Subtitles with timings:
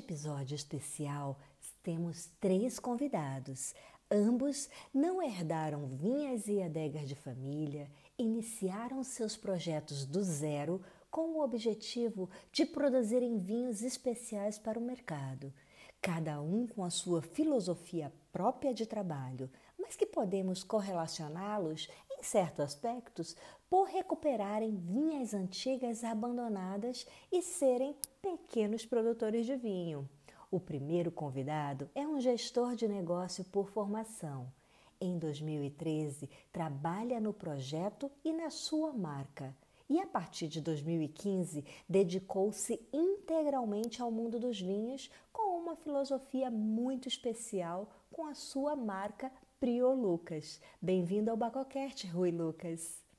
[0.00, 1.38] episódio especial,
[1.82, 3.74] temos três convidados.
[4.10, 7.88] Ambos não herdaram vinhas e adegas de família,
[8.18, 15.52] iniciaram seus projetos do zero com o objetivo de produzirem vinhos especiais para o mercado,
[16.00, 22.64] cada um com a sua filosofia própria de trabalho, mas que podemos correlacioná-los em certos
[22.64, 23.36] aspectos
[23.70, 30.10] por recuperarem vinhas antigas abandonadas e serem pequenos produtores de vinho.
[30.50, 34.52] O primeiro convidado é um gestor de negócio por formação.
[35.00, 39.56] Em 2013, trabalha no projeto e na sua marca.
[39.88, 47.06] E a partir de 2015, dedicou-se integralmente ao mundo dos vinhos com uma filosofia muito
[47.06, 49.30] especial com a sua marca
[49.60, 50.60] Prio Lucas.
[50.82, 53.09] Bem-vindo ao Bacocast, Rui Lucas.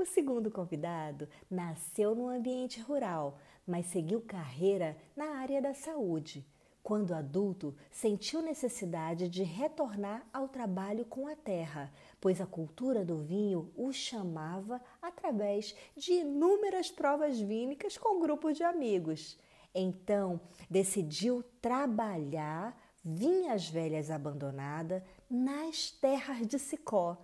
[0.00, 6.42] O segundo convidado nasceu no ambiente rural, mas seguiu carreira na área da saúde.
[6.82, 13.18] Quando adulto, sentiu necessidade de retornar ao trabalho com a terra, pois a cultura do
[13.18, 19.38] vinho o chamava através de inúmeras provas vínicas com grupos de amigos.
[19.74, 27.18] Então, decidiu trabalhar vinhas velhas abandonadas nas terras de Sicó,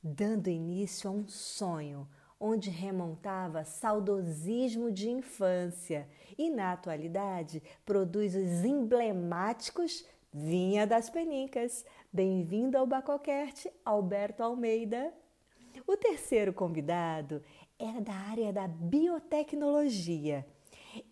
[0.00, 2.08] dando início a um sonho
[2.40, 11.84] onde remontava saudosismo de infância e, na atualidade, produz os emblemáticos Vinha das Penicas.
[12.12, 15.12] Bem-vindo ao Bacocast, Alberto Almeida.
[15.86, 17.42] O terceiro convidado
[17.76, 20.46] era da área da biotecnologia.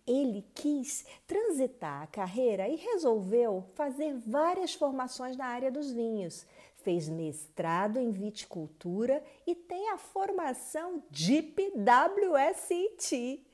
[0.07, 6.45] Ele quis transitar a carreira e resolveu fazer várias formações na área dos vinhos
[6.83, 13.45] fez mestrado em viticultura e tem a formação DIP WSIT.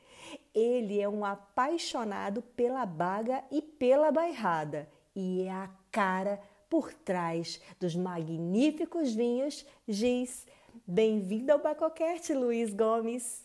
[0.54, 7.62] Ele é um apaixonado pela baga e pela bairrada e é a cara por trás
[7.80, 10.46] dos magníficos vinhos Giz.
[10.86, 13.45] Bem-vindo ao Bacocast, Luiz Gomes.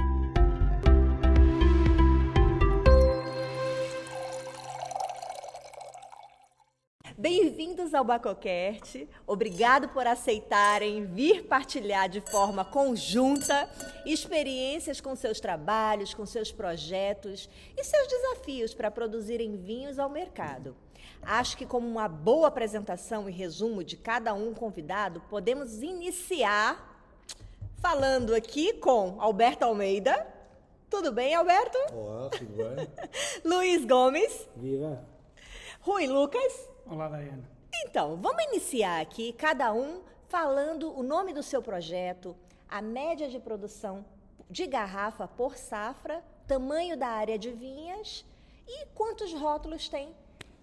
[7.71, 9.07] Bem-vindos ao Bacocast.
[9.25, 13.69] Obrigado por aceitarem vir partilhar de forma conjunta
[14.05, 20.75] experiências com seus trabalhos, com seus projetos e seus desafios para produzirem vinhos ao mercado.
[21.21, 27.01] Acho que como uma boa apresentação e resumo de cada um convidado, podemos iniciar
[27.77, 30.27] falando aqui com Alberto Almeida.
[30.89, 31.77] Tudo bem, Alberto?
[31.93, 32.87] Olá, tudo bem?
[33.49, 34.49] Luiz Gomes.
[34.57, 35.01] Viva!
[35.79, 36.69] Rui Lucas.
[36.85, 37.50] Olá, Daiane.
[37.83, 42.35] Então, vamos iniciar aqui, cada um falando o nome do seu projeto,
[42.69, 44.05] a média de produção
[44.49, 48.23] de garrafa por safra, tamanho da área de vinhas
[48.67, 50.13] e quantos rótulos tem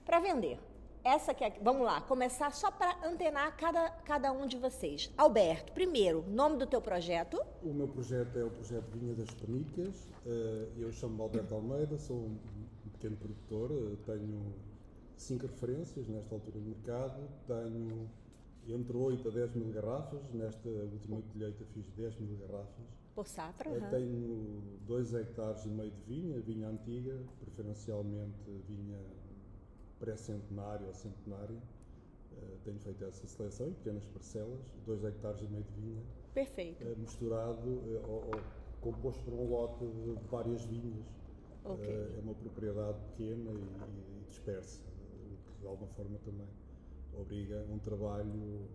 [0.04, 0.60] para vender.
[1.02, 5.10] Essa que é, vamos lá, começar só para antenar cada, cada um de vocês.
[5.16, 7.40] Alberto, primeiro, nome do teu projeto?
[7.62, 10.06] O meu projeto é o projeto Vinha das Penicas.
[10.24, 12.38] Eh, eu chamo-me Alberto Almeida, sou um
[12.92, 14.54] pequeno produtor, eh, tenho
[15.18, 17.28] cinco referências nesta altura do mercado.
[17.46, 18.08] Tenho
[18.66, 20.20] entre 8 a 10 mil garrafas.
[20.32, 22.86] Nesta última colheita fiz 10 mil garrafas.
[23.14, 23.70] Por safra?
[23.70, 23.90] Uhum.
[23.90, 28.98] Tenho 2 hectares e meio de vinha, vinha antiga, preferencialmente vinha
[29.98, 31.56] pré-centenário ou centenário.
[32.32, 36.02] Uh, tenho feito essa seleção em pequenas parcelas, 2 hectares e meio de vinha.
[36.32, 36.84] Perfeito.
[36.84, 38.40] Uh, misturado uh, ou, ou,
[38.80, 41.04] composto por um lote de, de várias vinhas.
[41.64, 41.92] Okay.
[41.92, 44.81] é uma propriedade pequena e, e dispersa
[45.60, 46.49] de alguma forma também
[47.12, 48.69] obriga um trabalho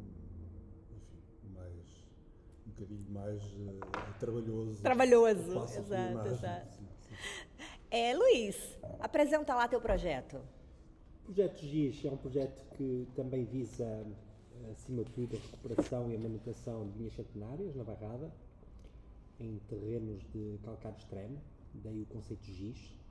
[0.92, 2.06] enfim, mais
[2.66, 4.82] um bocadinho mais uh, trabalhoso.
[4.82, 6.76] Trabalhoso, exato, exato.
[6.76, 7.16] Sim, sim.
[7.90, 10.38] É, Luiz, apresenta lá teu projeto.
[11.22, 14.06] O projeto GIS é um projeto que também visa,
[14.72, 18.32] acima de tudo, a recuperação e a manutenção de vinhas centenárias na Barrada,
[19.40, 21.40] em terrenos de calcário extremo,
[21.76, 23.03] daí o conceito GIS, a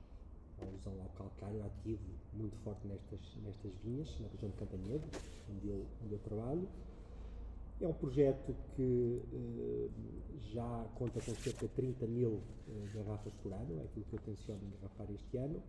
[0.63, 5.05] alusão ao calcário ativo muito forte nestas, nestas vinhas, na região de Cantanhede,
[5.49, 6.67] onde eu, onde eu trabalho.
[7.81, 9.89] É um projeto que eh,
[10.53, 14.19] já conta com cerca de 30 mil eh, garrafas por ano, é aquilo que eu
[14.19, 15.61] tenciono engarrafar este ano,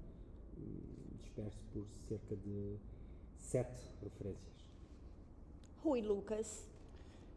[1.23, 2.77] disperso por cerca de
[3.37, 4.55] sete referências.
[5.83, 6.69] Rui Lucas.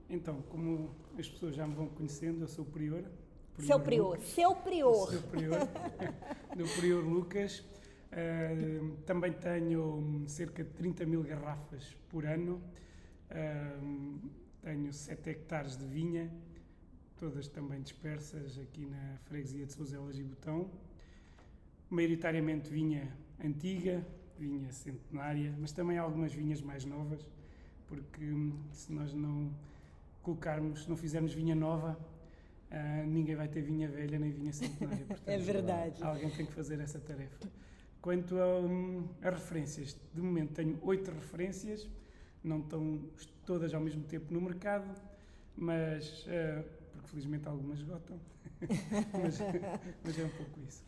[0.09, 2.67] Então, como as pessoas já me vão conhecendo, eu sou o
[3.57, 3.67] Prior.
[3.67, 4.27] Seu Prior, Lucas.
[4.29, 5.09] seu Prior.
[5.09, 5.59] Seu Prior,
[6.55, 7.59] do Prior Lucas.
[7.59, 12.61] Uh, também tenho cerca de 30 mil garrafas por ano.
[13.31, 14.29] Uh,
[14.61, 16.31] tenho 7 hectares de vinha,
[17.19, 20.69] todas também dispersas aqui na freguesia de Souzelas e Botão.
[21.89, 23.11] Maioritariamente vinha
[23.43, 24.05] antiga,
[24.37, 27.27] vinha centenária, mas também algumas vinhas mais novas,
[27.87, 29.51] porque hum, se nós não
[30.21, 31.97] colocarmos, não fizermos vinha nova,
[32.71, 35.05] uh, ninguém vai ter vinha velha nem vinha centenária.
[35.07, 36.03] Portanto, é verdade.
[36.03, 37.47] Alguém tem que fazer essa tarefa.
[38.01, 41.87] Quanto a, um, a referências, de momento tenho oito referências,
[42.43, 43.01] não estão
[43.45, 44.89] todas ao mesmo tempo no mercado,
[45.55, 46.63] mas uh,
[46.97, 48.19] porque felizmente algumas esgotam.
[48.59, 49.37] mas,
[50.03, 50.83] mas, é um pouco isso.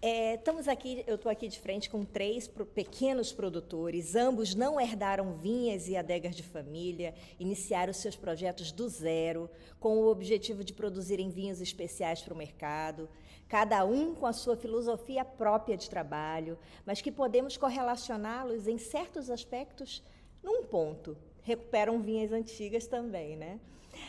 [0.00, 5.34] É, estamos aqui, eu estou aqui de frente com três pequenos produtores, ambos não herdaram
[5.34, 9.50] vinhas e adegas de família, iniciaram seus projetos do zero,
[9.80, 13.08] com o objetivo de produzirem vinhos especiais para o mercado,
[13.48, 16.56] cada um com a sua filosofia própria de trabalho,
[16.86, 20.02] mas que podemos correlacioná-los em certos aspectos
[20.42, 21.16] num ponto.
[21.42, 23.58] Recuperam vinhas antigas também, né?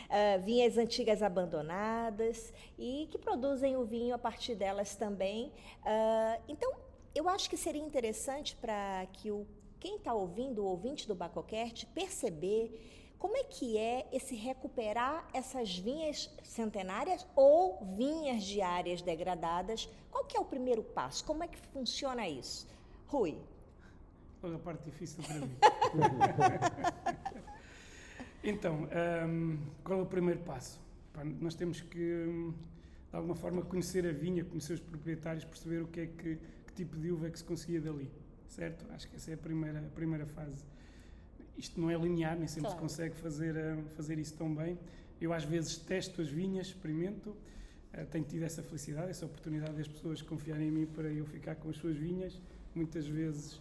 [0.08, 5.52] Uh, vinhas antigas abandonadas e que produzem o vinho a partir delas também.
[5.82, 6.72] Uh, então,
[7.14, 9.46] eu acho que seria interessante para que o,
[9.78, 12.92] quem está ouvindo, o ouvinte do Bacocast, perceber
[13.22, 19.88] como é que é esse recuperar essas vinhas centenárias ou vinhas de áreas degradadas?
[20.10, 21.24] Qual que é o primeiro passo?
[21.24, 22.66] Como é que funciona isso?
[23.06, 23.38] Rui.
[24.42, 25.56] A parte difícil para mim.
[28.44, 28.88] Então,
[29.28, 30.80] um, qual é o primeiro passo?
[31.12, 32.52] Pá, nós temos que, hum,
[33.10, 36.72] de alguma forma, conhecer a vinha, conhecer os proprietários, perceber o que é que, que
[36.74, 38.10] tipo de uva é que se conseguia dali,
[38.48, 38.84] certo?
[38.92, 40.64] Acho que essa é a primeira, a primeira fase.
[41.56, 42.76] Isto não é linear, nem sempre claro.
[42.76, 44.76] se consegue fazer, hum, fazer isso tão bem.
[45.20, 49.86] Eu, às vezes, testo as vinhas, experimento, uh, tenho tido essa felicidade, essa oportunidade das
[49.86, 52.40] pessoas confiarem em mim para eu ficar com as suas vinhas,
[52.74, 53.60] muitas vezes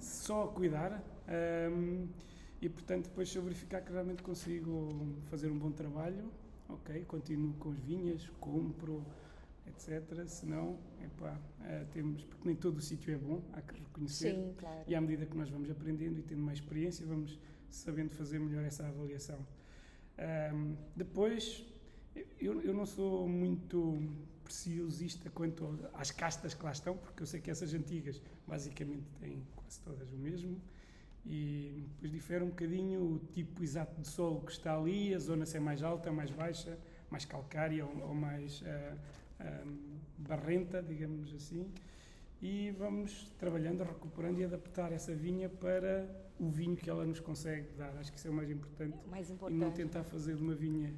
[0.00, 1.00] só a cuidar.
[1.70, 2.08] Um,
[2.60, 6.30] e portanto depois se eu verificar que realmente consigo fazer um bom trabalho,
[6.68, 9.04] ok, continuo com as vinhas, compro,
[9.66, 10.26] etc.
[10.26, 14.34] Se não, epá, uh, temos, porque nem todo o sítio é bom, há que reconhecer.
[14.34, 14.84] Sim, claro.
[14.86, 17.38] E à medida que nós vamos aprendendo e tendo mais experiência, vamos
[17.70, 19.38] sabendo fazer melhor essa avaliação.
[20.52, 21.64] Um, depois,
[22.40, 24.02] eu, eu não sou muito
[24.42, 29.46] preciosista quanto às castas que lá estão, porque eu sei que essas antigas basicamente têm
[29.54, 30.60] quase todas o mesmo
[31.28, 35.44] e depois difere um bocadinho o tipo exato de solo que está ali, a zona
[35.44, 36.78] se é mais alta, mais baixa,
[37.10, 38.98] mais calcária ou, ou mais uh,
[40.16, 41.70] barrenta, digamos assim.
[42.40, 46.08] E vamos trabalhando, recuperando e adaptar essa vinha para
[46.38, 47.94] o vinho que ela nos consegue dar.
[47.98, 48.96] Acho que isso é o mais importante.
[48.96, 49.56] É o mais importante.
[49.56, 50.94] E não tentar fazer de uma vinha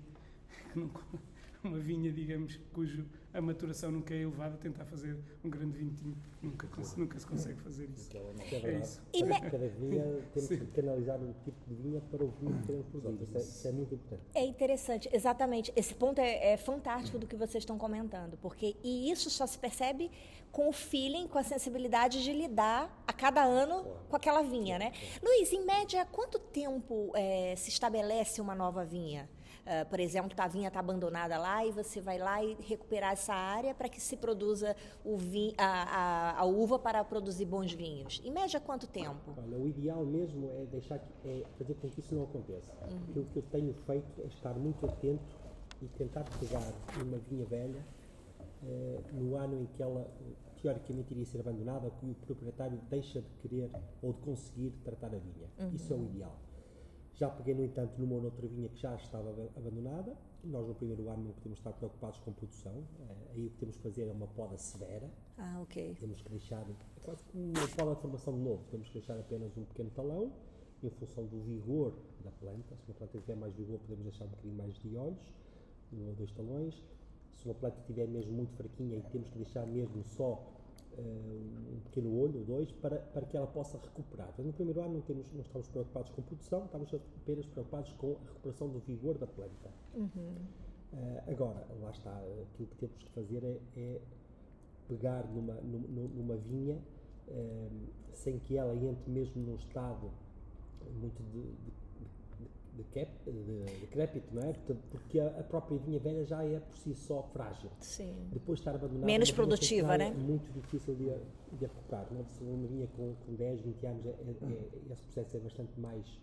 [1.64, 6.18] uma vinha, digamos, cujo a maturação nunca é elevada, tentar fazer um grande vinho tinto,
[6.42, 8.10] nunca, nunca se consegue fazer isso.
[8.16, 9.00] É, é isso.
[9.12, 10.02] E cada vinha
[10.34, 10.58] temos Sim.
[10.58, 13.22] que canalizar um tipo de vinha para o vinho que queremos produzir.
[13.22, 14.30] Isso é, isso é, muito importante.
[14.34, 15.72] É interessante, exatamente.
[15.76, 19.58] Esse ponto é, é fantástico do que vocês estão comentando, porque e isso só se
[19.58, 20.10] percebe
[20.50, 24.92] com o feeling, com a sensibilidade de lidar a cada ano com aquela vinha, né?
[25.22, 29.28] Luiz, em média, quanto tempo é, se estabelece uma nova vinha?
[29.60, 33.34] Uh, por exemplo, a vinha está abandonada lá e você vai lá e recuperar essa
[33.34, 34.74] área para que se produza
[35.04, 38.20] o vinho, a, a, a, uva para produzir bons vinhos.
[38.24, 39.34] Em média, quanto tempo?
[39.36, 42.72] Olha, o ideal mesmo é deixar é fazer com que isso não aconteça.
[42.72, 42.98] Uhum.
[43.10, 45.38] Aquilo que eu tenho feito é estar muito atento
[45.82, 46.62] e tentar pegar
[47.02, 47.84] uma vinha velha
[48.62, 50.06] uh, no ano em que ela
[50.60, 53.70] teoricamente iria ser abandonada que o proprietário deixa de querer
[54.02, 55.48] ou de conseguir tratar a vinha.
[55.58, 55.74] Uhum.
[55.74, 56.36] Isso é o ideal.
[57.20, 60.16] Já peguei, no entanto, numa ou noutra vinha que já estava abandonada.
[60.42, 62.82] Nós, no primeiro ano, não podemos estar preocupados com produção.
[62.98, 65.06] Eh, aí o que temos que fazer é uma poda severa.
[65.36, 65.98] Ah, ok.
[66.00, 69.18] Temos que deixar, é quase como uma poda de formação de novo, temos que deixar
[69.18, 70.32] apenas um pequeno talão,
[70.82, 71.92] em função do vigor
[72.24, 72.74] da planta.
[72.74, 75.34] Se uma planta tiver mais vigor, podemos deixar um bocadinho mais de olhos,
[75.92, 76.82] um ou dois talões.
[77.34, 80.42] Se uma planta estiver mesmo muito fraquinha, e temos que deixar mesmo só
[80.98, 84.28] um pequeno olho ou dois para, para que ela possa recuperar.
[84.32, 88.12] Então, no primeiro ano não, temos, não estamos preocupados com produção, estamos apenas preocupados com
[88.12, 89.70] a recuperação do vigor da planta.
[89.94, 90.36] Uhum.
[90.92, 92.12] Uh, agora, lá está,
[92.52, 94.00] aquilo que temos que fazer é, é
[94.88, 96.76] pegar numa, numa, numa vinha
[97.28, 97.70] uh,
[98.12, 100.10] sem que ela entre mesmo num estado
[101.00, 101.79] muito de, de
[102.82, 104.52] decrépito, não é?
[104.90, 107.70] Porque a, própria vinha velha já é por si só frágil.
[107.80, 108.14] Sim.
[108.32, 109.06] Depois de estar abandonada.
[109.06, 110.08] Menos produtiva, né?
[110.08, 112.06] É muito difícil de, de recuperar.
[112.12, 112.24] Não?
[112.24, 115.80] Se uma vinha com, com 10, 20 anos, é, é, é, esse processo é bastante
[115.80, 116.18] mais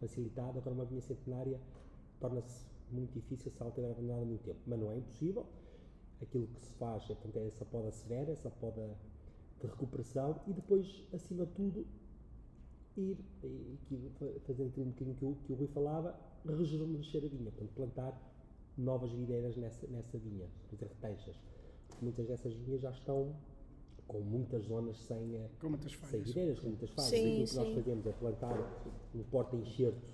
[0.00, 0.58] facilitado.
[0.58, 1.60] Agora, uma vinha centenária
[2.20, 4.60] torna-se muito difícil se ela estiver abandonada há muito tempo.
[4.66, 5.46] Mas não é impossível.
[6.22, 8.96] Aquilo que se faz é, é essa poda severa, essa poda
[9.60, 11.86] de recuperação e depois, acima de tudo,
[13.00, 14.10] ir, e aqui
[14.46, 18.34] fazendo um bocadinho que o, que o Rui falava, rejuvenescer a vinha, portanto, plantar
[18.76, 21.36] novas videiras nessa, nessa vinha, fazer reteixas.
[21.88, 23.34] Porque muitas dessas vinhas já estão
[24.06, 27.10] com muitas zonas sem, eh, com muitas sem videiras, com muitas falhas.
[27.10, 27.56] Sim, e o que sim.
[27.56, 30.06] nós fazemos é plantar um porta-enxerto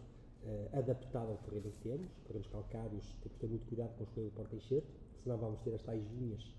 [0.44, 4.06] uh, adaptado ao terreno que temos, terrenos calcários, temos que ter muito cuidado com a
[4.06, 4.88] escolha do porta-enxerto,
[5.22, 6.54] senão vamos ter as tais vinhas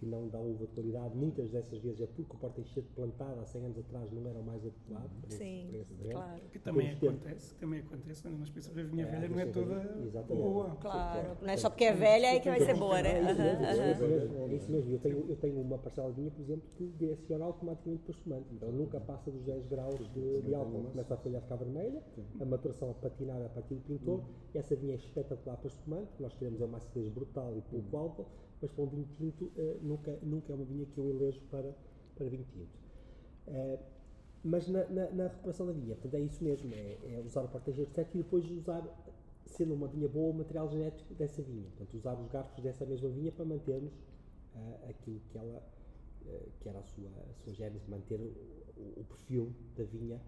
[0.00, 3.44] que não dão uva de qualidade, muitas dessas vezes é porque o porta-enxerto plantado há
[3.44, 6.14] 100 anos atrás não era o mais adequado Sim, esse, terreno.
[6.14, 6.40] claro.
[6.50, 9.46] Que também acontece, que também acontece, quando nós pensamos a vinha É, velha não é
[9.46, 10.00] toda.
[10.02, 10.42] Exatamente.
[10.42, 10.76] boa.
[10.80, 11.36] Claro.
[11.42, 13.10] Não é só porque é velha é que vai ser boa, né?
[13.20, 14.94] É isso mesmo, é é.
[14.94, 18.46] Eu tenho, eu tenho uma parcela de vinha, por exemplo, que direciona automaticamente para espumante.
[18.54, 20.84] Então nunca passa dos 10 graus de, de álcool.
[20.90, 22.02] Começa a folha a ficar vermelha,
[22.40, 24.22] a maturação a patinar a partir do pintor,
[24.54, 26.10] e essa vinha é espetacular para espumante.
[26.18, 28.26] Nós queremos é uma acidez brutal e pouco álcool,
[28.60, 31.74] mas para um vinho tinto eh, nunca, nunca é uma vinha que eu elejo para,
[32.16, 32.78] para vinho tinto.
[33.46, 33.78] Eh,
[34.42, 37.48] mas na, na, na recuperação da vinha, portanto, é isso mesmo, é, é usar o
[37.48, 38.82] porta-enxerto certo e depois usar,
[39.46, 41.64] sendo uma vinha boa, o material genético dessa vinha.
[41.76, 43.92] Portanto, usar os garfos dessa mesma vinha para mantermos
[44.54, 45.62] ah, aquilo que ela,
[46.60, 48.32] que era a sua, a sua gênese, manter o,
[48.78, 50.20] o- o perfil da vinha.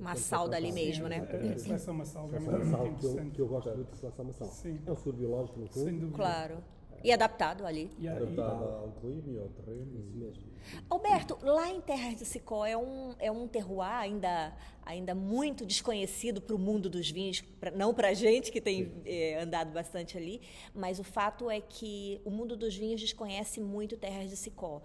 [0.00, 0.60] Uma plantada.
[0.60, 1.18] mesmo, né?
[1.18, 1.60] A Exatamente.
[1.62, 3.34] seleção massal realmente Seleção é massal muito que eu, interessante.
[3.36, 4.48] que eu gosto muito de seleção massal.
[4.86, 5.84] É um seguro biológico, no fundo.
[5.84, 6.16] Sem dúvida.
[6.16, 6.58] Claro.
[7.02, 7.90] E adaptado ali.
[7.98, 9.98] E, Adaptada ao clima e ao terreno.
[9.98, 10.48] Isso mesmo.
[10.88, 16.40] Alberto, lá em Terras de Sicó é um, é um terroir ainda, ainda muito desconhecido
[16.40, 20.16] para o mundo dos vinhos, pra, não para a gente que tem eh, andado bastante
[20.16, 20.40] ali,
[20.74, 24.82] mas o fato é que o mundo dos vinhos desconhece muito Terras de Sicó.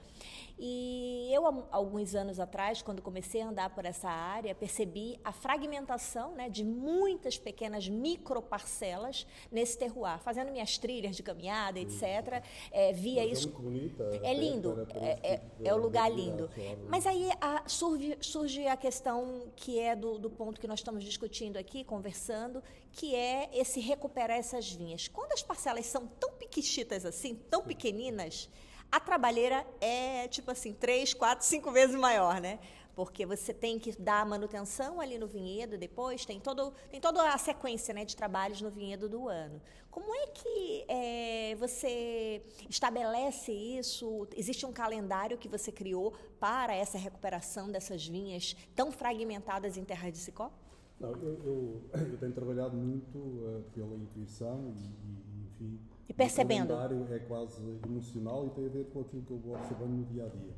[0.57, 6.35] E eu, alguns anos atrás, quando comecei a andar por essa área, percebi a fragmentação
[6.35, 12.43] né, de muitas pequenas microparcelas nesse terroir, fazendo minhas trilhas de caminhada, etc.
[12.71, 14.19] eh, via Mas isso É muito bonita.
[14.23, 16.49] é lindo, é, é, de é o lugar lindo.
[16.87, 21.03] Mas aí a- surge, surge a questão que é do, do ponto que nós estamos
[21.03, 25.07] discutindo aqui, conversando, que é esse recuperar essas vinhas.
[25.07, 28.49] Quando as parcelas são tão piquichitas assim, tão pequeninas,
[28.93, 32.59] a trabalheira é tipo assim, três, quatro, cinco vezes maior, né?
[32.95, 37.37] Porque você tem que dar manutenção ali no vinhedo depois, tem, todo, tem toda a
[37.39, 39.59] sequência né, de trabalhos no vinhedo do ano.
[39.89, 44.27] Como é que é, você estabelece isso?
[44.37, 50.11] Existe um calendário que você criou para essa recuperação dessas vinhas tão fragmentadas em Terra
[50.11, 50.51] de Sicó?
[50.99, 51.81] Não, eu, eu,
[52.11, 55.92] eu tenho trabalhado muito eh, pela intuição e, e, enfim.
[56.07, 56.73] E percebendo.
[56.73, 59.91] O calendário é quase emocional e tem a ver com aquilo que eu vou observando
[59.91, 60.53] no dia a dia.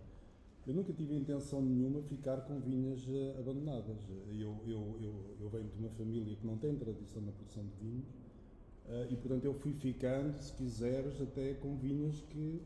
[0.67, 3.97] Eu nunca tive intenção nenhuma de ficar com vinhas eh, abandonadas.
[4.31, 7.85] Eu, eu, eu, eu venho de uma família que não tem tradição na produção de
[7.87, 8.05] vinhos
[8.87, 12.59] eh, e, portanto, eu fui ficando, se quiseres, até com vinhas que,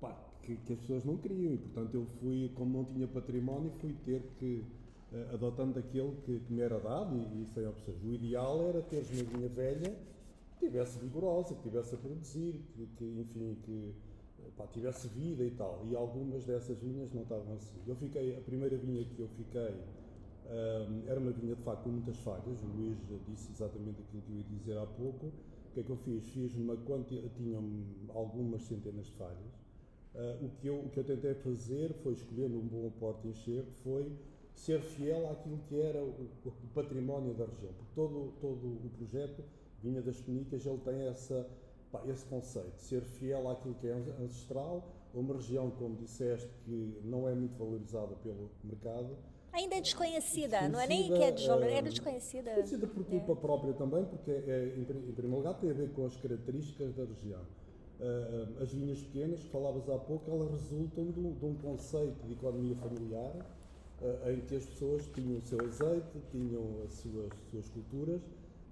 [0.00, 1.52] pá, que, que as pessoas não queriam.
[1.52, 4.64] E, portanto, eu fui, como não tinha património, fui ter que,
[5.12, 8.02] eh, adotando aquele que, que me era dado e, e sem opções.
[8.02, 9.94] O ideal era teres uma vinha velha
[10.58, 13.94] que tivesse vigorosa, que tivesse a produzir, que, que, enfim, que
[14.56, 15.86] pá, tivesse vida e tal.
[15.90, 17.76] E algumas dessas vinhas não estavam assim.
[17.86, 19.74] Eu fiquei, a primeira vinha que eu fiquei
[20.48, 22.62] ahm, era uma vinha de facto com muitas falhas.
[22.62, 22.98] O Luís
[23.28, 25.26] disse exatamente aquilo que eu ia dizer há pouco.
[25.26, 26.28] O que é que eu fiz?
[26.30, 27.62] Fiz uma quantidade, tinham
[28.14, 29.66] algumas centenas de falhas.
[30.14, 33.64] Ah, o, que eu, o que eu tentei fazer foi escolher um bom porte encher,
[33.84, 34.10] foi
[34.54, 37.72] ser fiel àquilo que era o, o património da região.
[37.74, 39.44] Porque todo, todo o projeto
[39.86, 41.46] Vinha das Penicas, ele tem essa,
[41.92, 47.28] pá, esse conceito, ser fiel àquilo que é ancestral, uma região, como disseste, que não
[47.28, 49.16] é muito valorizada pelo mercado.
[49.52, 52.50] Ainda é desconhecida, não é nem que é desvalorizada, é desconhecida.
[52.50, 55.88] Desconhecida por culpa própria também, porque é, em, pri- em primeiro lugar tem a ver
[55.92, 57.40] com as características da região.
[58.00, 62.74] Ah, as vinhas pequenas, que falavas há pouco, elas resultam de um, conceito de economia
[62.74, 63.32] familiar,
[64.02, 68.20] ah, em que as pessoas tinham o seu azeite, tinham as suas, suas culturas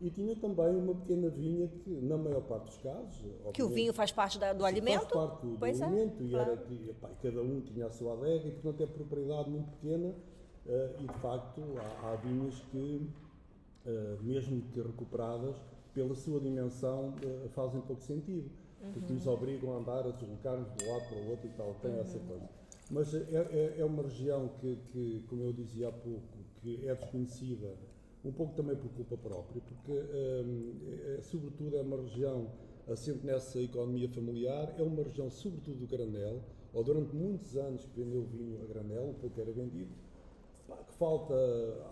[0.05, 3.25] e tinham também uma pequena vinha que, na maior parte dos casos.
[3.55, 5.09] Que o vinho faz parte da- do alimento?
[5.09, 6.51] Faz parte do, Pois é, alimento e, claro.
[6.53, 9.71] era, e, pá, e cada um tinha a sua adega e, portanto, é propriedade muito
[9.81, 10.15] pequena
[10.67, 13.09] eh, e, de facto, há, há vinhas que,
[13.87, 15.57] eh, mesmo que recuperadas,
[15.95, 18.51] pela sua dimensão, eh, fazem pouco sentido.
[18.93, 19.15] Porque Uhum.
[19.15, 21.99] nos obrigam a andar, a deslocar-nos de um lado para o outro e tal, tem
[21.99, 22.27] essa Uhum.
[22.27, 22.49] coisa.
[22.91, 26.21] Mas é, é, é uma região que, que, como eu dizia há pouco,
[26.61, 27.73] que é desconhecida
[28.25, 32.51] um pouco também por culpa própria, porque, é, sobretudo, é uma região
[32.89, 36.41] assente nessa economia familiar, é uma região, sobretudo, do granel,
[36.73, 39.93] ou durante muitos anos que vendeu vinho a granel, um pouco era vendido,
[40.87, 41.35] que falta,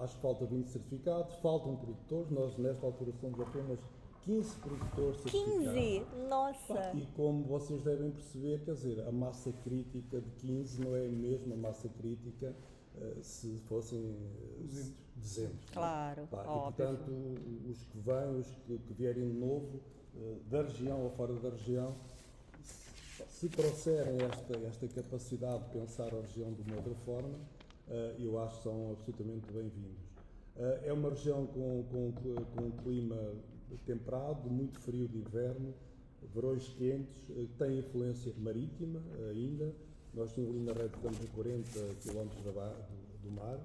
[0.00, 3.78] acho que falta vinho certificado, faltam produtores, nós nesta altura somos apenas
[4.22, 5.72] 15 produtores certificados.
[5.72, 6.28] 15?
[6.28, 6.92] Nossa!
[6.94, 11.10] E como vocês devem perceber, quer dizer, a massa crítica de 15 não é a
[11.10, 12.54] mesma massa crítica
[12.96, 14.16] uh, se fossem
[15.16, 15.52] 200.
[15.52, 16.84] 200 claro, Pá, óbvio.
[16.84, 17.10] E, portanto,
[17.70, 19.80] os que vêm, os que, que vierem de novo,
[20.14, 21.96] uh, da região ou fora da região,
[23.28, 27.38] se trouxerem esta, esta capacidade de pensar a região de uma outra forma,
[27.88, 30.12] uh, eu acho que são absolutamente bem-vindos.
[30.84, 33.16] é uma região com, com, com um clima
[33.86, 35.74] temperado, muito frio de inverno,
[36.34, 39.74] verões quentes, eh, tem influência marítima ainda.
[40.14, 41.70] Nós temos ali na rede, estamos a 40
[42.02, 42.28] km
[43.22, 43.58] do, mar.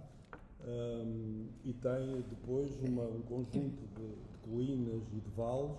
[0.67, 5.71] Um, e tem depois uma, um conjunto de, de, colinas e de vales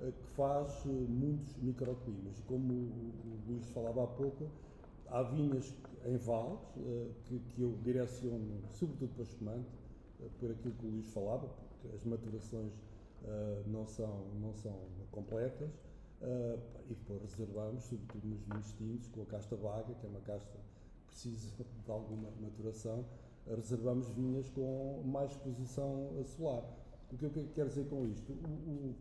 [0.00, 2.40] uh, que faz uh, muitos microclimas.
[2.48, 4.50] Como o, o, Luís falava há pouco,
[5.06, 5.72] há vinhas
[6.04, 9.70] em vales uh, que, que, eu direciono sobretudo para espumante,
[10.40, 12.72] por aquilo que o Luís falava, porque as maturações
[13.66, 14.74] não, são, não são
[15.10, 15.70] completas
[16.88, 20.50] e depois reservamos, sobretudo nos vinhos tintos, com a casta vaga, que é uma casta
[20.50, 21.50] que precisa
[21.84, 23.04] de alguma maturação,
[23.46, 26.64] reservamos vinhas com mais exposição solar.
[27.12, 28.32] O que eu quero dizer com isto?
[28.32, 28.94] O, o,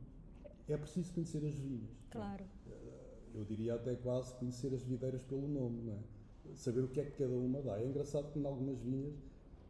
[0.68, 1.90] é preciso conhecer as vinhas.
[2.10, 2.44] Claro.
[3.34, 6.56] Eu diria até quase conhecer as videiras pelo nome, não é?
[6.56, 7.80] Saber o que é que cada uma dá.
[7.80, 9.16] É engraçado que em algumas vinhas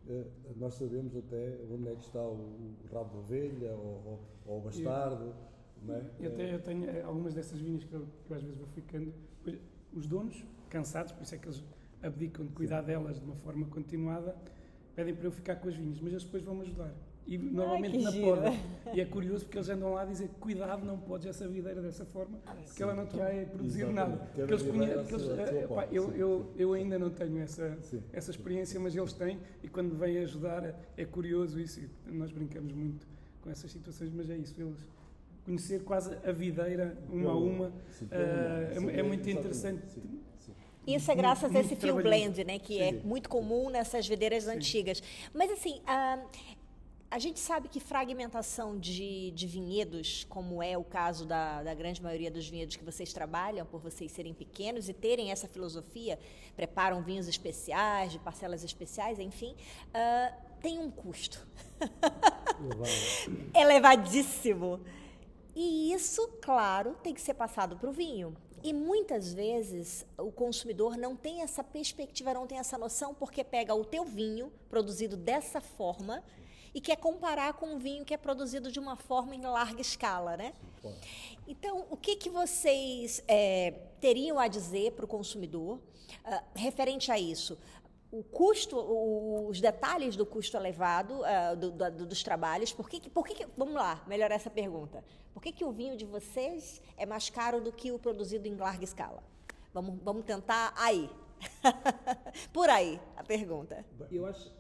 [0.08, 0.26] eh,
[0.58, 2.34] nós sabemos até onde é que está o,
[2.84, 5.34] o rabo de ovelha ou, ou, o bastardo.
[5.88, 6.12] Eu, é?
[6.20, 8.68] eu, tenho, eu tenho eh, algumas dessas vinhas que eu, que eu, às vezes vou
[8.68, 9.14] ficando.
[9.94, 11.64] Os donos, cansados, por isso é que eles
[12.02, 12.88] abdicam de cuidar Sim.
[12.88, 14.36] delas de uma forma continuada,
[14.96, 16.94] pedem para eu ficar com as vinhas, mas eles depois vão-me ajudar.
[17.26, 18.52] E normalmente Ai, na poda.
[18.94, 22.06] E é curioso porque eles andam lá a dizer: cuidado, não podes essa videira dessa
[22.06, 22.84] forma, porque Sim.
[22.84, 24.18] ela não te vai produzir nada.
[24.18, 27.78] Porque eles conhecem, eles, pá, eu, ainda não tenho essa,
[28.12, 31.80] essa experiência, mas eles têm, e quando vêm ajudar é curioso isso.
[31.80, 33.08] E nós brincamos muito
[33.42, 34.60] com essas situações, mas é isso.
[34.60, 34.78] Eles
[35.46, 40.02] conhecer quase a videira uma a uma sim, uh, é, é, muito interessante.
[40.86, 43.00] Isso é graças a esse fio blend, né, que é Sim.
[43.00, 44.52] é muito comum nessas videiras Sim.
[44.52, 45.02] antigas.
[45.34, 46.28] Mas assim, uh,
[47.14, 52.02] a gente sabe que fragmentação de, de vinhedos, como é o caso da, da, grande
[52.02, 56.18] maioria dos vinhedos que vocês trabalham, por vocês serem pequenos e terem essa filosofia,
[56.56, 59.56] preparam vinhos especiais, de parcelas especiais, enfim,
[59.90, 61.46] uh, tem um custo.
[63.54, 64.80] Elevadíssimo.
[65.56, 68.36] E isso, claro, tem que ser passado para o vinho.
[68.64, 73.76] E muitas vezes o consumidor não tem essa perspectiva, não tem essa noção, porque pega
[73.76, 76.24] o teu vinho produzido dessa forma
[76.74, 80.38] e quer comparar com um vinho que é produzido de uma forma em larga escala,
[80.38, 80.54] né?
[81.46, 87.20] Então, o que, que vocês é, teriam a dizer para o consumidor uh, referente a
[87.20, 87.58] isso?
[88.14, 88.78] O custo,
[89.50, 93.74] os detalhes do custo elevado uh, do, do, dos trabalhos, por que, por que, vamos
[93.74, 95.04] lá, melhorar essa pergunta.
[95.34, 98.56] Por que, que o vinho de vocês é mais caro do que o produzido em
[98.56, 99.24] larga escala?
[99.74, 101.10] Vamos, vamos tentar aí.
[102.54, 103.84] por aí, a pergunta.
[104.12, 104.54] Eu acho.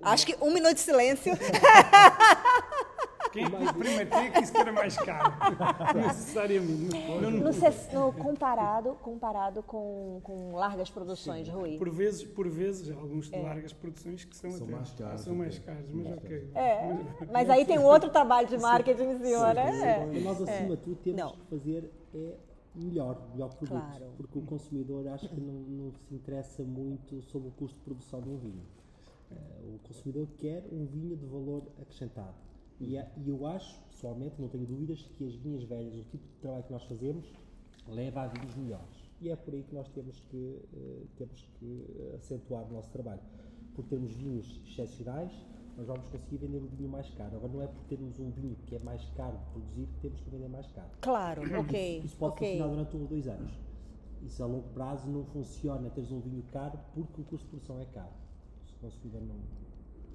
[0.00, 1.34] Acho que um minuto de silêncio.
[3.32, 3.72] Quem mais...
[3.72, 5.32] primeiro que era mais caro.
[5.96, 6.94] Necessariamente.
[7.20, 11.52] Não, não, sei, no, comparado, comparado com, com largas produções, Sim.
[11.52, 11.78] Rui.
[11.78, 13.42] Por vezes, por vezes, alguns de é.
[13.42, 15.20] largas produções que são, são até, mais caros.
[15.22, 16.50] São mais caros, mas mais ok.
[16.54, 20.08] É, mas, mas aí tem outro trabalho de marketing em cima, né?
[20.14, 20.20] É.
[20.20, 21.32] Nós, acima de tudo, temos não.
[21.32, 22.36] que fazer é
[22.74, 23.80] melhor, melhor produto.
[23.80, 24.12] Claro.
[24.16, 28.20] Porque o consumidor acho que não, não se interessa muito sobre o custo de produção
[28.20, 28.62] de um vinho.
[29.30, 32.34] Uh, o consumidor quer um vinho de valor acrescentado.
[32.82, 36.26] E, é, e, eu acho, pessoalmente, não tenho dúvidas, que as vinhas velhas, o tipo
[36.26, 37.24] de trabalho que nós fazemos,
[37.88, 39.10] leva a vinhos melhores.
[39.20, 43.20] E é por aí que nós temos que, uh, temos que acentuar o nosso trabalho.
[43.74, 45.32] Por termos vinhos excepcionais,
[45.76, 47.36] nós vamos conseguir vender o vinho mais caro.
[47.36, 50.20] Agora, não é por termos um vinho que é mais caro de produzir que temos
[50.20, 50.90] que vender mais caro.
[51.00, 51.98] Claro, ok.
[51.98, 52.50] Isso, isso pode okay.
[52.50, 53.52] funcionar durante um ou dois anos.
[54.22, 57.80] Isso a longo prazo não funciona teres um vinho caro porque o custo de produção
[57.80, 58.12] é caro
[58.82, 59.36] consumidor não,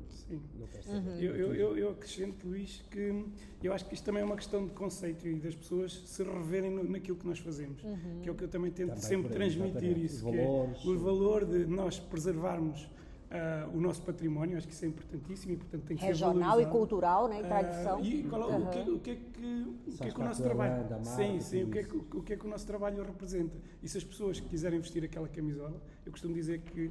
[0.09, 0.41] Sim.
[0.55, 0.67] não.
[0.93, 1.19] Uhum.
[1.19, 3.25] Eu, eu, eu, eu acrescento, Luís, que
[3.63, 6.71] eu acho que isto também é uma questão de conceito e das pessoas se reverem
[6.71, 8.19] no, naquilo que nós fazemos, uhum.
[8.21, 10.99] que é o que eu também tento também sempre aí, transmitir isso, que é o
[10.99, 12.89] valor de nós preservarmos
[13.27, 16.63] Uh, o nosso património, acho que isso é importantíssimo e, portanto, tem que Regional ser
[16.63, 17.99] e cultural, né, e tradição.
[17.99, 18.63] Uh, e qual, uhum.
[18.63, 21.03] o, que, o, que, é que, o que é que o nosso trabalho...
[21.03, 23.57] sim, sim, o que, é que, o que é que o nosso trabalho representa.
[23.83, 26.89] E se as pessoas quiserem vestir aquela camisola, eu costumo dizer que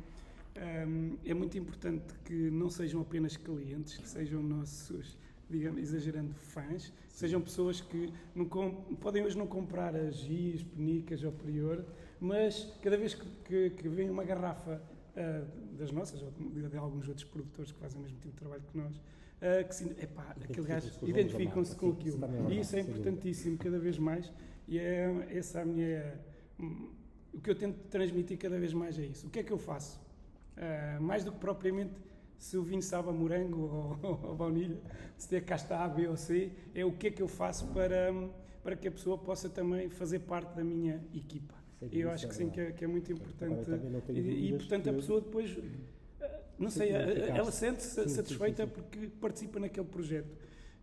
[1.25, 7.41] é muito importante que não sejam apenas clientes, que sejam nossos, digamos, exagerando, fãs, sejam
[7.41, 8.47] pessoas que não
[9.01, 11.85] podem hoje não comprar as GIS, Penicas ou Prior,
[12.21, 14.83] mas cada vez que, que, que vem uma garrafa
[15.17, 18.39] uh, das nossas, ou de, de, alguns outros produtores que fazem o mesmo tipo de
[18.39, 22.19] trabalho que nós, uh, que se, epá, aquele gajo identificam-se com aquilo.
[22.51, 24.33] E isso é importantíssimo cada vez mais,
[24.67, 26.21] e é essa a minha.
[26.59, 26.91] Hum,
[27.33, 29.27] o que eu tento transmitir cada vez mais é isso.
[29.27, 30.01] O que é que eu faço?
[30.57, 31.93] Uh, mais do que propriamente
[32.39, 34.79] se o vinho sabe a morango ou, ou baunilha,
[35.17, 37.67] se tem a casta A, B ou C, é o que é que eu faço
[37.69, 38.13] para,
[38.63, 41.55] para que a pessoa possa também fazer parte da minha equipa.
[41.91, 43.71] E eu acho que sim, que é, que é muito importante.
[44.09, 45.57] E, e, portanto, a pessoa depois,
[46.21, 50.35] ah, não sei, ela sente-se satisfeita sim, sim, porque participa naquele projeto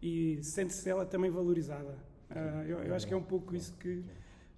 [0.02, 1.98] e sente-se ela também valorizada.
[2.30, 4.04] Uh, eu, eu, acho que é um pouco isso que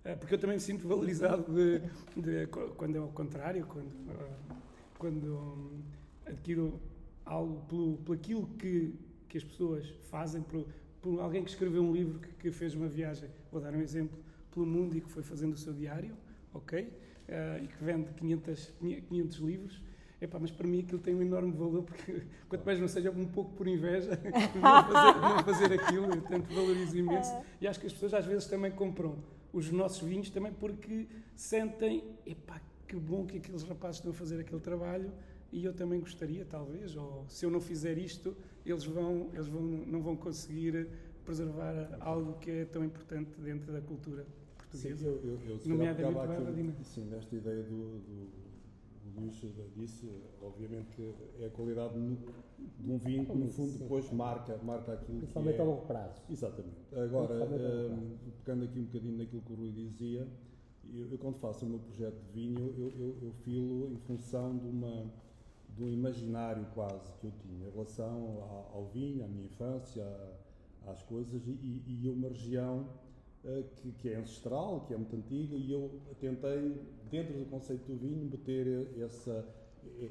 [0.04, 1.80] é, porque eu também me sinto valorizado de,
[2.16, 2.48] de,
[2.78, 4.56] quando é ao contrário, quando, uh,
[4.98, 5.82] quando um,
[6.26, 6.80] adquiro
[7.26, 8.94] algo pelo, pelo aquilo que,
[9.28, 10.66] que as pessoas fazem, por,
[11.02, 14.18] por alguém que escreveu um livro que, que, fez uma viagem, vou dar um exemplo,
[14.52, 16.16] pelo mundo e que foi fazendo o seu diário,
[16.54, 16.84] ok?
[16.84, 18.74] Uh, e que vende 500,
[19.10, 19.82] 500 livros.
[20.22, 23.26] Epá, mas para mim aquilo tem um enorme valor, porque quanto mais não seja um
[23.26, 24.12] pouco por inveja,
[24.56, 27.32] não fazer, não fazer aquilo, eu tanto valorizo imenso.
[27.32, 27.44] É.
[27.62, 29.18] E acho que as pessoas às vezes também compram
[29.52, 34.40] os nossos vinhos também porque sentem, epá, que bom que aqueles rapazes estão a fazer
[34.40, 35.12] aquele trabalho
[35.52, 39.62] e eu também gostaria, talvez, ou se eu não fizer isto, eles vão, eles vão,
[39.62, 40.90] não vão conseguir
[41.24, 44.26] preservar algo que é tão importante dentro da cultura
[44.58, 44.98] portuguesa.
[44.98, 48.30] Sim, eu, eu, eu nomeadamente sim, nesta ideia do, do,
[49.14, 49.42] do Luís
[49.76, 50.10] disse,
[50.42, 55.20] obviamente que é a qualidade de um vinho que no fundo depois marca, marca aquilo
[55.20, 55.64] Principalmente que é...
[55.64, 56.22] a longo prazo.
[56.30, 56.78] Exatamente.
[56.94, 60.28] Agora, um, pegando aqui um bocadinho naquilo que o Rui dizia,
[60.94, 64.58] eu, eu quando faço o meu projeto de vinho, eu, eu, eu filo em função
[64.58, 65.06] de uma
[65.70, 70.06] de um imaginário quase que eu tinha em relação ao, ao vinho, à minha infância,
[70.88, 72.88] às coisas, e, e uma região
[73.44, 77.86] uh, que, que, é ancestral, que é muito antiga, e eu tentei, dentro do conceito
[77.92, 79.46] do vinho, meter essa,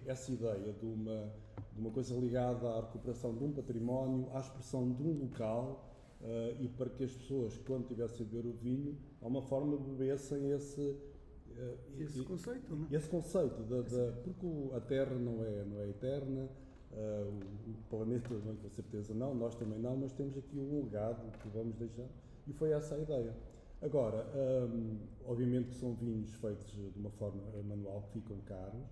[0.07, 1.33] essa ideia de uma
[1.75, 6.63] de uma coisa ligada à recuperação de um património, à expressão de um local uh,
[6.63, 10.51] e para que as pessoas, quando estivessem a beber o vinho, a uma forma bebessem
[10.51, 10.81] esse.
[10.81, 12.87] Uh, esse e, conceito, não?
[12.91, 12.97] É?
[12.97, 16.49] Esse conceito, da, da, porque a Terra não é, não é eterna,
[16.93, 17.31] uh,
[17.67, 21.31] o, o, planeta, não, com certeza não, nós também não, mas temos aqui um legado
[21.39, 22.09] que vamos deixar,
[22.47, 23.35] e foi essa a ideia.
[23.81, 28.83] Agora, um, obviamente que são vinhos feitos de uma forma manual que ficam caros,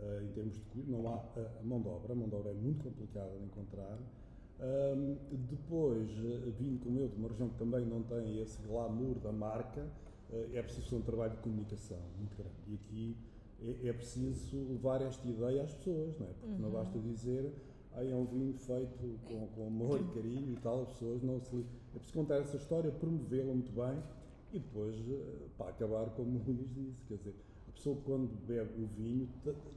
[0.00, 1.22] uh, em termos de não há
[1.60, 3.98] a mão de obra, a mão de obra é muito complicada de encontrar.
[4.60, 5.16] Um,
[5.48, 9.30] depois, uh, vindo como eu de uma região que também não tem esse glamour da
[9.30, 9.82] marca,
[10.30, 12.56] uh, é preciso um trabalho de comunicação muito grande.
[12.66, 13.16] E aqui
[13.60, 16.30] é, é preciso levar esta ideia às pessoas, não é?
[16.30, 16.58] Porque uhum.
[16.58, 17.52] não basta dizer
[17.94, 21.40] ah, é um vinho feito com, com amor e carinho e tal, as pessoas não
[21.40, 21.64] se.
[21.94, 24.02] É preciso contar essa história, promovê-la muito bem
[24.52, 24.94] e depois,
[25.56, 27.34] para acabar como o Luís disse, quer dizer,
[27.78, 29.28] pessoa quando bebe o vinho,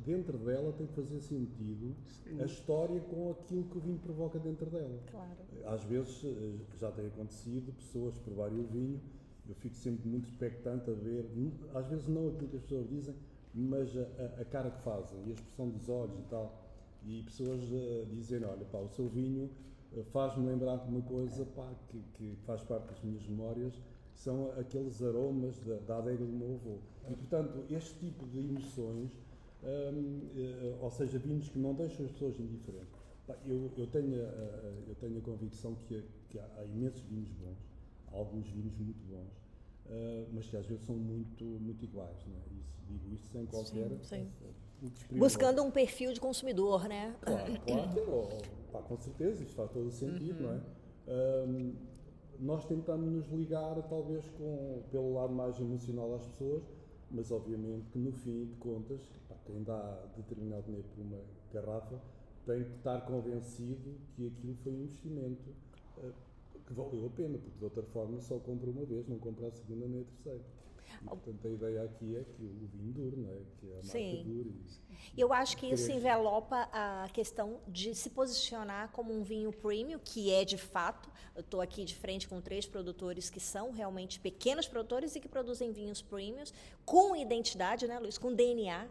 [0.04, 2.42] dentro dela tem que fazer sentido Sim.
[2.42, 5.00] a história com aquilo que o vinho provoca dentro dela.
[5.10, 5.38] Claro.
[5.66, 9.00] Às vezes eh, já tem acontecido, pessoas provarem o vinho,
[9.48, 11.26] eu fico sempre muito expectante a ver,
[11.76, 13.16] às vezes não aquilo que as pessoas dizem,
[13.54, 16.68] mas a, a cara que fazem e a expressão dos olhos e tal.
[17.06, 19.50] E pessoas uh, dizem, olha, pá, o seu vinho
[19.94, 23.74] uh, faz-me lembrar de uma coisa pá, que, que faz parte das minhas memórias
[24.24, 26.78] são aqueles aromas da, da adega do meu avô.
[27.10, 29.12] E, portanto, este tipo de emoções,
[29.64, 33.02] hum, eh, ou seja, vinhos que não deixam as pessoas indiferentes.
[33.48, 37.58] Eu, eu, tenho, a, eu tenho a convicção que, que há, imensos vinhos bons,
[38.12, 39.32] há alguns vinhos muito bons,
[39.88, 42.18] uh, mas que às vezes são muito, muito iguais.
[42.28, 42.54] É?
[42.60, 43.90] Isso, digo isto sem qualquer.
[44.04, 45.18] Sim, sim.
[45.18, 47.16] Buscando um perfil de consumidor, né?
[47.22, 48.38] Claro, claro.
[48.72, 50.48] pá, com certeza, isto faz todo o sentido, uhum.
[50.48, 50.62] não é?
[51.48, 51.91] Um,
[52.42, 56.64] nós tentamos nos ligar talvez com, pelo lado mais emocional às pessoas,
[57.12, 59.00] mas obviamente que no fim de contas,
[59.46, 61.22] quem dá determinado dinheiro por uma
[61.54, 62.02] garrafa
[62.46, 65.50] tem que estar convencido que aquilo foi um investimento
[66.00, 66.12] uh,
[66.66, 69.52] que valeu a pena, porque de outra forma só compra uma vez, não compra a
[69.52, 70.44] segunda nem a terceira.
[71.02, 73.38] E, portanto, a ideia aqui é que o vinho dure, não é?
[73.60, 74.24] que a marca Sim.
[74.26, 74.54] dure.
[75.16, 80.00] E eu acho que isso envelopa a questão de se posicionar como um vinho premium,
[80.04, 81.10] que é de fato.
[81.36, 85.28] Eu estou aqui de frente com três produtores que são realmente pequenos produtores e que
[85.28, 86.54] produzem vinhos premiums
[86.86, 88.18] com identidade, né, Luiz?
[88.18, 88.88] Com DNA.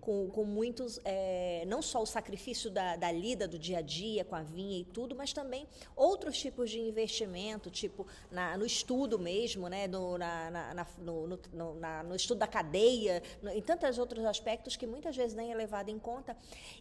[0.00, 4.24] Com, com muitos, é, não só o sacrifício da, da lida do dia a dia
[4.24, 9.18] com a vinha e tudo, mas também outros tipos de investimento, tipo na, no estudo
[9.18, 14.24] mesmo, né, no, na, na, no, no, no, no, estudo da cadeia, em tantos outros
[14.24, 16.36] aspectos que muitas vezes nem é levado em conta.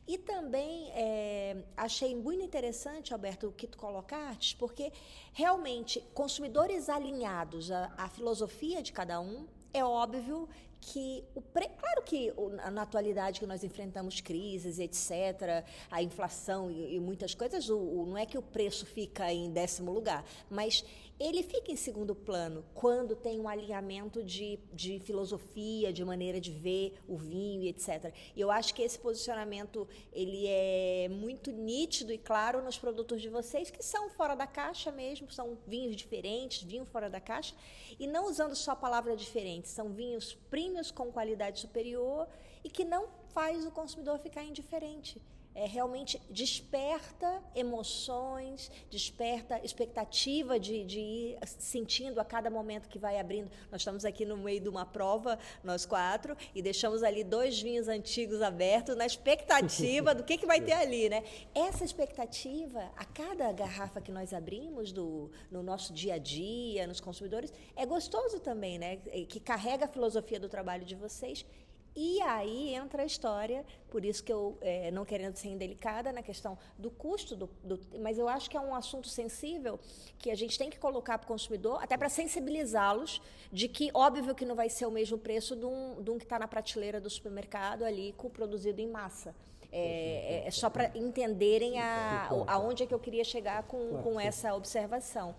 [0.07, 4.91] E também é, achei muito interessante, Alberto, o que tu colocaste, porque
[5.33, 10.47] realmente consumidores alinhados à, à filosofia de cada um, é óbvio
[10.83, 11.69] que o pre...
[11.69, 12.33] claro que
[12.71, 18.05] na atualidade que nós enfrentamos crises etc a inflação e, e muitas coisas o, o,
[18.05, 20.83] não é que o preço fica em décimo lugar mas
[21.19, 26.51] ele fica em segundo plano quando tem um alinhamento de, de filosofia, de maneira de
[26.51, 28.13] ver o vinho e etc.
[28.35, 33.29] E eu acho que esse posicionamento ele é muito nítido e claro nos produtos de
[33.29, 37.55] vocês, que são fora da caixa mesmo, são vinhos diferentes, vinho fora da caixa,
[37.99, 42.27] e não usando só a palavra diferente, são vinhos prêmios com qualidade superior
[42.63, 45.21] e que não faz o consumidor ficar indiferente
[45.55, 53.19] é, realmente desperta emoções, desperta expectativa de, de, ir sentindo a cada momento que vai
[53.19, 53.51] abrindo.
[53.71, 57.87] Nós estamos aqui no meio de uma prova, nós quatro, e deixamos ali dois vinhos
[57.87, 61.23] antigos abertos na expectativa do que, que vai ter ali, né?
[61.53, 66.99] Essa expectativa, a cada garrafa que nós abrimos do, no nosso dia a dia, nos
[66.99, 68.97] consumidores, é gostoso também, né?
[69.27, 71.45] Que carrega a filosofia do trabalho de vocês
[71.95, 76.23] e aí entra a história, por isso que eu, é, não querendo ser indelicada na
[76.23, 79.79] questão do custo, do, do, mas eu acho que é um assunto sensível
[80.17, 84.33] que a gente tem que colocar para o consumidor, até para sensibilizá-los de que, óbvio
[84.33, 86.99] que não vai ser o mesmo preço de um, de um que está na prateleira
[86.99, 89.35] do supermercado ali, com produzido em massa.
[89.71, 94.19] É, é, é só para entenderem a, aonde é que eu queria chegar com, com
[94.19, 95.35] essa observação.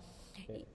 [0.49, 0.74] É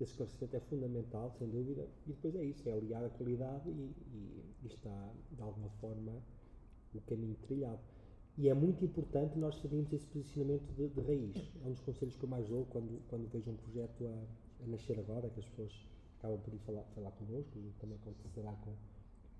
[0.00, 3.72] esse esclarecimento é fundamental, sem dúvida, e depois é isso, é aliar a qualidade e,
[3.72, 6.12] e, e está, de alguma forma,
[6.94, 7.80] o caminho trilhado.
[8.36, 11.50] E é muito importante nós fazermos esse posicionamento de, de, raiz.
[11.64, 14.66] É um dos conselhos que eu mais dou quando, quando vejo um projeto a, a
[14.66, 15.72] nascer agora, que as pessoas
[16.18, 18.74] acabam por ir falar, falar connosco e também acontecerá com,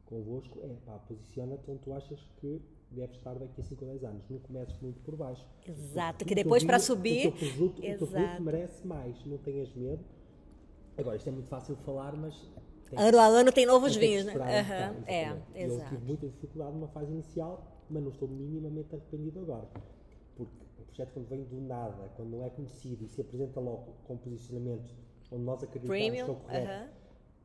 [0.07, 4.05] convosco, é pá, posiciona-te onde tu achas que deve estar daqui a 5 ou 10
[4.05, 4.25] anos.
[4.31, 5.47] Não comeces muito por baixo.
[5.69, 7.29] Exato, que depois para subir.
[7.29, 10.03] O teu, produto, o teu produto merece mais, não tenhas medo
[10.98, 12.35] Agora, isto é muito fácil de falar, mas.
[12.96, 14.35] Ano a ano tem novos vinhos, né?
[14.35, 19.68] Uhum, é, eu tive muita dificuldade numa fase inicial, mas não estou minimamente arrependido agora.
[20.37, 23.92] Porque o projeto, quando vem do nada, quando não é conhecido e se apresenta logo
[24.04, 24.94] com posicionamento
[25.32, 26.92] onde nós acreditamos Premium, que é correto,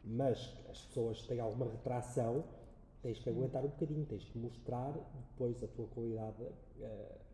[0.04, 2.44] mas as pessoas têm alguma retração,
[3.02, 4.94] tens que aguentar um bocadinho, tens que mostrar
[5.32, 6.44] depois a tua qualidade.
[6.44, 7.31] Uh,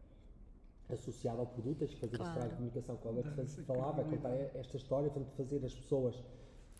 [0.89, 2.41] associado ao produto, tens que fazer claro.
[2.41, 6.23] de comunicação que o Alex se falava, contar esta história, portanto, fazer as pessoas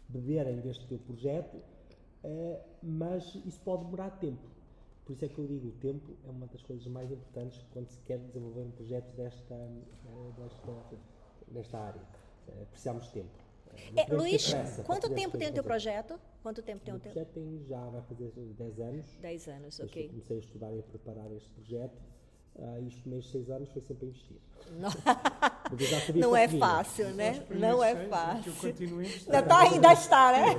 [0.08, 1.58] beberem deste teu projeto,
[2.24, 4.48] uh, mas isso pode demorar tempo.
[5.06, 7.90] Por isso é que eu digo, o tempo é uma das coisas mais importantes quando
[7.90, 10.98] se quer desenvolver um projeto desta, uh, desta,
[11.50, 12.02] desta área.
[12.48, 13.48] Uh, precisamos de tempo.
[13.96, 14.54] É, Luís,
[14.86, 16.20] quanto tempo tem o teu projeto?
[16.42, 17.12] Quanto tempo tem o teu?
[17.12, 19.18] projeto tem já, vai fazer 10 anos.
[19.22, 20.06] 10 anos, ok.
[20.06, 22.02] Eu comecei a estudar e a preparar este projeto
[22.58, 24.38] Uh, e os primeiros seis anos foi sempre a investir.
[24.80, 24.90] Não,
[26.16, 27.46] não é fácil, né?
[27.52, 28.54] Não é fácil.
[28.64, 30.56] Ainda, tá, ainda está, né?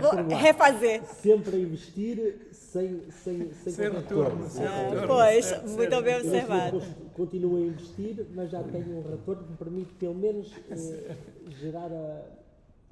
[0.00, 1.02] Vou refazer.
[1.04, 4.46] Sempre a investir sem, sem, sem, sem retorno.
[4.46, 5.06] Retorno.
[5.06, 6.82] Pois, é, muito bem observado.
[7.14, 11.16] Continuo a investir, mas já tenho um retorno que me permite, pelo menos, eh,
[11.60, 12.41] gerar a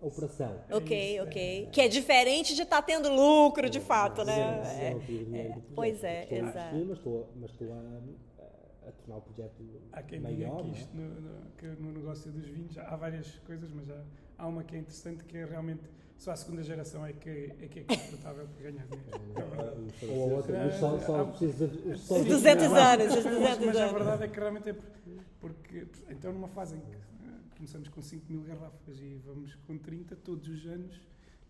[0.00, 0.60] operação.
[0.70, 1.68] Ok, é ok.
[1.72, 4.62] Que é diferente de estar tá tendo lucro, de fato, né?
[4.80, 6.76] É, é, pois é, estou exato.
[6.76, 10.62] mas estou, mas estou a, a, tornar o projeto há quem maior.
[10.62, 14.02] Diga que, isto no, no, que no negócio dos vinhos há várias coisas, mas há,
[14.38, 15.82] há uma que é interessante que é realmente
[16.16, 20.14] só a segunda geração é que é, que é confortável para ganhar dinheiro.
[20.14, 21.66] Ou a outra, mas só, só precisa.
[21.66, 23.66] 200 anos, 200 anos.
[23.66, 24.76] Mas a verdade é que realmente é
[25.40, 27.09] porque, então numa fase em que
[27.60, 30.98] começamos com 5 mil garrafas e vamos com 30 todos os anos.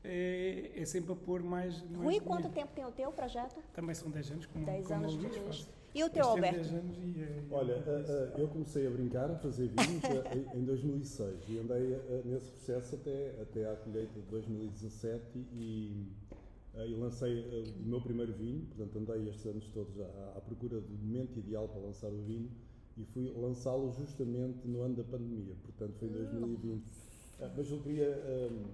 [0.02, 1.80] É, é sempre a pôr mais.
[1.84, 3.62] mais Rui, quanto tempo tem o teu projeto?
[3.72, 5.70] Também são 10 anos, como, 10 como anos o Luís faz.
[5.94, 6.56] E o teu, Alberto?
[6.56, 10.56] 10 anos e, é, Olha, uh, uh, eu comecei a brincar, a fazer vinhos uh,
[10.56, 16.06] em 2006 e andei nesse processo até, até à colheita de 2017 e,
[16.74, 20.96] e lancei o meu primeiro vinho, portanto andei estes anos todos à, à procura do
[21.04, 22.50] momento ideal para lançar o vinho
[22.96, 26.84] e fui lançá-lo justamente no ano da pandemia, portanto foi em 2020.
[27.40, 28.64] Ah, mas eu queria, um,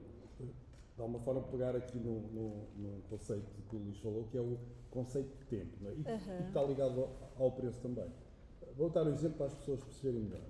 [0.97, 4.41] de alguma forma, pegar aqui no, no, no, conceito que o Luís falou, que é
[4.41, 4.59] o
[4.91, 5.91] conceito de tempo, é?
[5.91, 6.41] e, uhum.
[6.41, 8.11] e, está ligado ao, ao, preço também.
[8.77, 10.43] Vou dar um exemplo para as pessoas perceberem melhor.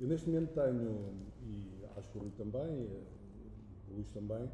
[0.00, 2.86] Eu neste momento tenho, e acho que o Rui também,
[3.90, 4.48] o Luís também,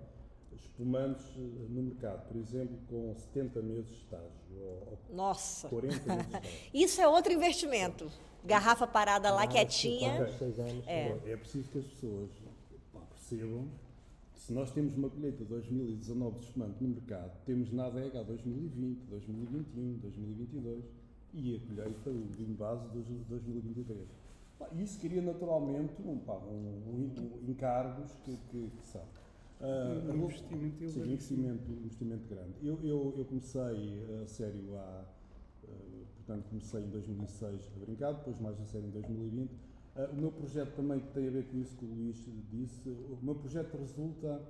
[0.55, 4.31] espumantes no mercado, por exemplo, com 70 meses de estágio
[5.12, 5.69] Nossa!
[5.69, 6.51] 40 meses de estágio.
[6.73, 8.11] Isso é outro investimento.
[8.44, 10.12] Garrafa parada lá Ah, quietinha.
[10.87, 11.20] É.
[11.33, 12.30] É preciso que as pessoas
[13.11, 13.66] percebam
[14.35, 18.20] que se nós temos uma colheita de 2019 de espumante no mercado, temos na adega
[18.20, 20.85] a 2020, 2021, 2022
[21.33, 23.98] e a colheita, o vinho base de 2023.
[24.59, 26.83] Pá, Isso cria naturalmente um, pá, um,
[27.16, 29.02] um- um encargos que, que, que são.
[29.61, 32.52] Ah, Um investimento Sim, investimento, investimento grande.
[32.62, 35.04] Eu, eu, eu comecei a sério há,
[35.68, 39.50] eh, portanto, comecei em 2006 a brincar, depois mais a sério em 2020.
[39.96, 42.88] Ah, o meu projeto também tem a ver com isso que o Luís disse.
[42.88, 44.42] O meu projeto resulta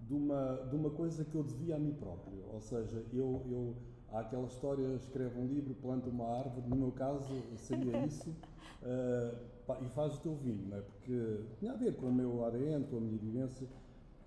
[0.00, 2.44] de uma, de uma coisa que eu devia a mim próprio.
[2.52, 3.74] Ou seja, eu, eu,
[4.12, 8.34] há aquela história, escreve um livro, planta uma árvore, no meu caso seria isso,
[8.82, 9.34] ah,
[9.66, 10.80] pá, e faz o teu vinho, não é?
[10.80, 13.68] porque tinha a ver com o meu ADN, com a minha vivência.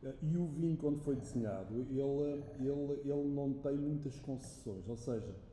[0.04, 2.00] Eh, E o vinho, quando foi desenhado, ele,
[2.60, 4.88] ele, ele não tem muitas concessões.
[4.88, 5.51] Ou seja, eh,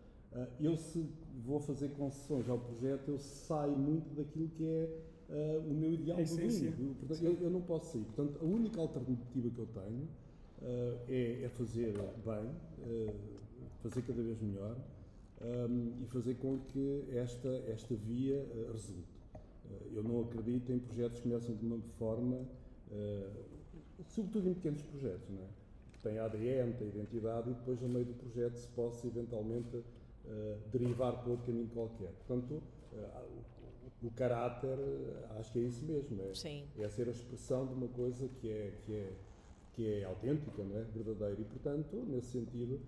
[0.61, 1.05] eu se
[1.45, 6.19] vou fazer concessões ao projeto, eu saio muito daquilo que é eh, o meu ideal
[6.19, 6.75] A do vinho.
[6.79, 8.05] Eu, portanto, eu, eu não posso sair.
[8.05, 10.09] Portanto, a única alternativa que eu tenho
[10.63, 12.51] eh, é, é fazer bem,
[12.87, 13.15] eh,
[13.83, 14.77] fazer cada vez melhor
[15.41, 19.19] ehm, e fazer com que esta, esta via resulte.
[19.95, 22.47] Eu não acredito em projetos que começam de uma forma
[24.09, 25.49] sobretudo em pequenos projetos, não é?
[26.03, 29.83] têm ADN, têm identidade e depois, no meio do projeto, se possa eventualmente
[30.71, 32.13] derivar para outro caminho qualquer.
[32.27, 32.63] Portanto,
[32.93, 33.23] eh,
[34.03, 36.65] o, caráter, eh, acho que é isso mesmo, é, Sim.
[36.79, 39.13] é ser a expressão de uma coisa que é, que é,
[39.73, 40.83] que é autêntica, não é?
[40.85, 41.41] verdadeira.
[41.41, 42.81] E, portanto, nesse sentido,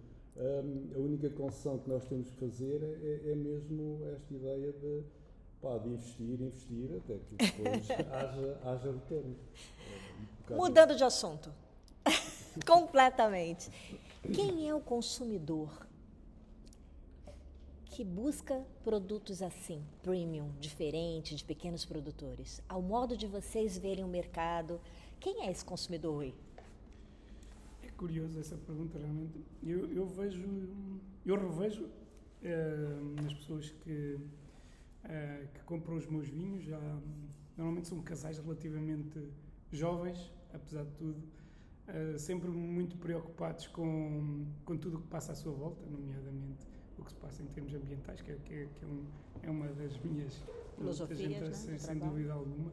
[0.94, 5.02] a única concessão que nós temos que fazer é, é mesmo esta ideia de,
[5.60, 9.36] pá, de investir, investir, até que depois haja, haja retorno.
[10.48, 11.52] É um Mudando de assunto.
[12.66, 13.70] Completamente.
[14.32, 15.70] Quem é o consumidor
[17.90, 22.62] que busca produtos assim, premium, diferente, de pequenos produtores?
[22.68, 24.80] Ao modo de vocês verem o mercado,
[25.18, 26.34] quem é esse consumidor, Rui?
[27.82, 29.44] É curioso essa pergunta, realmente.
[29.62, 30.48] Eu, eu vejo,
[31.26, 31.90] eu revejo
[32.42, 34.18] eh, nas pessoas que,
[35.04, 36.80] eh, que compram os meus vinhos, já,
[37.56, 39.20] normalmente são casais relativamente
[39.72, 41.22] jovens, apesar de tudo,
[41.88, 46.69] eh, sempre muito preocupados com, com tudo o que passa à sua volta, nomeadamente
[47.00, 49.04] o que se passa em termos ambientais, que é, que é, que é, um-
[49.42, 50.42] é uma das minhas
[50.76, 52.70] Filosofias, lutas, né, sem, dúvida alguma.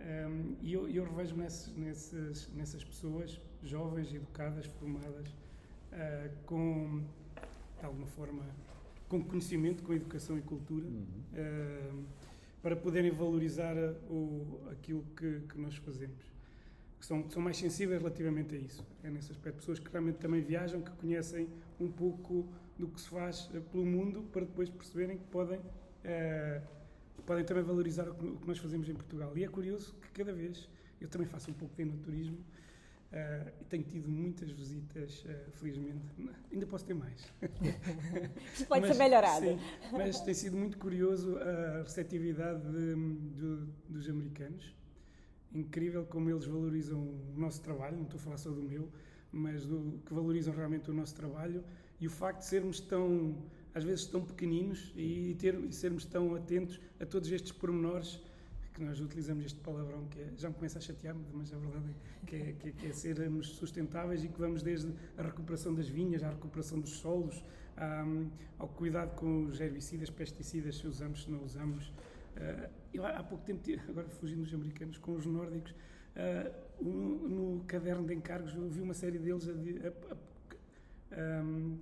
[0.00, 5.34] Um, e eu, eu revejo nesses, nesses, nessas pessoas jovens, educadas, formadas,
[5.92, 7.02] ah, com,
[7.78, 8.42] de alguma forma,
[9.08, 11.04] com conhecimento, com educação e cultura, Uhum.
[11.34, 12.02] ah,
[12.62, 13.76] para poderem valorizar
[14.10, 16.24] o, aquilo que, que nós fazemos.
[16.98, 18.84] Que são, que são mais sensíveis relativamente a isso.
[19.04, 19.58] É nesse aspecto.
[19.58, 21.48] Pessoas que realmente também viajam, que conhecem
[21.80, 22.48] um pouco
[22.78, 25.60] do que se faz ah, pelo mundo, para depois perceberem que podem.
[26.04, 26.60] ah,
[27.26, 29.36] podem também valorizar o que, o que nós fazemos em Portugal.
[29.36, 30.66] E é curioso que cada vez,
[31.00, 32.38] eu também faço um pouco de enoturismo
[33.12, 36.00] eh, e tenho tido muitas visitas, eh, felizmente.
[36.50, 37.20] Ainda posso ter mais.
[38.68, 39.44] Pode Mas, ser melhorado.
[39.44, 39.58] sim,
[39.92, 44.74] mas tem sido muito curioso a receptividade de- do- dos americanos.
[45.52, 48.90] Incrível como eles valorizam o nosso trabalho, não estou a falar só do meu,
[49.32, 51.62] mas do, que valorizam realmente o nosso trabalho
[52.00, 53.34] e o facto de sermos tão,
[53.74, 58.20] às vezes, tão pequeninos e, ter, e sermos tão atentos a todos estes pormenores
[58.74, 61.86] que nós utilizamos este palavrão que é, já me começa a chatear-me, mas a verdade
[61.90, 65.74] é que é, que é, que é sermos sustentáveis e que vamos desde a recuperação
[65.74, 67.42] das vinhas, à recuperação dos solos,
[67.76, 68.04] à-
[68.58, 71.92] ao cuidado com os herbicidas, pesticidas, se usamos, se não usamos.
[72.36, 75.74] Ah, eu há pouco tempo, agora fugindo dos americanos, com os nórdicos,
[76.14, 80.16] ah, no, no caderno de encargos eu vi uma série deles a a- a-
[81.12, 81.76] ahm,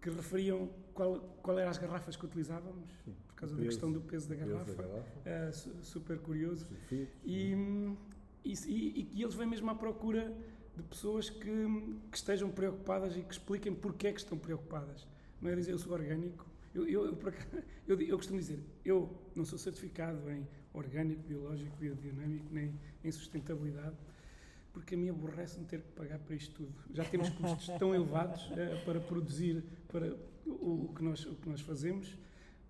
[0.00, 3.14] que referiam qual, qual eram as garrafas que utilizávamos, Sim.
[3.28, 4.82] por causa O da peso, questão do peso da o peso garrafa.
[4.82, 6.66] garrafa, su- super curioso.
[7.24, 7.54] E,
[8.44, 10.32] e, e- e eles vêm mesmo à procura
[10.76, 11.50] de pessoas que,
[12.10, 15.06] que estejam preocupadas e que expliquem porque é que estão preocupadas.
[15.40, 16.46] Não é dizer eu sou orgânico.
[16.74, 17.18] Eu, eu, eu,
[17.88, 22.72] eu, eu costumo dizer, eu não sou certificado em orgânico, biológico, biodinâmico, nem
[23.04, 23.96] em sustentabilidade,
[24.72, 26.72] porque a mim aborrece-me ter que pagar para isto tudo.
[26.92, 30.14] Já temos custos tão elevados eh, para produzir para
[30.46, 32.16] o, o que nós, o que nós fazemos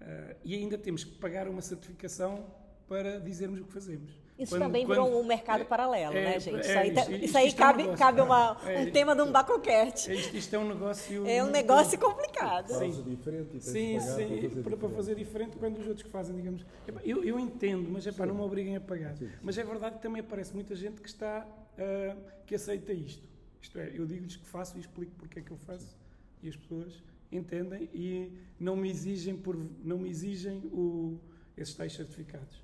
[0.00, 2.46] eh, e ainda temos que pagar uma certificação
[2.88, 4.10] para dizermos o que fazemos.
[4.36, 6.56] Isso Quando- também quando- virou um mercado é- paralelo, é- né, gente?
[6.56, 7.98] é, Isso aí, tá- isto- isso isto- aí isto é um cabe, negócio.
[7.98, 10.10] cabe uma, É, um tema de um bacoquete.
[10.10, 11.26] É, Isto, isto é um negócio.
[11.26, 12.68] É um muito- negócio complicado.
[12.68, 14.96] Causa diferente Sim, pagar sim, para fazer para, para diferente.
[14.96, 16.64] fazer diferente quando os outros que fazem, digamos.
[17.04, 19.14] Eu, eu entendo, mas epá, não me obriguem a pagar.
[19.14, 19.32] Sim, sim.
[19.42, 21.46] Mas é verdade que também aparece muita gente que está,
[21.80, 22.16] ah,
[22.46, 23.28] que aceita isto.
[23.62, 25.96] Isto é, eu digo-lhes que faço e explico porque é que eu faço
[26.42, 31.18] e as pessoas entendem e não me exigem, por, não me exigem o,
[31.56, 32.60] esses tais certificados.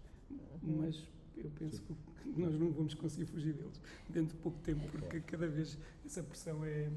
[0.62, 1.04] Mas
[1.36, 1.94] eu penso que
[2.40, 6.64] nós não vamos conseguir fugir deles dentro de pouco tempo, porque cada vez essa pressão
[6.64, 6.88] é,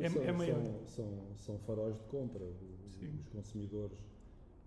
[0.00, 0.62] é, são, é maior.
[0.62, 2.44] São, são, são faróis de compra.
[2.44, 3.14] O- Sim.
[3.20, 3.96] Os consumidores,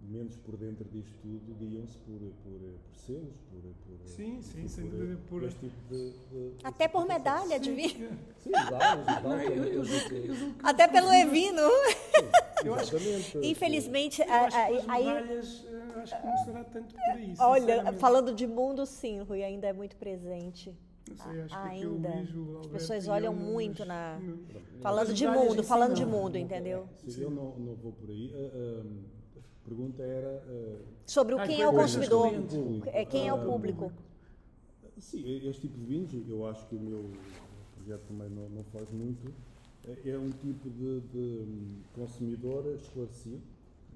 [0.03, 4.67] menos por dentro disto tudo, guiam-se por, por, por selos, por, por, Sim, sim, enfim,
[4.67, 8.09] sem por, dúvida, por- este tipo de, de- de Até por medalha de vinho.
[8.39, 11.61] Sim, que Até pelo Evino.
[12.63, 12.95] Eu acho.
[13.41, 15.05] Infelizmente, Eu acho a- que as aí.
[15.05, 17.33] medalhas, eh, acho que não será tanto por aí.
[17.39, 20.73] Olha, falando de mundo, sim, Rui, ainda é muito presente.
[21.15, 22.09] Sei, ainda.
[22.09, 24.39] aquilo diz o As pessoas olham eu nos- muito na- no-
[24.81, 26.87] Falando de mundo, falando de mundo, entendeu?
[27.07, 28.31] Sim, eu não, não vou por aí.
[28.33, 28.83] A, a
[29.71, 30.43] pergunta era.
[30.47, 32.31] ah, Sobre o Ah, quem é o consumidor.
[32.31, 32.89] do cliente.
[32.89, 33.91] É, quem é o público?
[34.97, 37.09] Sim, este tipo de vinhos, eu acho que o meu
[37.75, 39.33] projeto também não, não faz muito,
[40.05, 41.45] é um tipo de, de
[41.93, 43.41] consumidor esclarecido,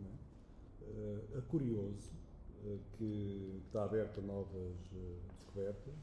[0.01, 1.37] é?
[1.37, 2.09] Eh, curioso,
[2.65, 5.93] eh, que está aberto a novas eh, descobertas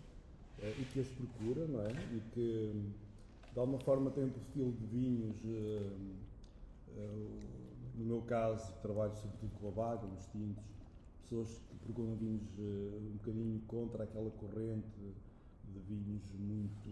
[0.62, 1.90] eh, e que as procura, não é?
[1.90, 2.72] E que
[3.52, 5.36] de alguma forma tem um perfil de vinhos.
[7.94, 10.64] No meu caso, trabalho sobretudo com a vaga, nos tintos,
[11.22, 15.14] pessoas que procuram vinhos eh, um bocadinho contra aquela corrente
[15.64, 16.90] de vinhos muito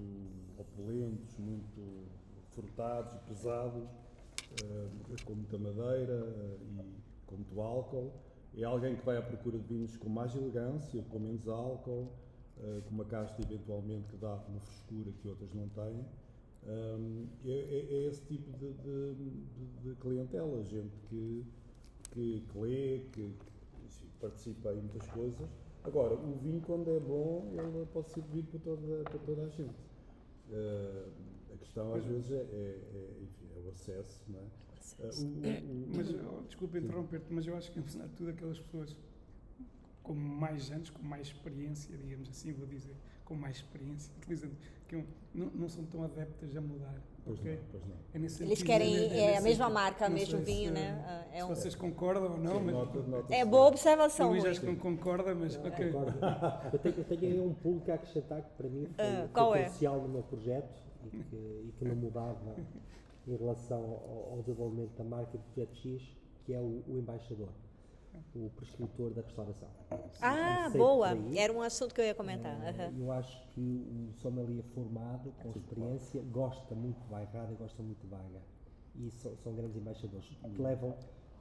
[0.59, 2.07] opulentos, muito
[2.53, 3.88] frutados, pesados,
[4.62, 4.88] eh,
[5.24, 8.12] com muita madeira eh, e com muito álcool.
[8.57, 12.11] É alguém que vai à procura de vinhos com mais elegância, com menos álcool,
[12.84, 16.05] com uma casta eventualmente que dá uma frescura que outras não têm.
[16.67, 21.47] Um, é, é- é esse tipo de, de- de- de clientela, gente que,
[22.13, 25.49] que, que lê, que, que enfim, participa em muitas coisas.
[25.85, 29.49] Agora, o vinho, quando é bom, ele pode ser bebido por toda, por toda a
[29.49, 29.75] gente.
[30.51, 31.09] Uh,
[31.55, 34.23] a questão, às vezes, é, é- é, enfim, é o acesso.
[34.29, 34.43] Não é?
[34.43, 38.31] Uh, o- o- o- Mas, oh, desculpa interromper-te, mas eu acho que, apesar de tudo,
[38.31, 38.95] aquelas pessoas
[40.03, 42.95] com mais anos, com mais experiência, digamos assim, vou dizer,
[43.25, 44.55] com mais experiência, utilizando,
[44.91, 47.01] que não, não são tão adeptas a mudar.
[47.24, 47.53] pois ok?
[47.55, 47.97] não, pois não.
[48.12, 50.68] É nesse Eles sentido, querem é- é é, a mesma marca, o Não mesmo vinho,
[50.68, 51.26] se- né?
[51.32, 52.74] É, Se um- vocês concordam ou não, Sim, mas.
[52.74, 55.57] nota- nota-se é boa o observação, Luís acho que não concorda, mas.
[55.57, 55.93] ok.
[55.93, 56.18] Concordo.
[56.74, 59.55] Eu tenho, eu tenho aí um público a acrescentar que para mim foi, foi qual
[59.55, 59.64] é?
[59.64, 62.57] crucial no meu projeto e que, e que não mudava
[63.28, 66.03] em relação ao, ao desenvolvimento da marca do projeto X,
[66.45, 67.49] que é o, o embaixador,
[68.35, 69.69] o prescritor da restauração.
[70.21, 71.09] Ah, Comecei boa.
[71.11, 71.39] aí.
[71.39, 72.55] Era um assunto que eu ia comentar.
[72.61, 72.93] Aham.
[72.99, 78.01] Eu acho que o sommelier formado, com experiência, gosta muito de bairrada e gosta muito
[78.01, 78.41] de vaga.
[78.97, 80.95] E são, são grandes embaixadores, que levam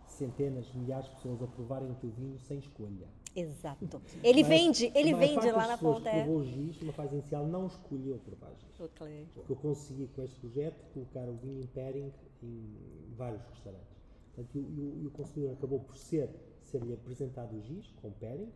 [0.06, 3.08] centenas, milhares de pessoas a provarem o teu vinho sem escolha.
[3.36, 4.02] Exato.
[4.24, 6.10] Ele Mas vende, ele vende lá na pessoas ponta.
[6.10, 6.24] que É.
[6.24, 8.80] provou o giz, numa fase inicial, não escolheu por vagens.
[8.80, 9.28] O Clay.
[9.36, 12.12] Porque eu consegui, com este projeto, colocar o vinho em pairing
[12.42, 12.76] em
[13.16, 13.88] vários restaurantes.
[14.34, 16.30] Portanto, e e e o consumidor acabou por ser,
[16.64, 18.52] ser-lhe apresentado o giz com pairing,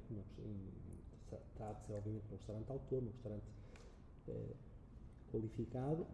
[1.53, 3.43] está a ser, obviamente, num restaurante autor, num restaurante
[4.27, 4.55] eh,
[5.31, 6.05] qualificado,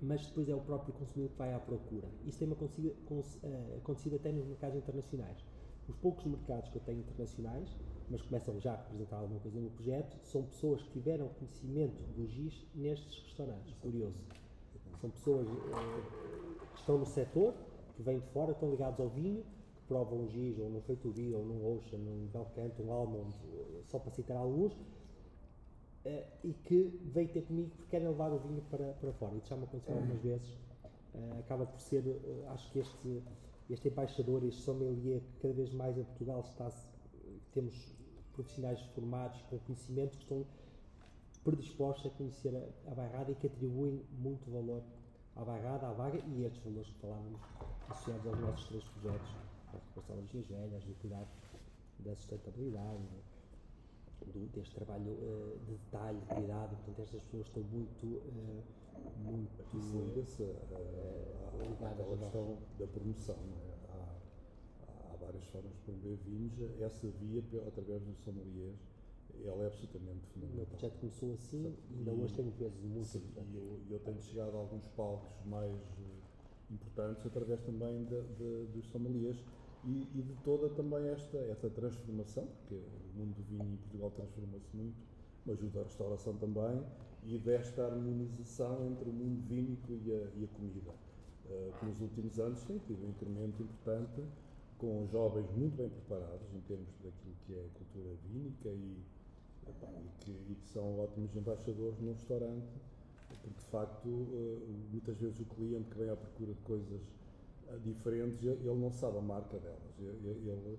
[0.00, 2.08] mas depois é o próprio consumidor que vai à procura.
[2.26, 5.44] Isso tem eh, acontecido até nos mercados internacionais.
[5.88, 7.76] Os poucos mercados que eu tenho internacionais,
[8.08, 12.26] mas começam já a representar alguma coisa no projeto, são pessoas que tiveram conhecimento do
[12.26, 13.74] GIS nestes restaurantes.
[13.80, 14.20] Curioso.
[15.00, 17.54] São pessoas eh, que estão no setor,
[17.96, 19.44] que vêm de fora, estão ligados ao vinho,
[19.92, 23.36] provam um GIS, ou num Feitoria, ou num Ocean, num Belcanto, um Almond,
[23.88, 24.72] só para citar alguns,
[26.06, 29.36] eh, e que vêm ter comigo porque querem levar o vinho para, para fora.
[29.36, 30.58] Isso já me aconteceu algumas vezes.
[31.14, 33.22] Eh, acaba por ser, eh, acho que este,
[33.68, 36.70] este embaixador, este sommelier, que cada vez mais em Portugal está
[37.52, 37.94] temos
[38.32, 40.46] profissionais formados com conhecimento que estão
[41.44, 44.82] predispostos a conhecer a, a bairrada e que atribuem muito valor
[45.36, 47.40] à bairrada, à vaga e estes valores que falávamos
[47.90, 51.28] associados aos nossos três projetos, a recuperação das velhas, do cuidado
[52.00, 53.02] da sustentabilidade,
[54.26, 58.62] do, deste trabalho eh, de detalhe, de cuidado, portanto estas pessoas estão muito, eh,
[59.16, 59.62] muito
[60.04, 63.36] liga-se à- à- Ligadas questão da promoção.
[63.36, 63.92] é?
[63.92, 66.80] Há, há várias formas de promover vinhos.
[66.80, 68.76] Essa via, através dos sommeliers,
[69.44, 70.66] ela é absolutamente O meu fundamental.
[70.66, 71.76] projeto começou assim Sim.
[71.90, 75.44] e ainda hoje tenho vezes muito Sim, e eu, eu tenho chegado a alguns palcos
[75.46, 79.42] mais eh, importantes através também de, de- dos sommeliers
[79.84, 84.10] e, e de toda também esta, esta transformação, porque o mundo do vinho em Portugal
[84.10, 84.96] transforma-se muito,
[85.44, 86.82] mas o da restauração também,
[87.24, 90.90] e desta harmonização entre o mundo vínico e a, e a comida,
[91.50, 94.22] eh, que nos últimos anos tem tido um incremento importante,
[94.78, 98.96] com jovens muito bem preparados em termos daquilo que é cultura vínica e,
[99.68, 102.66] epá, e que, e que são ótimos embaixadores num restaurante
[103.42, 107.21] porque de facto uh, muitas vezes o cliente que vem à procura de coisas uh,
[107.78, 109.98] diferentes, ele não sabe a marca delas.
[109.98, 110.78] Ele, ele,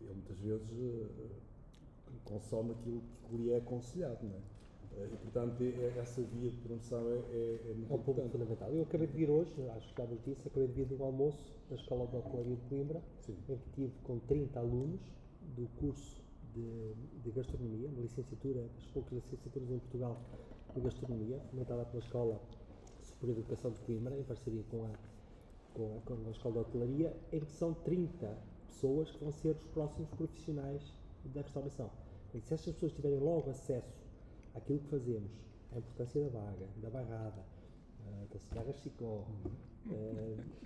[0.00, 1.38] ele muitas vezes uh,
[2.24, 4.18] consome aquilo que lhe é aconselhado.
[4.22, 4.58] Não é?
[5.04, 5.62] E, portanto,
[5.96, 8.70] essa via de promoção é, é, é muito é um ponto fundamental.
[8.70, 11.04] Eu acabei de vir hoje, acho que já vos disse, acabei de vir de um
[11.04, 13.36] almoço da Escola de Hotelaria de Coimbra, Sim.
[13.48, 15.00] em que tive com 30 alunos
[15.56, 16.20] do curso
[16.52, 20.20] de, de gastronomia, uma licenciatura, as poucas licenciaturas em Portugal
[20.74, 22.40] de gastronomia, fomentada pela Escola
[23.02, 24.90] Superior de Educação de Coimbra, em parceria com a,
[25.78, 29.66] com com a Escola de Hotelaria, em que são 30 pessoas que vão ser os
[29.68, 30.82] próximos profissionais
[31.24, 31.90] da restauração.
[32.34, 33.94] E se estas pessoas tiverem logo acesso
[34.54, 35.30] àquilo que fazemos,
[35.72, 37.44] a importância da vaga, da barrada,
[38.00, 39.24] uh, da cigarra chicó,
[39.86, 40.58] uh,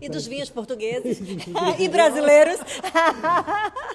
[0.00, 1.20] e dos vinhos portugueses
[1.78, 2.60] e brasileiros.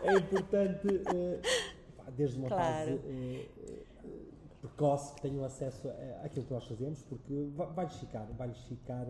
[0.03, 2.97] é importante, uh, desde uma claro.
[2.97, 3.49] fase
[4.61, 5.87] precoce, que tenham acesso
[6.23, 9.07] àquilo que nós fazemos, porque vai-lhes ficar, vai-lhes ficar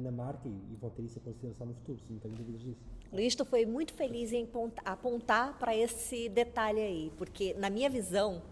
[0.00, 2.80] na marca e, vão ter isso em consideração no futuro, se não tenho dúvidas disso.
[3.12, 4.48] Luiz, tu foi muito feliz em
[4.84, 8.42] apontar para esse detalhe aí, porque na minha visão,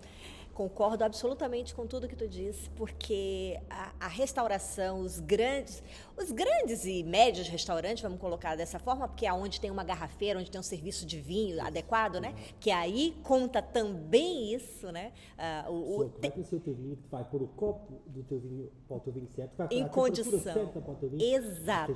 [0.55, 5.83] Concordo absolutamente com tudo que tu disse, porque a, a, restauração, os grandes,
[6.17, 10.39] os grandes e médios restaurantes, vamos colocar dessa forma, porque é onde tem uma garrafeira,
[10.39, 12.35] onde tem um serviço de vinho adequado, né?
[12.61, 15.13] Que aí conta também isso, né?
[15.67, 16.31] Uh, o, o, tem...
[16.31, 19.29] vai o teu vinho, vai pôr o copo do teu vinho para o teu vinho
[19.29, 20.41] certo, vai em condição.
[20.41, 21.93] Certa para o teu vinho, exato.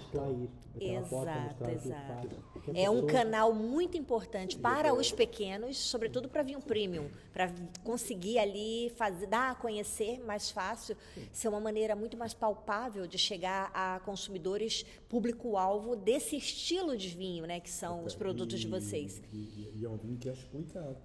[0.78, 2.28] Ir, exato, exato.
[2.74, 7.50] É um canal muito importante para os pequenos, sobretudo para vinho premium, para
[7.84, 10.96] conseguir ali fazer, dar a conhecer mais fácil,
[11.32, 17.44] ser uma maneira muito mais palpável de chegar a consumidores público-alvo desse estilo de vinho,
[17.44, 19.20] né, que são os produtos e, de vocês.
[19.32, 20.96] E, e, é um vinho que é explicado.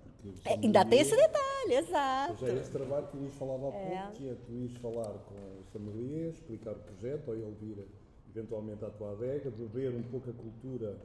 [0.45, 2.45] É, ainda tem esse detalhe, exato.
[2.45, 4.01] Já é esse trabalho que o Luís falava há é.
[4.01, 7.87] pouco, que é tu ires falar com os familiares, explicar o projeto, ou ele vir
[8.29, 10.95] eventualmente à tua adega, beber um pouco a cultura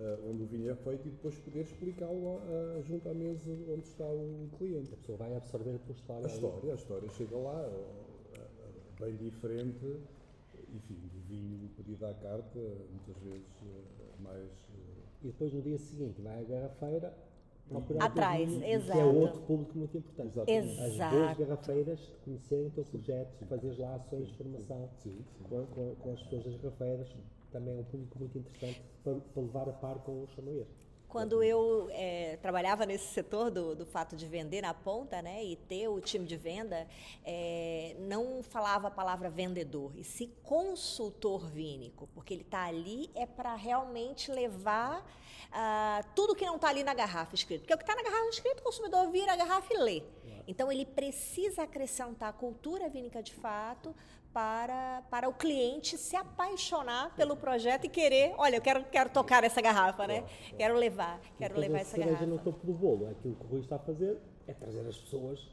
[0.00, 3.86] uh, onde o vinho é feito e depois poder explicá-lo uh, junto à mesa onde
[3.86, 4.92] está o cliente.
[4.94, 6.26] A pessoa vai absorver a tua história.
[6.26, 10.00] A história, a história chega lá, uh, bem diferente,
[10.74, 13.46] enfim, do vinho pedido à carta, muitas vezes
[14.18, 14.50] mais.
[15.22, 17.14] E depois no dia seguinte vai à garrafeira
[17.68, 18.92] procurar atrás, vinho, exato.
[18.92, 20.38] Que é outro público muito importante.
[20.50, 21.02] Exatamente.
[21.02, 25.44] As boas garrafeiras conhecerem o teu projeto, fazeres lá ações de formação sim, sim.
[25.48, 27.08] Com, com, com, as pessoas das garrafeiras,
[27.52, 30.66] também é um público muito interessante para, para levar a par com o sommelier.
[31.10, 35.56] Quando eu é, trabalhava nesse setor do, do fato de vender na ponta, né, e
[35.56, 36.86] ter o time de venda,
[37.24, 43.26] é, não falava a palavra vendedor, e se consultor vínico, porque ele está ali é
[43.26, 45.04] para realmente levar
[45.52, 47.62] ah, tudo que não está ali na garrafa escrito.
[47.62, 50.02] Porque o que está na garrafa escrito, o consumidor vira a garrafa e lê.
[50.46, 53.94] Então, ele precisa acrescentar a cultura vínica de fato
[54.32, 59.42] para, para o cliente se apaixonar pelo projeto e querer, olha, eu quero, quero tocar
[59.44, 60.24] essa garrafa, né?
[60.56, 62.26] Quero levar, quero levar essa garrafa.
[62.26, 65.48] no topo do bolo, aquilo que o Rui está a fazer é trazer as pessoas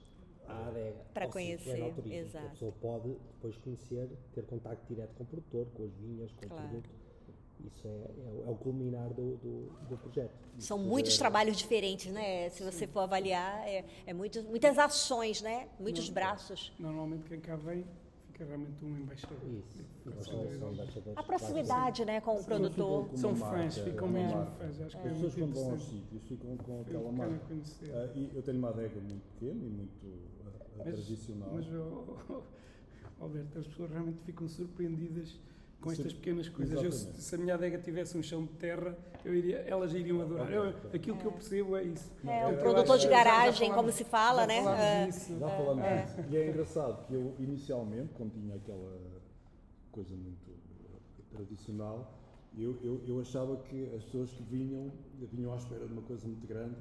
[0.47, 1.05] à adega.
[1.13, 2.45] Para conhecer, exato.
[2.45, 6.47] A pessoa pode depois conhecer, ter contato direto com o produtor, com as vinhas, com
[6.47, 6.63] claro.
[6.63, 6.89] o produto.
[7.65, 10.31] Isso é, é, é, o culminar do, do, do projeto.
[10.59, 11.17] São muitos é...
[11.17, 12.51] trabalhos diferentes, né?
[12.51, 15.67] Se você for avaliar, é, é muitas, muitas ações, né?
[15.79, 16.71] Muitos Não, braços.
[16.77, 17.83] Normalmente quem cá vem
[18.37, 19.37] fica realmente um embaixador.
[19.45, 19.83] Isso.
[21.15, 23.09] A proximidade, né, com o produtor.
[23.15, 24.81] São fãs, ficam mesmo fãs.
[24.81, 27.53] Acho que As pessoas quando vão aos sítios ficam com aquela marca.
[27.53, 27.59] Uh,
[28.15, 30.29] e eu tenho uma adega muito pequena e muito
[30.77, 31.49] mas, tradicional.
[31.53, 35.39] Mas, oh, oh, Alberto, as pessoas realmente ficam surpreendidas
[35.81, 36.81] com estas pequenas coisas.
[36.81, 40.51] Eu, se a minha adega tivesse um chão de terra, eu iria, elas iriam adorar.
[40.51, 41.19] Eu, aquilo é.
[41.19, 42.11] que eu percebo é isso.
[42.25, 45.03] É, o produtor de garagem, como se fala, já né?
[45.03, 45.05] É.
[45.07, 45.37] Disso.
[45.39, 46.01] Já falamos é.
[46.03, 46.15] disso.
[46.29, 48.97] E é engraçado que eu, inicialmente, quando tinha aquela
[49.91, 50.57] coisa muito
[51.29, 52.13] tradicional,
[52.57, 54.91] eu, eu, eu achava que as pessoas que vinham,
[55.31, 56.75] vinham à espera de uma coisa muito grande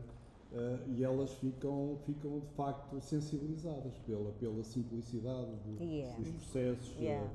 [0.52, 6.16] Uh, e elas ficam, ficam de facto sensibilizadas pela, pela simplicidade do, yeah.
[6.16, 7.26] dos processos, yeah.
[7.26, 7.30] uh,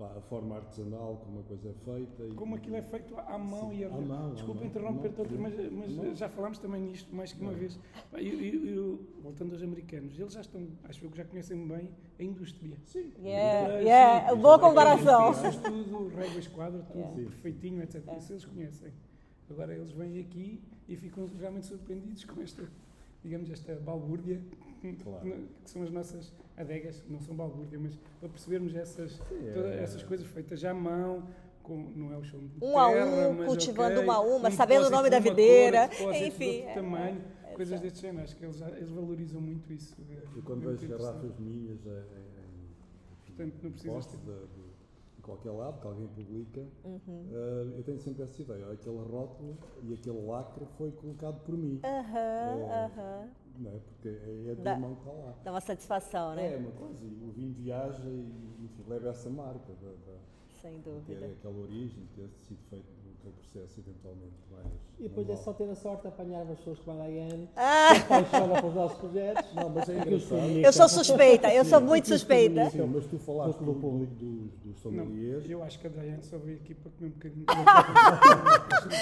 [0.00, 2.24] a forma artesanal como a coisa é feita.
[2.24, 4.34] E, como aquilo é feito à mão sim, e a à mão.
[4.34, 7.78] Desculpa interromper-te, mas, mas já falámos também nisto mais que uma vez.
[8.14, 12.76] Eu, voltando aos americanos, eles já estão, acho que já conhecem bem a indústria.
[12.86, 13.12] Sim.
[13.22, 14.30] Yeah, yeah.
[14.30, 15.32] Sim, boa comparação.
[15.62, 17.22] tudo, régua, esquadra, tudo yeah.
[17.22, 18.02] perfeitinho, etc.
[18.18, 18.92] Isso eles conhecem.
[19.50, 22.68] Agora eles vêm aqui e ficam realmente surpreendidos com esta,
[23.22, 24.40] digamos, esta balbúrdia
[25.02, 25.24] claro.
[25.64, 29.72] que são as nossas adegas, não são balbúrdia, mas para percebermos essas, Sim, é, todas
[29.76, 31.28] essas coisas feitas à mão,
[31.62, 34.48] com, não é o chão de um terra, a um, cultivando okay, uma a uma,
[34.48, 36.62] um sabendo o nome da videira, cor, enfim.
[36.62, 39.96] É, tamanho, é, coisas é, deste género, acho que eles, eles valorizam muito isso.
[40.34, 42.32] Eu quando vejo garrafas minhas em,
[43.26, 44.72] Portanto, não precisas de, de-
[45.16, 47.26] de qualquer lado, que alguém publica, Uhum.
[47.32, 48.70] eh, eu tenho sempre essa ideia.
[48.72, 51.80] Aquele rótulo e aquele lacre foi colocado por mim.
[51.84, 52.84] Aham, É.
[52.84, 53.28] aham.
[53.58, 53.78] Não é?
[53.78, 55.34] Porque é a do Dá- irmão que está lá.
[55.44, 56.56] Dá uma satisfação, É né?
[56.56, 60.18] uma coisa, e o vinho viaja e enfim, leva essa marca da, da,
[60.60, 61.26] Sem ter dúvida.
[61.26, 62.86] aquela origem, ter sido feito
[63.22, 64.66] aquele processo eventualmente mais.
[64.98, 65.44] E depois é manual.
[65.44, 68.60] só ter a sorte de apanhar as pessoas que vai lá e ano, Ah, apaixona
[68.60, 69.54] pelos nossos projetos.
[69.54, 70.50] Não, mas é que os engraçado.
[70.58, 72.70] eu sou suspeita, eu sou muito Sim, suspeita.
[72.70, 74.14] Sim, mas tu falaste Do do, público.
[74.14, 75.48] do, dos, dos sommeliers.
[75.50, 77.46] eu acho que a Diane só veio aqui para comer um bocadinho.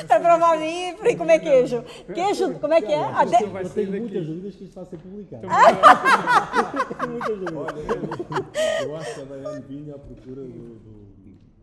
[0.08, 1.82] Para provar vinho e comer queijo.
[2.14, 3.04] Queijo, como é que é?
[3.04, 5.46] A de- Eu tenho muitas dúvidas que isto vai ser publicado.
[5.46, 7.56] Então, Tenho muitas dúvidas.
[7.56, 11.09] Olha, eu acho que a Daiane vinha à procura do.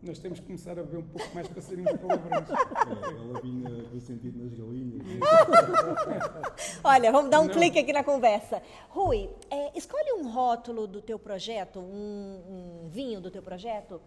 [0.00, 2.48] Nós temos que começar a ver um pouco mais para serem palavrões.
[2.50, 5.02] é, ela vinha do sentido nas galinhas.
[6.84, 7.52] Olha, vamos dar um Não.
[7.54, 8.62] clique aqui na conversa.
[8.90, 14.00] Rui, é, escolhe um rótulo do teu projeto, um, um vinho do teu projeto,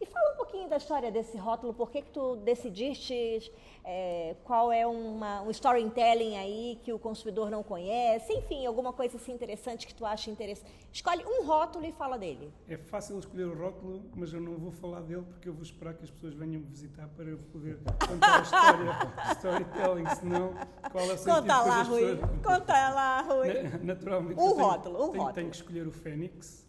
[0.00, 3.50] e fala um pouquinho da história desse rótulo, por que, que tu decidiste,
[3.84, 9.16] é, qual é uma, um storytelling aí que o consumidor não conhece, enfim, alguma coisa
[9.16, 10.70] assim interessante que tu acha interessante.
[10.92, 12.52] Escolhe um rótulo e fala dele.
[12.68, 15.94] É fácil escolher o rótulo, mas eu não vou falar dele porque eu vou esperar
[15.94, 17.78] que as pessoas venham me visitar para eu poder
[18.08, 20.52] contar a história, storytelling, senão
[20.92, 22.04] qual é o sentido Conta lá, Rui.
[22.12, 23.62] as pessoas- Conta lá, Rui.
[23.62, 24.40] Na- Naturalmente.
[24.40, 25.32] Um tenho- rótulo, um tenho, rótulo.
[25.34, 26.65] tenho que escolher o Fênix,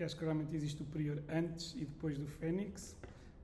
[0.00, 2.96] porque acho que realmente existe o prior antes e depois do Fênix.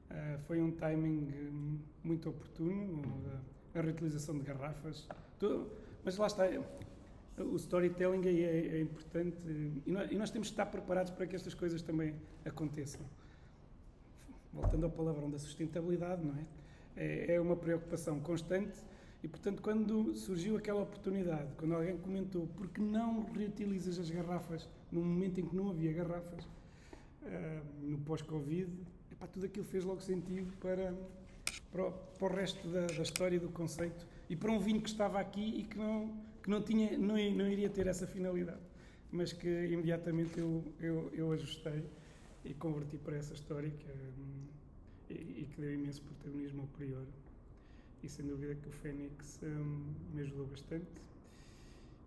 [0.08, 3.02] Ah, foi um timing hum, muito oportuno,
[3.74, 5.06] a, reutilização de garrafas.
[5.38, 5.68] Tu-
[6.02, 6.44] mas lá está,
[7.38, 9.36] o storytelling aí é, é importante
[9.84, 13.02] e nós, e nós temos que estar preparados para que estas coisas também aconteçam.
[14.50, 16.46] Voltando ao palavrão da sustentabilidade, não é?
[16.96, 18.78] É, é uma preocupação constante
[19.22, 24.66] e, portanto, quando surgiu aquela oportunidade, quando alguém comentou por que não reutilizas as garrafas
[24.90, 26.46] num momento em que não havia garrafas,
[27.24, 28.70] ah, no pós-Covid,
[29.36, 30.94] tudo aquilo fez logo sentido para,
[31.70, 34.88] para, o, para o resto da, da história do conceito e para um vinho que
[34.88, 38.62] estava aqui e que não, que não, tinha, não, não iria ter essa finalidade,
[39.10, 41.84] mas que imediatamente eu, eu, eu ajustei
[42.44, 44.46] e converti para essa história que, hum,
[45.10, 47.04] e, e que deu imenso protagonismo ao Prior.
[48.02, 50.86] E sem dúvida que o Fênix hum, me ajudou bastante.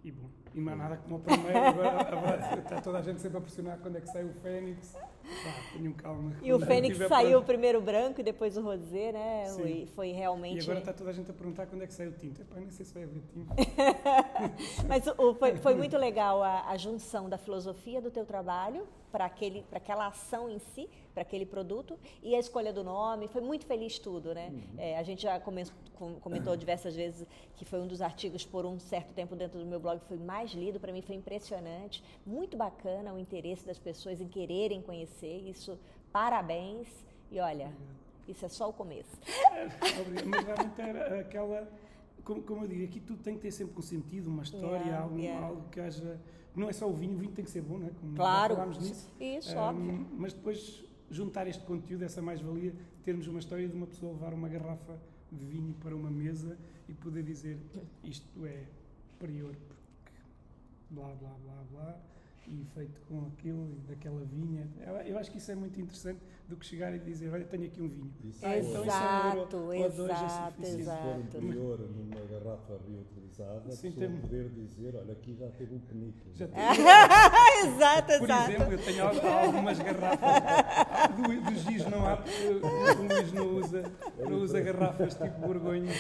[0.04, 3.38] E bom, e mais nada como o primeiro, agora agora está toda a gente sempre
[3.38, 4.94] a pressionar quando é que sai o Fênix.
[4.94, 6.34] Pá, tenham calma.
[6.42, 9.86] E o Fênix saiu primeiro branco e depois o rosé, né, Sim.
[9.96, 10.58] Foi realmente...
[10.58, 12.42] E agora está toda a gente a perguntar quando é que sai o tinto.
[12.42, 13.54] Epá, nem sei se vai haver tinto.
[14.88, 19.26] Mas o- foi, foi muito legal a, a junção da filosofia do teu trabalho para
[19.26, 23.28] aquele, para aquela ação em si, para aquele produto e a escolha do nome.
[23.28, 24.54] Foi muito feliz tudo, né?
[24.78, 27.26] É, a gente já come- com- comentou diversas vezes
[27.56, 30.39] que foi um dos artigos por um certo tempo dentro do meu blog foi mais
[30.48, 30.80] lido.
[30.80, 35.78] Para mim foi impressionante, muito bacana o interesse das pessoas em quererem conhecer isso.
[36.12, 36.88] Parabéns
[37.32, 37.72] e olha,
[38.28, 39.18] isso é só o começo.
[40.02, 40.28] Obrigado.
[40.28, 41.70] Mas realmente era aquela.
[42.24, 45.02] Como, como eu digo, aqui tudo tem que ter sempre um sentido, uma história, Yeah,
[45.04, 45.46] algo, yeah.
[45.48, 46.20] algo que haja.
[46.56, 47.92] Não é só o vinho, o vinho tem que ser bom, não é?
[48.00, 48.56] Como Claro.
[48.56, 49.10] falámos nisso.
[49.20, 50.08] Isso, Ahm, óbvio.
[50.18, 52.74] Mas depois juntar este conteúdo, essa mais-valia,
[53.04, 55.00] termos uma história de uma pessoa levar uma garrafa
[55.32, 57.58] de vinho para uma mesa e poder dizer
[58.04, 58.64] isto é
[59.18, 59.79] prior, porque
[60.90, 61.96] blá blá blá blá,
[62.48, 64.68] e feito com aquilo e daquela vinha.
[65.06, 67.80] Eu, acho que isso é muito interessante do que chegar e dizer, olha, tenho aqui
[67.80, 68.12] um vinho.
[68.24, 70.84] Isso Ah, é então isso é um euro Exato, ou dois é exato, suficiente.
[70.84, 71.38] Se for um exato.
[71.38, 76.18] prior numa garrafa reutilizada, Sim, pessoa tem- poder dizer, olha, aqui já teve um penico.
[76.34, 78.52] Já tem- exato, Por exato.
[78.52, 81.22] exemplo, eu tenho al- algumas garrafas do,
[81.52, 81.59] do
[82.26, 85.92] o Luís não usa, não usa garrafas tipo Borgonha.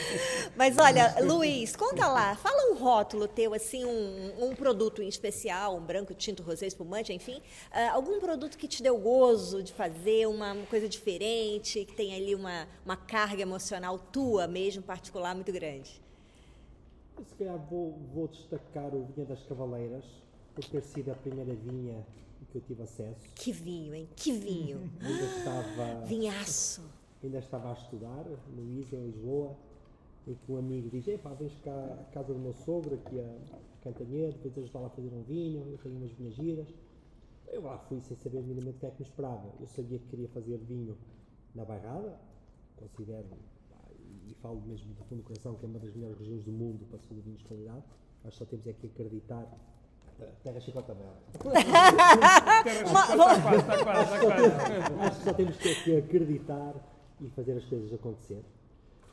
[0.55, 5.77] Mas olha, Luiz, conta lá, fala um rótulo teu, assim, um, um produto em especial,
[5.77, 7.41] um branco, tinto, rosé, espumante, enfim,
[7.71, 12.35] ah, algum produto que te deu gozo de fazer, uma coisa diferente, que tem ali
[12.35, 16.01] uma, uma carga emocional tua mesmo, particular, muito grande.
[17.27, 20.05] Se calhar vou, vou destacar o Vinha das Cavaleiras,
[20.55, 22.05] por ter sido a primeira vinha
[22.51, 23.29] que eu tive acesso.
[23.35, 24.07] Que vinho, hein?
[24.15, 24.89] Que vinho.
[25.01, 26.81] Ainda estava, Vinhaço.
[27.23, 28.25] ainda estava a estudar
[28.55, 29.55] no ISA, em Lisboa,
[30.27, 33.59] e que um amigo diz, epá, vens cá à casa do meu sogro, aqui a
[33.81, 36.67] Cantanhede, depois ajudá-la a fazer um vinho, eu tenho umas vinhas giras.
[37.47, 39.49] Eu lá fui sem saber minimamente o que é que me esperava.
[39.59, 40.97] Eu sabia que queria fazer vinho
[41.55, 42.19] na Bairrada,
[42.75, 43.25] considero,
[44.27, 46.85] e, falo mesmo do fundo do coração, que é uma das melhores regiões do mundo
[46.85, 47.83] para fazer vinhos de qualidade.
[48.23, 49.47] Que só temos é que acreditar.
[50.43, 51.21] Terra Chicota Bela.
[52.63, 54.99] Terra Chicota está quase, está quase, está quase.
[55.01, 56.75] Acho que só temos que, que acreditar
[57.21, 58.43] e fazer as coisas acontecer.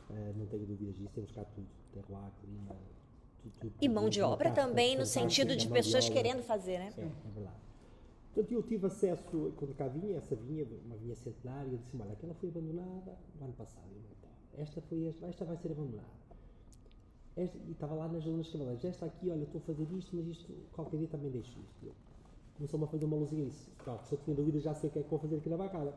[0.09, 1.67] Eh, não tenho dúvidas disso, temos cá tudo.
[1.93, 2.75] Terroir, clima,
[3.41, 6.91] tudo, tudo, E mão de obra também, no sentido de pessoas querendo fazer, né?
[6.91, 7.57] Sim, é verdade.
[8.33, 9.23] Portanto, eu tive acesso,
[9.57, 13.45] quando cá vinha, essa vinha, uma vinha centenária, eu disse olha, aquela foi abandonada no
[13.45, 13.87] ano passado.
[14.57, 16.07] Esta, foi esta, esta vai ser abandonada.
[17.37, 20.27] Esta, e estava lá nas Lunas Cavaleiros, esta aqui, olha, estou a fazer isto, mas
[20.27, 21.95] isto, qualquer dia também deixo isto.
[22.55, 23.69] Começou-me a fazer uma luzinha isso.
[23.77, 25.57] Claro, se eu tinha dúvidas, já sei o que é que vou fazer aqui na
[25.57, 25.93] bancada.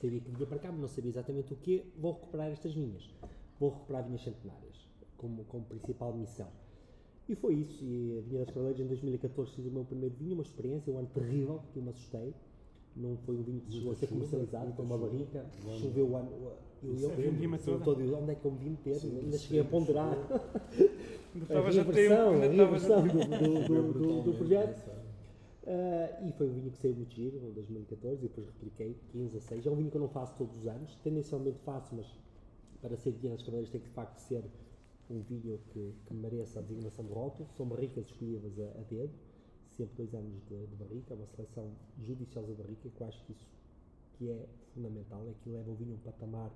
[0.00, 1.84] Sabia que vinha para cá, mas não sabia exatamente o quê.
[1.98, 3.14] Vou recuperar estas vinhas.
[3.58, 6.48] Vou recuperar vinhas centenárias, como, como principal missão.
[7.28, 7.84] E foi isso.
[7.84, 10.98] E a Vinha das Cavaleiras em 2014 fiz o meu primeiro vinho, uma experiência, um
[10.98, 12.34] ano terrível, porque eu me assustei.
[13.00, 15.46] Não foi um vinho que chegou a ser comercializado, foi uma barrica.
[15.80, 16.30] Choveu o ano.
[16.82, 18.96] Eu, eu, é eu, eu, todo, onde é que eu me vim meter?
[19.04, 23.82] ainda cheguei a ponderar a estavas a tempo, reversão, a reversão do, do, do, do,
[23.82, 24.76] do Brutalmente, projeto.
[24.86, 25.00] sabe?
[25.66, 29.36] Ah, e foi um vinho que saiu muito giro, em 2014, e depois repliquei 15
[29.36, 29.66] a 6.
[29.66, 32.06] É um vinho que eu não faço todos os anos, tendencialmente faço, mas
[32.80, 34.42] para ser Vinha das Cavaleiras tem que de facto ser
[35.10, 37.48] um vinho que, que mereça a designação de rótulo.
[37.56, 39.12] São barricas escolhidas a, a dedo,
[39.80, 41.72] sempre dois anos de, de barrica, é uma seleção
[42.04, 43.46] judiciosa de barrica, que eu acho que isso
[44.18, 46.52] que é fundamental, é que leva o vinho a um patamar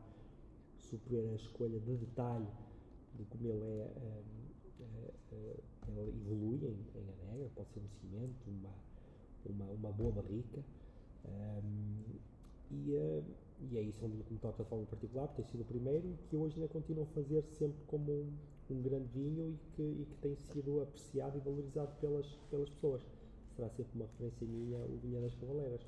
[0.76, 2.46] superior à escolha de detalhe
[3.14, 4.22] de como ele é, eh,
[4.80, 8.74] eh, eh, ele evolui em, em adega, pode ser um seguimento, uma,
[9.46, 10.62] uma, uma boa barrica.
[11.24, 12.20] ehm,
[12.70, 12.92] e,
[13.70, 16.18] e é isso, um vinho que me toca de forma particular, ter sido o primeiro,
[16.28, 18.32] que hoje ainda continuo a fazer sempre como um,
[18.70, 23.02] um grande vinho e que, e que tem sido apreciado e valorizado pelas, pelas pessoas.
[23.56, 25.80] Será sempre uma referência minha o Vinha das Cavaleiras.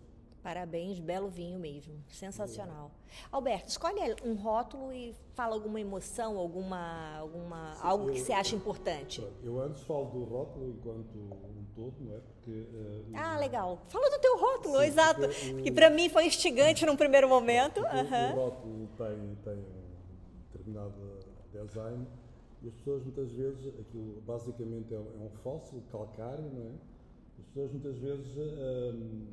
[0.42, 1.94] Parabéns, belo vinho mesmo.
[2.08, 2.92] Sensacional.
[3.32, 8.54] Alberto, escolhe um rótulo e fala alguma emoção, alguma, alguma algo que eu- você acha
[8.54, 9.20] importante.
[9.20, 12.20] Pronto, Eu antes falo do rótulo enquanto um todo, não é?
[12.20, 12.50] Porque.
[12.52, 13.80] o- Ah, legal.
[13.88, 15.20] Fala do teu rótulo, Sim, exato.
[15.22, 17.80] porque Que para mim foi instigante num primeiro momento.
[17.80, 18.32] O- Aham.
[18.32, 21.18] O rótulo tem, tem um determinado
[21.52, 22.06] design
[22.62, 26.95] e as pessoas muitas vezes, aquilo basicamente é um, é um fóssil calcário, não é?
[27.56, 29.26] As pessoas muitas vezes, hum,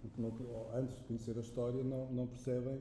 [0.00, 0.30] porque não,
[0.72, 2.80] antes de conhecer a história, não, não percebem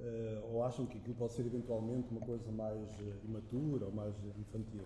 [0.00, 4.12] eh, ou acham que aquilo pode ser eventualmente uma coisa mais eh, imatura ou mais
[4.36, 4.82] infantil.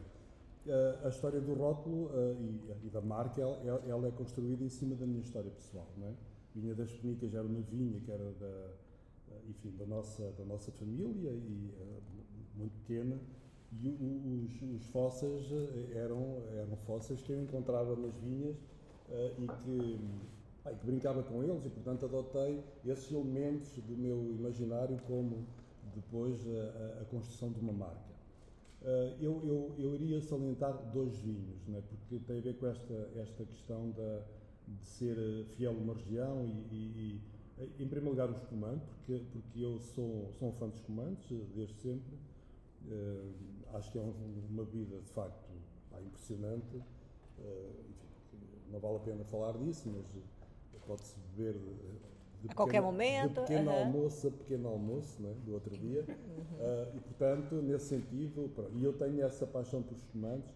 [0.66, 2.36] Eh, a história do rótulo eh,
[2.82, 6.08] e, e da marca, ela, ela é construída em cima da minha história pessoal, não
[6.08, 6.12] é?
[6.54, 8.70] Vinha das Penicas era uma vinha que era da,
[9.48, 11.72] enfim, da nossa, da nossa família e
[12.54, 13.18] muito pequena
[13.72, 15.50] e os, os fósseis
[15.94, 18.56] eram, eram fósseis que eu encontrava nas vinhas
[19.38, 19.98] e que,
[20.64, 25.46] ah, e que brincava com eles e portanto adotei esses elementos do meu imaginário como
[25.94, 28.08] depois a, a- construção de uma marca.
[28.80, 32.94] Uh, eu, eu, eu iria salientar dois vinhos, né, porque tem a ver com esta,
[33.16, 34.22] esta questão da,
[34.68, 37.20] de ser uh, fiel a uma região e, e-
[37.58, 41.28] e, em primeiro lugar, o espumante, porque, porque eu sou, sou um fã de espumantes
[41.56, 42.14] desde sempre.
[42.86, 43.32] Uh,
[43.74, 44.14] acho que é um-
[44.48, 45.50] uma bebida, de facto,
[45.90, 46.76] pá, impressionante.
[47.38, 47.97] Uh,
[48.70, 50.22] não vale a pena falar disso, mas uh,
[50.86, 51.74] pode-se beber de,
[52.42, 56.02] de A qualquer momento, De pequeno almoço a pequeno almoço, né, do outro dia.
[56.04, 60.50] Uh, e, portanto, nesse sentido, e eu tenho essa paixão por espumantes,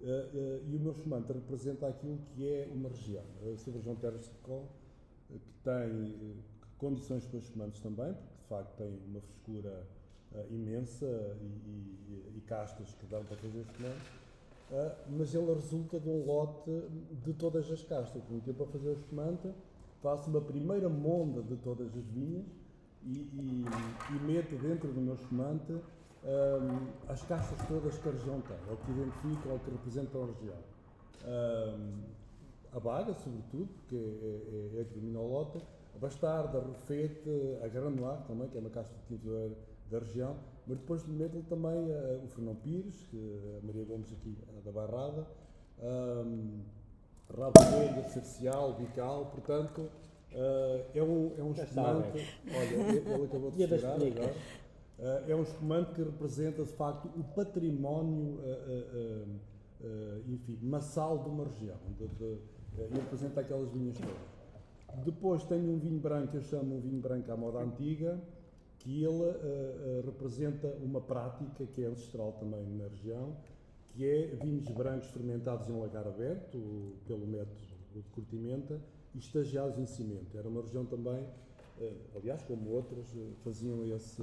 [0.00, 3.24] uh, uh, e o meu espumante representa aquilo que é uma região.
[3.52, 4.68] A Silva João Terras de Col,
[5.28, 6.36] que tem
[6.78, 9.86] condições para espumantes também, porque de facto tem uma frescura
[10.50, 11.06] imensa
[11.40, 14.00] e, e- e castas que dão para fazer espumante.
[14.68, 16.70] Uh, mas ele resulta de um lote
[17.24, 18.22] de todas as castas.
[18.46, 19.48] Eu para fazer o espumante
[20.02, 22.44] faço uma primeira monda de todas as vinhas
[23.04, 23.64] e, e-
[24.16, 25.80] e meto dentro do meu espumante hum,
[27.08, 30.58] as castas todas que a região tem, ou que identificam ou que representam a região.
[31.24, 32.02] Hum,
[32.72, 35.58] a baga, sobretudo, porque é, é, é a que domina o lote,
[35.94, 37.30] a bastarda, a rufete,
[37.62, 39.54] a granular também, que é uma casta de da,
[39.90, 40.36] da região,
[40.66, 44.72] mas depois meto-lhe também eh, o Fernão Pires, que a Maria Gomes aqui eh, da
[44.72, 45.26] Barrada,
[45.82, 46.60] hum,
[47.36, 49.88] rabo vermelho, cercial, bical, portanto,
[50.32, 52.38] é um, é um Já espumante.
[52.48, 54.34] Olha, ele ele acabou de chegar agora.
[55.26, 58.38] É um espumante que representa, de facto, o património,
[60.28, 61.76] enfim, massal de uma região.
[61.98, 62.38] De, de,
[62.78, 65.04] eh, e representa aquelas vinhas todas.
[65.04, 68.18] Depois tenho um vinho branco, eu chamo um vinho branco à moda antiga,
[68.86, 73.36] que ele eh, eh, representa uma prática que é ancestral também na região,
[73.88, 77.58] que é vinhos brancos fermentados em lagar aberto, pelo método
[77.92, 78.80] de curtimenta,
[79.12, 80.38] e estagiados em cimento.
[80.38, 81.26] Era uma região também,
[81.80, 83.06] eh, aliás, como outras,
[83.42, 84.22] faziam esse,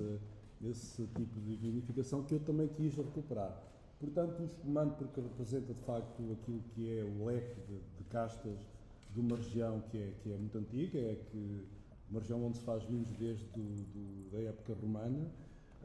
[0.63, 3.61] esse tipo de vinificação que eu também quis recuperar.
[3.99, 8.57] Portanto, o espumante, porque representa de facto aquilo que é o leque de, de castas
[9.13, 11.67] de uma região que é, que é muito antiga, é que
[12.13, 15.27] uma região onde se faz vinhos desde do, do- da época romana,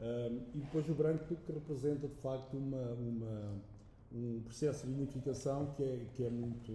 [0.01, 3.51] Ahm, e depois o branco que representa de facto uma, uma,
[4.13, 6.71] um processo de vinificação que é, que é muito,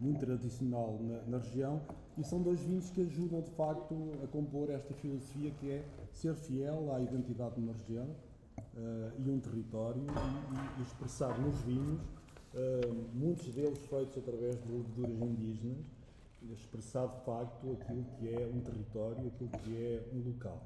[0.00, 1.82] muito tradicional na, na, região.
[2.16, 6.34] E são dois vinhos que ajudam de facto a compor esta filosofia que é ser
[6.34, 12.00] fiel à identidade de uma região uh, e um território e, e, expressar nos vinhos,
[12.54, 15.84] uh, muitos deles feitos através de leveduras indígenas,
[16.52, 20.62] expressar de facto aquilo que é um território, aquilo que é um local.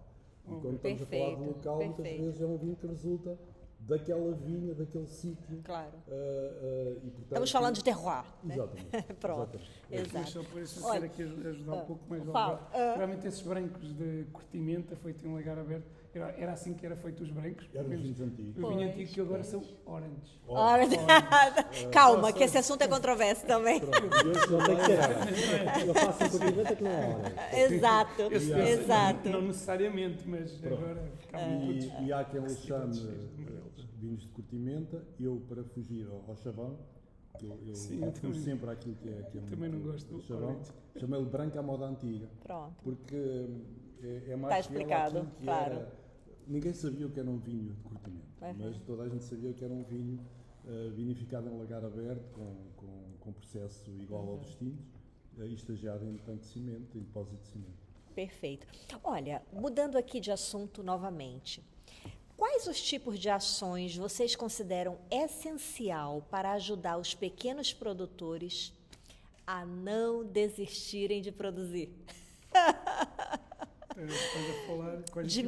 [0.46, 2.02] E quando estamos perfeito, a falar de local, perfeito.
[2.02, 3.38] muitas vezes é um vinho que resulta
[3.80, 5.62] daquela vinha, daquele sítio.
[5.64, 5.92] Claro.
[6.06, 8.24] Uh, uh, e, portanto, Estamos falando de terroir.
[8.44, 8.54] Né?
[8.54, 9.12] Exatamente.
[9.20, 9.56] Pronto.
[9.56, 9.70] exatamente.
[9.90, 10.30] Mas Exato.
[10.30, 12.94] só por isso Olha, aqui ajudar um pouco mais fala, ah.
[12.96, 15.86] Realmente esses brancos de curtimenta, feito em lagar aberto,
[16.18, 17.68] era, era assim que era feito os brancos.
[17.74, 18.56] Eram os vinhos antigos.
[18.56, 20.40] O vinho Pois, antigo que agora são orange.
[20.48, 20.82] Ora,
[21.92, 23.80] calma, que esse assunto é controverso também.
[23.80, 25.60] Pronto, hoje Não tem que ser.
[25.68, 27.58] é- Eu faço um cumprimento que não é hora.
[27.74, 29.28] Exato, exato.
[29.28, 31.12] Não necessariamente, mas agora.
[31.48, 32.94] E, e há quem lhe chame
[33.98, 36.78] vinhos de curtimenta, eu para fugir ao, ao chavão,
[37.42, 40.08] eu, eu Sim, eu também- sempre àquilo que é, que é também muito não gosto
[40.14, 40.70] do chavão, orange.
[40.98, 42.74] chamei-lhe branco à moda antiga, Pronto.
[42.82, 43.46] porque
[44.02, 45.72] é, é mais Está explicado, que claro.
[45.74, 45.99] era-
[46.50, 48.54] ninguém sabia o que era um vinho de curtimento, Uhum.
[48.58, 50.18] mas toda a gente sabia que era um vinho
[50.66, 54.30] eh, vinificado em lagar aberto, com, com, com processo igual Uhum.
[54.32, 54.84] ao dos tintos,
[55.38, 57.90] eh, e estagiado em tanque de cimento, em depósito de cimento.
[58.14, 58.66] Perfeito.
[59.02, 61.62] Olha, mudando aqui de assunto novamente.
[62.36, 68.72] Quais os tipos de ações vocês consideram essencial para ajudar os pequenos produtores
[69.46, 71.90] a não desistirem de produzir?
[74.66, 75.42] Falar quais De-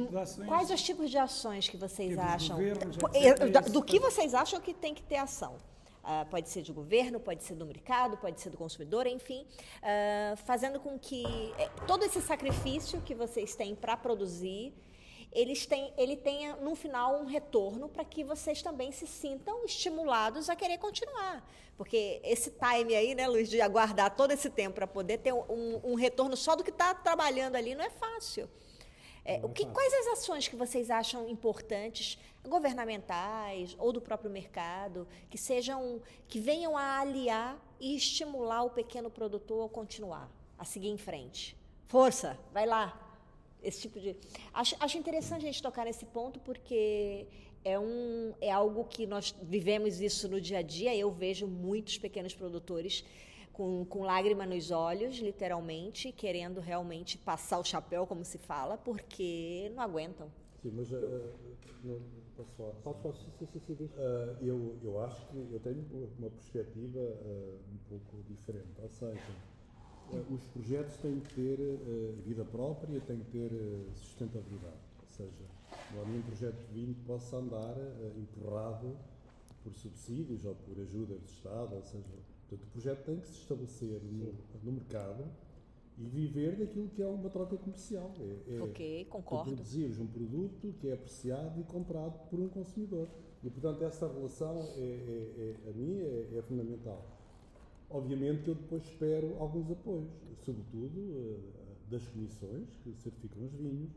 [0.47, 2.57] quais os tipos de ações que vocês é acham?
[2.57, 5.55] governos, esse do que vocês acham que tem que ter ação?
[6.05, 9.45] Ah, pode ser de governo, pode ser do mercado, pode ser do consumidor, enfim,
[9.81, 11.23] ah, fazendo com que
[11.57, 14.73] eh, todo esse sacrifício que vocês têm para produzir,
[15.33, 20.49] eles têm, ele tenha no final um retorno para que vocês também se sintam estimulados
[20.49, 21.47] a querer continuar.
[21.75, 25.81] Porque esse time aí, né, Luiz, de aguardar todo esse tempo para poder ter um,
[25.83, 28.47] um retorno só do que está trabalhando ali não é fácil.
[29.25, 32.17] É, o que, quais as ações que vocês acham importantes,
[32.47, 39.09] governamentais ou do próprio mercado, que sejam, que venham a aliar e estimular o pequeno
[39.09, 41.57] produtor a continuar, a seguir em frente?
[41.87, 43.12] Força, vai lá.
[43.63, 44.15] Esse tipo de.
[44.53, 47.27] Acho, acho interessante a gente tocar nesse ponto porque
[47.63, 50.95] é um é algo que nós vivemos isso no dia a dia.
[50.95, 53.03] Eu vejo muitos pequenos produtores
[53.53, 59.71] com, com lágrima nos olhos, literalmente, querendo realmente passar o chapéu, como se fala, porque
[59.75, 60.27] não aguentam.
[60.61, 60.97] Sim, mas eh,
[61.83, 62.01] não,
[62.35, 62.73] posso falar?
[62.83, 63.91] Posso, posso, sim, sim, sim, diz.
[63.97, 65.85] Ah, eu, eu acho que eu tenho
[66.17, 68.81] uma perspectiva ah, um pouco diferente.
[68.81, 69.21] Ou seja,
[70.29, 74.75] os projetos têm que ter ah, vida própria, têm que ter ah, sustentabilidade.
[75.01, 75.45] Ou seja,
[75.93, 78.95] não há nenhum projeto de vinho que possa andar ah, empurrado
[79.63, 81.75] por subsídios ou por ajudas do Estado.
[81.75, 82.03] Ou seja,
[82.49, 84.33] portanto, o projeto tem que se estabelecer no,
[84.63, 85.25] no mercado
[85.97, 88.11] e viver daquilo que é uma troca comercial.
[88.19, 89.51] É, é, Ok, concordo.
[89.51, 93.07] produzires um produto que é apreciado e comprado por um consumidor.
[93.43, 97.12] E, portanto, essa relação, é, é- é- a mim, é, é fundamental.
[97.93, 100.09] Obviamente que eu depois espero alguns apoios,
[100.43, 103.91] sobretudo eh, das comissões que certificam os vinhos,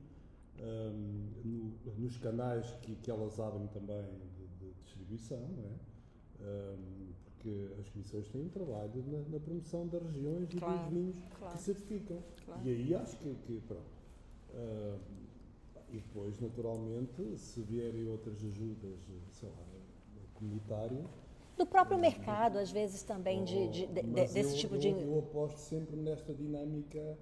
[1.45, 4.05] no- nos canais que, que elas abrem também
[4.37, 5.97] de, de distribuição, é?
[6.45, 10.91] Ahm, porque as comissões têm um trabalho na, na promoção das regiões e Claro, dos
[10.93, 11.57] vinhos claro.
[11.57, 12.23] que certificam.
[12.45, 12.61] Claro.
[12.65, 13.87] E aí acho que, que pronto.
[14.55, 14.99] Ah,
[15.89, 18.99] e depois, naturalmente, se vierem outras ajudas,
[19.31, 19.65] sei lá,
[20.35, 21.07] comunitárias.
[21.57, 24.89] Do próprio mercado, às vezes também, de, de- de- mas desse eu, tipo eu, de.
[24.91, 27.17] Eu aposto sempre nesta dinâmica,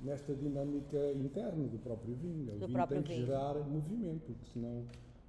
[0.00, 2.54] nesta dinâmica interna do próprio vinho.
[2.54, 3.26] O Do vinho próprio tem que vinho.
[3.26, 4.84] gerar movimento, porque senão,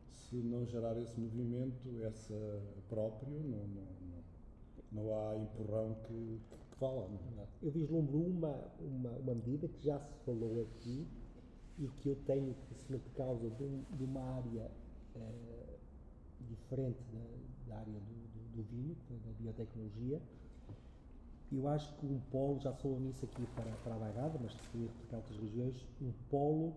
[0.10, 2.34] se não gerar esse movimento, essa
[2.89, 6.39] próprio, não, não, não, não há empurrão que,
[6.72, 7.08] que vá lá.
[7.08, 7.47] Não é?
[7.62, 11.05] Eu vislumbro uma, uma, uma medida que já se falou aqui
[11.78, 14.72] e que eu tenho conhecimento de causa de, um- de uma área
[15.16, 15.78] eh,
[16.41, 17.20] diferente da,
[17.76, 18.16] da área do
[18.64, 20.22] vinho, da biotecnologia.
[21.51, 24.78] Eu acho que um polo, já falou nisso aqui para, para a Bairrada, mas se
[24.78, 26.74] replicar outras regiões, um polo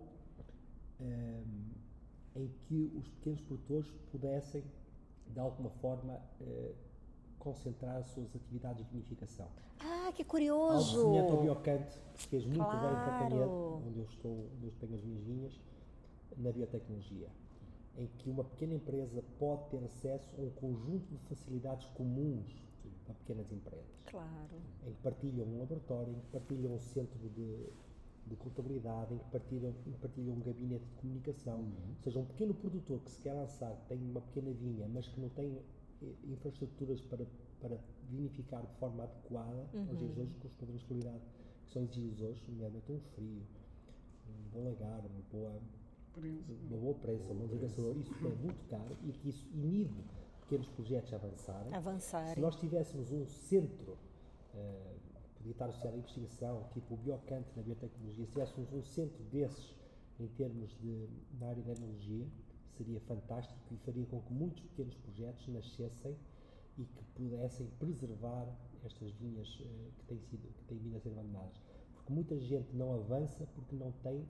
[1.01, 1.43] eh,
[2.37, 4.63] em que os pequenos produtores pudessem,
[5.27, 6.71] de alguma forma, eh,
[7.37, 9.47] concentrar as suas atividades de vinificação.
[9.79, 11.03] Ah, que Ao curioso!
[11.03, 13.11] desenhante ao biocante, que fez muito bem em Claro.
[13.19, 15.59] Campanhete, onde eu estou, onde eu tenho as minhas vinhas,
[16.37, 17.27] na biotecnologia,
[17.97, 22.65] em que uma pequena empresa pode ter acesso a um conjunto de facilidades comuns
[23.05, 24.55] para pequenas empresas, Claro.
[24.87, 27.65] em que partilham um laboratório, em que partilham um centro de,
[28.27, 31.59] de contabilidade, em que partilham, em que partilham um gabinete de comunicação.
[31.59, 35.07] Ou seja, um pequeno produtor que se quer lançar, que tem uma pequena vinha, mas
[35.07, 35.57] que não tem
[36.23, 37.25] infraestruturas para,
[37.59, 37.77] para
[38.09, 39.87] vinificar de forma adequada Uhum.
[39.89, 41.21] aos dias de hoje com os padrões de qualidade
[41.65, 43.41] que são exigidos hoje, nomeadamente um frio,
[44.27, 45.61] um bom lagar, uma boa,
[46.11, 46.53] Experiência.
[46.69, 50.03] uma boa prensa, um bom desgraçador, isso é muito caro e que isso inibe
[50.41, 51.73] pequenos projetos a avançarem.
[51.73, 52.33] Avançarem.
[52.33, 53.97] Se nós tivéssemos um centro,
[54.53, 54.95] eh,
[55.37, 59.73] podia estar associado à investigação, tipo o Biocante na biotecnologia, se tivéssemos um centro desses
[60.19, 61.07] em termos de,
[61.39, 62.27] na área da enologia,
[62.77, 66.17] seria fantástico e faria com que muitos pequenos projetos nascessem
[66.77, 68.47] e que pudessem preservar
[68.83, 71.61] estas vinhas eh, que, têm sido, que têm vindo a ser abandonadas.
[71.93, 74.27] Porque muita gente não avança porque não tem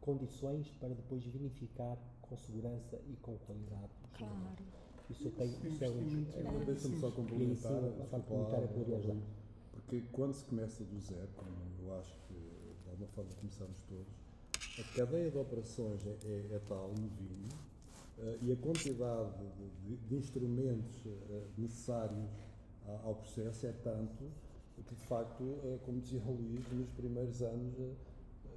[0.00, 3.90] condições para depois vinificar com segurança e com qualidade.
[4.16, 4.34] Claro.
[5.10, 7.82] Isso, tem, isso é um é Deixa-me só complementar, aí
[8.68, 9.16] sim, a ajudar.
[9.72, 11.50] porque quando se começa do zero, como
[11.82, 14.12] eu acho que de alguma forma começamos todos,
[14.78, 17.48] a cadeia de operações é, é- é tal no vinho
[18.18, 22.28] eh, e a quantidade de, de- de instrumentos eh, necessários
[22.86, 24.24] a- ao processo é tanto
[24.76, 27.94] que, de facto, eh, como dizia o Luís, nos primeiros anos, eh,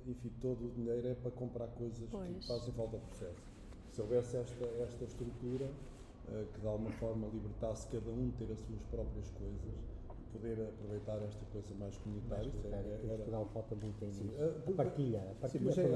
[0.08, 2.38] enfim, todo o dinheiro é para comprar coisas Pois.
[2.38, 3.42] que fazem falta ao processo.
[3.92, 5.70] Se houvesse esta, esta estrutura,
[6.30, 9.91] eh, que de alguma forma libertasse cada um ter as suas próprias coisas
[10.32, 14.16] poder aproveitar esta coisa mais comunitária, isso é- Em é- era, Portugal falta muito ainda
[14.18, 14.42] Sim, isso.
[14.42, 15.90] eh, A partilha, a Sim, partilha mas é é, em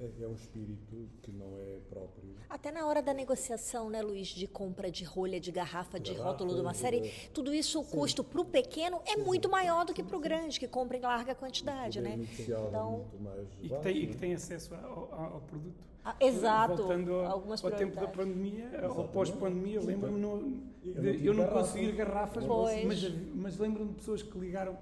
[0.00, 2.34] é, é, é um espírito que não é próprio.
[2.48, 6.30] Até na hora da negociação, né, Luiz, de compra de rolha, de garrafa, de Garrafa,
[6.30, 9.84] rótulo de uma de- série, tudo isso, o custo para o pequeno é muito maior
[9.84, 12.18] do que para o grande, que compra em larga quantidade, né?
[12.18, 15.89] é Então, muito mais E que, tem, e que tem acesso ao, ao- ao produto.
[16.04, 19.12] Ah, exato, Voltando ao, algumas ao tempo da pandemia, ao Exatamente.
[19.12, 20.18] pós-pandemia, eu lembro-me
[20.82, 21.68] de eu não garrafas.
[21.70, 22.84] conseguir garrafas, Pois.
[22.84, 24.76] mas, mas lembro-me de pessoas que ligaram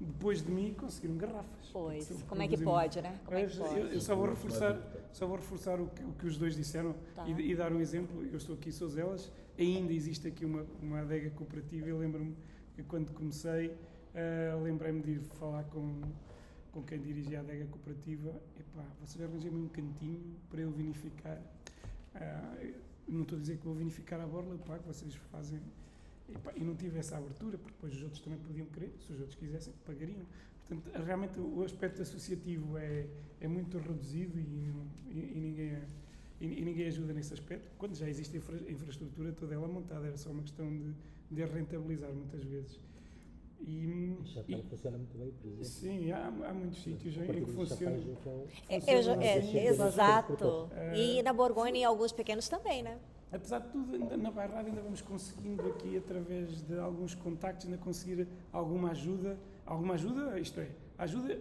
[0.00, 1.68] depois de mim e conseguiram garrafas.
[1.72, 3.18] Pois, como é que pode, né?
[3.24, 3.78] Como é que pode?
[3.78, 4.78] Eu, eu só vou reforçar,
[5.12, 7.26] só vou reforçar o, que, o que os dois disseram Tá.
[7.28, 8.24] e, e dar um exemplo.
[8.24, 11.86] Eu estou aqui em Souzelas, ainda existe aqui uma, uma adega cooperativa.
[11.88, 12.36] Eu lembro-me
[12.74, 13.72] que quando comecei,
[14.14, 16.00] ah, lembrei-me de ir falar com,
[16.74, 18.30] com quem dirigia a adega cooperativa.
[18.58, 20.20] Epá, vocês arranjem-me um cantinho
[20.50, 21.40] para eu vinificar.
[22.14, 22.74] Ah, eu
[23.08, 25.60] não estou a dizer que vou vinificar a borla, eu pago, vocês fazem.
[26.28, 29.20] Epá, e não tive essa abertura, porque depois os outros também podiam querer, se os
[29.20, 30.24] outros quisessem, pagariam.
[30.66, 33.06] Portanto, realmente o aspecto associativo é,
[33.40, 34.72] é muito reduzido e,
[35.10, 35.78] e- e ninguém,
[36.40, 40.16] e, e ninguém ajuda nesse aspecto, quando já existe infra, infraestrutura toda ela montada, era
[40.16, 40.94] só uma questão de,
[41.30, 42.80] de a rentabilizar muitas vezes.
[43.66, 44.16] E,
[44.48, 45.64] e- funciona muito bem, por exemplo.
[45.64, 47.96] sim, há, há muitos sítios em que funciona.
[47.96, 48.14] que
[48.68, 48.94] é
[49.24, 50.68] É, é, exato.
[50.72, 50.96] É.
[50.98, 52.98] E na Borgonha, em alguns pequenos também, né?
[53.32, 57.78] Apesar de tudo, ainda na Bairrada ainda vamos conseguindo aqui, através de alguns contactos, ainda
[57.78, 59.36] conseguir alguma ajuda.
[59.66, 61.40] Alguma ajuda, isto é, ajuda,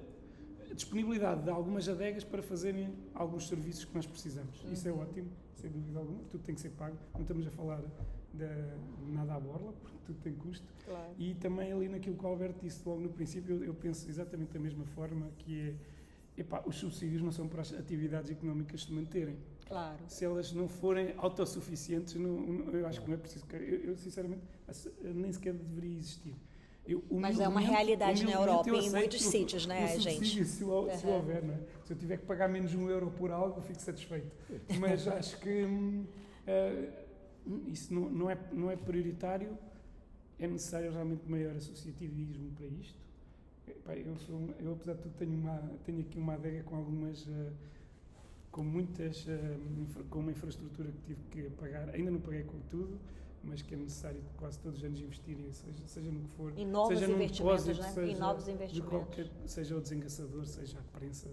[0.74, 4.64] disponibilidade de algumas adegas para fazerem alguns serviços que nós precisamos.
[4.72, 6.20] Isso é ótimo, sem dúvida alguma.
[6.30, 6.98] Tudo tem que ser pago.
[7.14, 7.82] Não estamos a falar
[8.34, 10.66] de nada à borla, porque tudo tem custo.
[10.86, 11.12] Claro.
[11.18, 14.52] E também ali naquilo que o Alberto disse logo no princípio, eu, eu penso exatamente
[14.52, 15.76] da mesma forma, que
[16.38, 19.98] é, epá, os subsídios não são para as atividades económicas se manterem Claro.
[20.08, 23.46] se elas não forem autossuficientes, não, não- eu acho que não é preciso.
[23.54, 24.42] Eu, eu, sinceramente,
[25.16, 26.36] nem sequer deveria existir.
[26.86, 30.26] Eu, Mas é uma realidade na Europa eu e em muitos sítios, né, o subsídio,
[30.26, 30.46] gente?
[30.46, 31.14] Se, o- se Uhum.
[31.14, 31.60] houver, não é?
[31.86, 34.36] Se eu tiver que pagar menos um euro por algo, eu fico satisfeito.
[34.80, 35.66] Mas acho que
[36.46, 37.03] eh,
[37.68, 39.58] isso não, não, é, não é prioritário.
[40.40, 42.98] É necessário realmente maior associativismo para isto.
[43.68, 47.28] Epá, eu, sou, eu, apesar de tudo, tenho, uma, tenho aqui uma adega com algumas.
[47.28, 47.52] eh,
[48.52, 49.26] com muitas.
[49.28, 49.58] eh,
[50.10, 51.90] com uma infraestrutura que tive que pagar.
[51.90, 53.00] Ainda não paguei com tudo,
[53.44, 56.54] mas que é necessário quase todos os anos investirem, seja, seja no que for.
[56.58, 57.92] Em novos seja investimentos, depósito, né?
[58.08, 58.90] Seja novos de investimentos.
[58.90, 61.30] qualquer, seja o desengaçador, seja a prensa.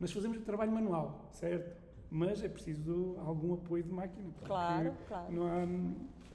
[0.00, 1.85] Nós fazemos o trabalho manual, certo?
[2.10, 4.28] Mas é preciso algum apoio de máquina.
[4.30, 5.32] porque Claro, claro.
[5.32, 5.66] Não há,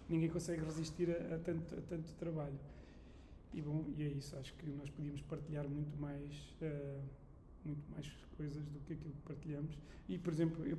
[0.10, 2.60] ninguém consegue resistir a, a tanto, a tanto trabalho.
[3.54, 4.36] E bom, e é isso.
[4.38, 7.00] Acho que nós podíamos partilhar muito mais, eh,
[7.66, 8.08] muito mais
[8.38, 9.78] coisas do que aquilo que partilhamos.
[10.08, 10.78] E, por exemplo, eu,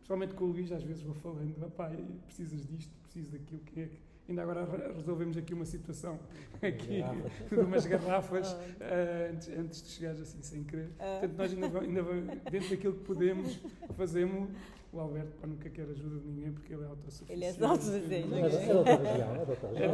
[0.00, 1.54] pessoalmente com o Luís, às vezes vou falando,
[2.24, 3.98] precisas disto, precisas daquilo, que é que
[4.28, 6.18] Ainda agora re- resolvemos aqui uma situação
[6.62, 7.32] aqui garrafas.
[7.50, 10.90] de umas garrafas eh, antes, antes de chegares assim sem querer.
[10.98, 11.18] Ah.
[11.20, 12.02] Portanto, nós ainda, ainda
[12.50, 13.58] dentro daquilo que podemos,
[13.96, 14.48] fazemos.
[14.92, 17.32] O Alberto pá, nunca quer ajuda de ninguém porque ele é autossuficiente.
[17.32, 18.28] Ele é autossuficiente.
[18.28, 19.86] É da- é região, é É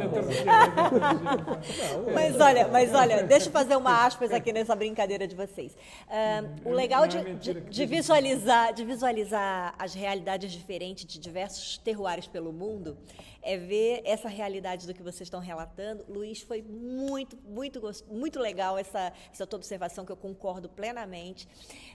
[2.09, 2.13] é.
[2.13, 5.75] Mas olha, mas olha, deixa eu fazer uma aspas aqui nessa brincadeira de vocês.
[6.07, 11.19] Ah, o Não legal é de, de- de visualizar, de visualizar as realidades diferentes de
[11.19, 12.95] diversos terroirs pelo mundo
[13.41, 16.05] é ver essa realidade do que vocês estão relatando.
[16.07, 21.47] Luiz, foi muito, muito, muito legal essa, essa tua observação, que eu concordo plenamente.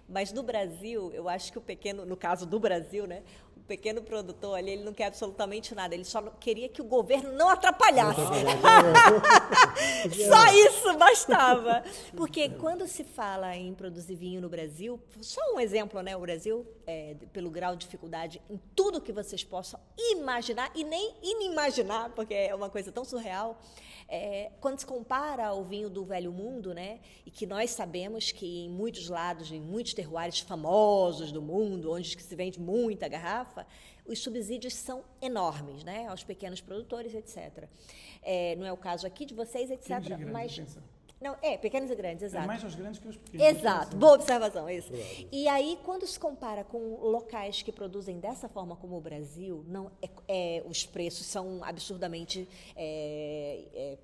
[0.09, 3.23] Mas no Brasil, eu acho que o pequeno, no caso do Brasil, né?
[3.67, 7.49] Pequeno produtor ali, ele não quer absolutamente nada, ele só queria que o governo não
[7.49, 8.21] atrapalhasse.
[10.29, 11.83] só isso bastava.
[12.17, 16.17] Porque quando se fala em produzir vinho no Brasil, só um exemplo, né?
[16.17, 21.15] O Brasil, é, pelo grau de dificuldade em tudo que vocês possam imaginar e nem
[21.23, 23.59] inimaginar, porque é uma coisa tão surreal.
[24.09, 28.65] É, quando se compara ao vinho do Velho Mundo, né, e que nós sabemos que
[28.65, 33.56] em muitos lados, em muitos terroirs famosos do mundo, onde se vende muita garrafa,
[34.07, 37.69] os subsídios são enormes, né, aos pequenos produtores, etc.
[38.23, 40.01] É, não é o caso aqui de vocês, etc.
[40.01, 40.59] Grandes, mas
[41.21, 42.45] não, é, pequenos e grandes, exato.
[42.45, 43.47] É mais aos grandes que aos pequenos.
[43.47, 44.93] Exato, boa observação, isso.
[45.33, 49.91] E aí, quando se compara com locais que produzem dessa forma como o Brasil, não
[50.03, 52.47] é, é, os preços são absurdamente
[52.77, 53.99] é, é,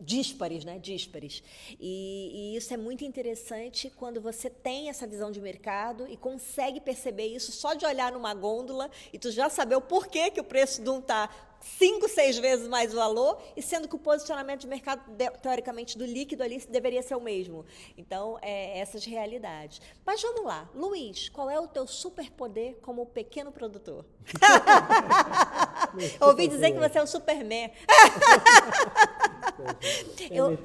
[0.00, 0.78] díspares, né?
[0.78, 1.42] Díspares.
[1.78, 6.80] E, e isso é muito interessante quando você tem essa visão de mercado e consegue
[6.80, 10.44] perceber isso só de olhar numa gôndola e tu já saber o porquê que o
[10.44, 11.28] preço de um tá
[11.60, 15.02] cinco, seis vezes mais valor, e sendo que o posicionamento de mercado,
[15.42, 17.64] teoricamente, do líquido ali deveria ser o mesmo.
[17.96, 19.80] Então, é, essas realidades.
[20.04, 20.68] Mas vamos lá.
[20.74, 24.04] Luiz, qual é o teu superpoder como pequeno produtor?
[26.20, 27.70] Ouvi dizer que você é um superman.
[30.30, 30.58] É Eu-.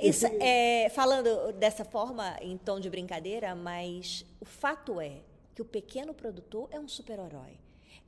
[0.00, 5.20] Isso é, falando dessa forma, em tom de brincadeira, mas o fato é
[5.54, 7.58] que o pequeno produtor é um super-herói.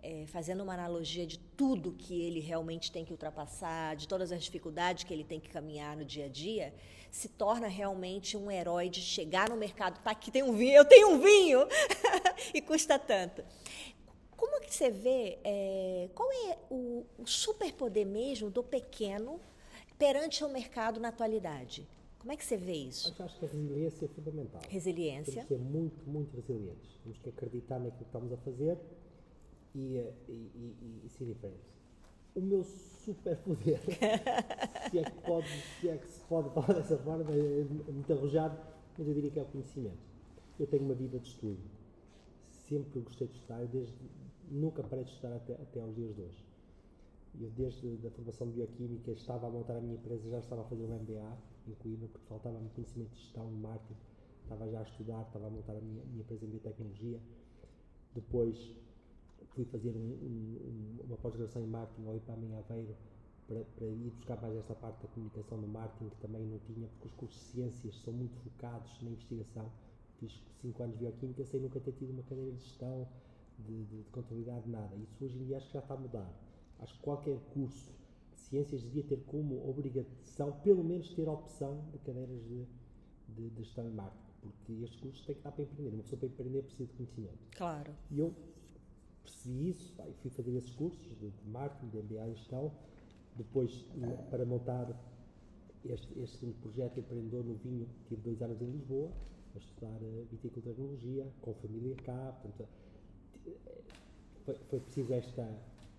[0.04, 4.42] É, fazendo uma analogia de tudo que ele realmente tem que ultrapassar, de todas as
[4.42, 6.74] dificuldades que ele tem que caminhar no dia a dia,
[7.12, 10.84] se torna realmente um herói de chegar no mercado, tá aqui tem um vinho, eu
[10.84, 11.68] tenho um vinho
[12.52, 13.44] e custa tanto.
[14.36, 19.38] Como que você vê, é, qual é o, o superpoder mesmo do pequeno
[20.02, 21.88] perante o mercado na atualidade?
[22.18, 23.14] Como é que você vê isso?
[23.16, 24.62] Eu acho que a resiliência é fundamental.
[24.68, 25.32] Resiliência.
[25.32, 26.98] Temos que ser muito, muito resilientes.
[27.04, 28.78] Temos que acreditar naquilo que estamos a fazer
[29.72, 31.70] e, eh, e, e, e ser diferentes.
[32.34, 33.78] O meu superpoder,
[34.90, 35.48] se, é pode,
[35.80, 38.58] se é que se pode falar dessa forma, é muito arrojado,
[38.98, 40.02] mas eu diria que é o conhecimento.
[40.58, 41.62] Eu tenho uma vida de estudo.
[42.68, 43.94] Sempre gostei de estudar, desde,
[44.50, 46.51] nunca parei de estudar até, até aos dias de hoje.
[47.40, 50.64] Eu, desde a formação de bioquímica, estava a montar a minha empresa, já estava a
[50.64, 53.96] fazer um MBA em Coimbra, porque faltava-me conhecimento de gestão, de marketing.
[54.42, 57.20] Estava já a estudar, estava a montar a minha, minha empresa em biotecnologia.
[58.14, 58.72] Depois
[59.54, 62.96] fui fazer um- um- uma pós-graduação em marketing ao IPAM em Aveiro,
[63.46, 66.88] para, para ir buscar mais esta parte da comunicação do marketing, que também não tinha,
[66.88, 69.72] porque os cursos de ciências são muito focados na investigação.
[70.18, 73.08] Fiz 5 anos de bioquímica sem nunca ter tido uma cadeira de gestão,
[73.58, 74.96] de, de, de contabilidade, nada.
[74.96, 76.51] Isso hoje em dia acho que já está a mudar.
[76.82, 77.92] Acho que qualquer curso
[78.32, 82.66] de ciências devia ter como obrigação, pelo menos ter a opção de cadeiras de,
[83.28, 85.94] de, de gestão e marketing, porque estes cursos têm que dar para empreender.
[85.94, 87.38] Uma pessoa para empreender precisa de conhecimento.
[87.56, 87.92] Claro.
[88.10, 88.34] E eu
[89.22, 92.72] percebi isso, pá, e fui fazer esses cursos de, de marketing, de MBA e gestão.
[93.36, 94.88] Depois, na- para montar
[95.84, 99.10] este, este projeto empreendedor no vinho, tive dois anos em Lisboa,
[99.54, 102.38] a estudar eh, viticultura e tecnologia, com família cá.
[102.42, 102.68] Portanto,
[103.46, 103.52] eh,
[104.44, 105.42] foi, foi preciso esta,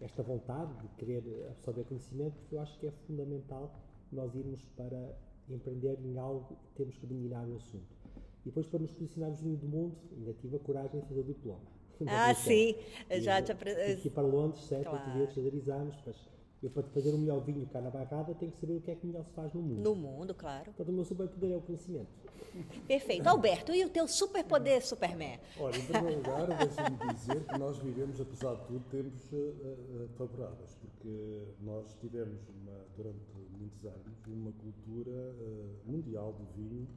[0.03, 3.73] esta vontade de querer absorver conhecimento, porque eu acho que é fundamental
[4.11, 5.17] nós irmos para
[5.49, 7.95] empreender em algo, temos que dominar o assunto.
[8.41, 11.23] E depois, para nos posicionarmos no do mundo, ainda tive a coragem de fazer o
[11.23, 11.61] diploma.
[12.07, 12.75] Ah, sim.
[13.09, 14.97] E já te Tive que ir para Londres, sete, Claro.
[14.97, 15.95] oito vezes, fazer exames.
[16.05, 16.29] Mas
[16.63, 18.95] eu, para fazer o melhor vinho cá na barrada, tenho que saber o que é
[18.95, 19.81] que melhor se faz no mundo.
[19.81, 20.65] No mundo, claro.
[20.65, 22.07] Portanto, o meu superpoder é o conhecimento.
[22.87, 23.27] Perfeito.
[23.27, 25.39] Alberto, e o teu superpoder, Superman?
[25.59, 30.07] Olha, em primeiro lugar, deixe-me dizer que nós vivemos, apesar de tudo, tempos eh, eh,
[30.17, 33.19] favoráveis, porque nós tivemos uma- durante
[33.59, 36.87] muitos anos uma cultura eh, mundial do vinho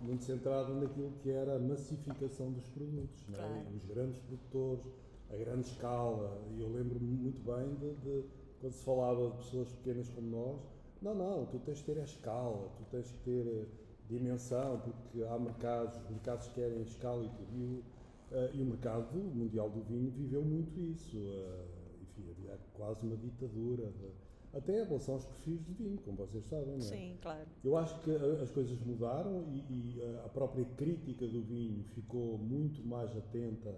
[0.00, 3.42] muito centrada naquilo que era a massificação dos produtos, não é?
[3.42, 3.76] Claro.
[3.76, 4.86] os grandes produtores,
[5.30, 6.40] a grande escala.
[6.56, 8.24] E eu lembro-me muito bem de, de
[8.60, 10.60] quando se falava de pessoas pequenas como nós,
[11.02, 13.68] não, não, tu tens de ter a escala, tu tens de ter
[14.08, 17.48] dimensão, porque há mercados, os mercados querem escala e tudo.
[17.56, 17.84] E o,
[18.32, 21.16] eh, e o mercado mundial do vinho viveu muito isso.
[21.16, 21.64] eh,
[22.02, 26.44] enfim, havia quase uma ditadura, de- até em relação aos perfis de vinho, como vocês
[26.44, 26.80] sabem, é?
[26.80, 27.46] Sim, claro.
[27.62, 29.58] Eu acho que uh, as coisas mudaram e,
[29.96, 33.72] e, uh, a própria crítica do vinho ficou muito mais atenta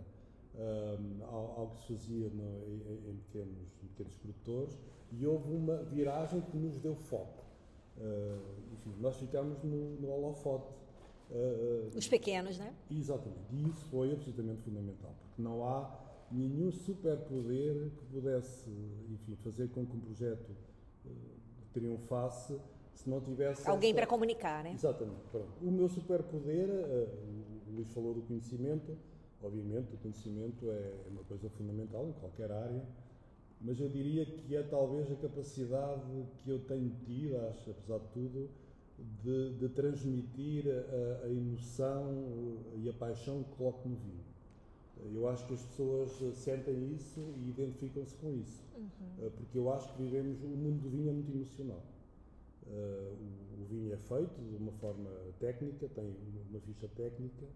[0.55, 4.79] um, ao, ao que se fazia no- em, em pequenos, em pequenos produtores
[5.13, 7.43] e houve uma viragem que nos deu foco.
[7.99, 8.41] Uh,
[8.75, 10.73] enfim, nós ficámos no, no holofote.
[11.31, 12.75] Uh, uh, Os pequenos, né?
[12.91, 15.99] Exatamente, e isso foi absolutamente fundamental, porque não há
[16.31, 18.71] nenhum superpoder que pudesse,
[19.11, 20.51] enfim, fazer com que um projeto
[21.07, 21.11] eh,
[21.73, 22.59] triunfasse
[22.95, 24.73] se não tivesse Alguém essa- para comunicar, né?
[24.73, 25.21] Exatamente.
[25.31, 25.53] Pronto.
[25.61, 27.09] O meu superpoder, eh,
[27.69, 28.97] o Luís falou do conhecimento,
[29.43, 32.83] Obviamente, o conhecimento é uma coisa fundamental em qualquer área,
[33.61, 38.09] mas eu diria que é talvez a capacidade que eu tenho tido, acho, apesar de
[38.13, 38.49] tudo,
[39.23, 42.25] de, de transmitir a, a, emoção
[42.77, 44.23] e a paixão que coloco no vinho.
[45.15, 49.31] Eu acho que as pessoas sentem isso e identificam-se com isso, uhum.
[49.37, 51.83] porque eu acho que vivemos, o mundo do vinho é muito emocional.
[52.65, 53.17] Uh,
[53.59, 55.11] o, o, vinho é feito de uma forma
[55.41, 56.15] técnica, tem
[56.49, 57.47] uma ficha técnica,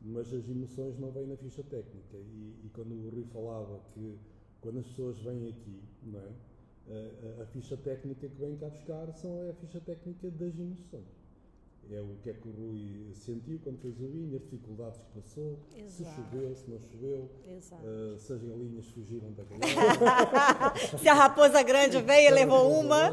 [0.00, 2.16] mas as emoções não vêm na ficha técnica.
[2.16, 4.18] E, e quando o Rui falava que
[4.60, 6.32] quando as pessoas vêm aqui, não é?
[6.88, 10.58] A, a, a, ficha técnica que vem cá buscar são é a ficha técnica das
[10.58, 11.15] emoções.
[11.90, 15.20] É o que é que o Rui sentiu quando fez o vinho, as dificuldades que
[15.20, 15.92] passou, Exato.
[15.92, 20.74] se choveu, se não choveu, uh, se as galinhas fugiram da galinha.
[20.98, 23.12] se a raposa grande veio e levou uma.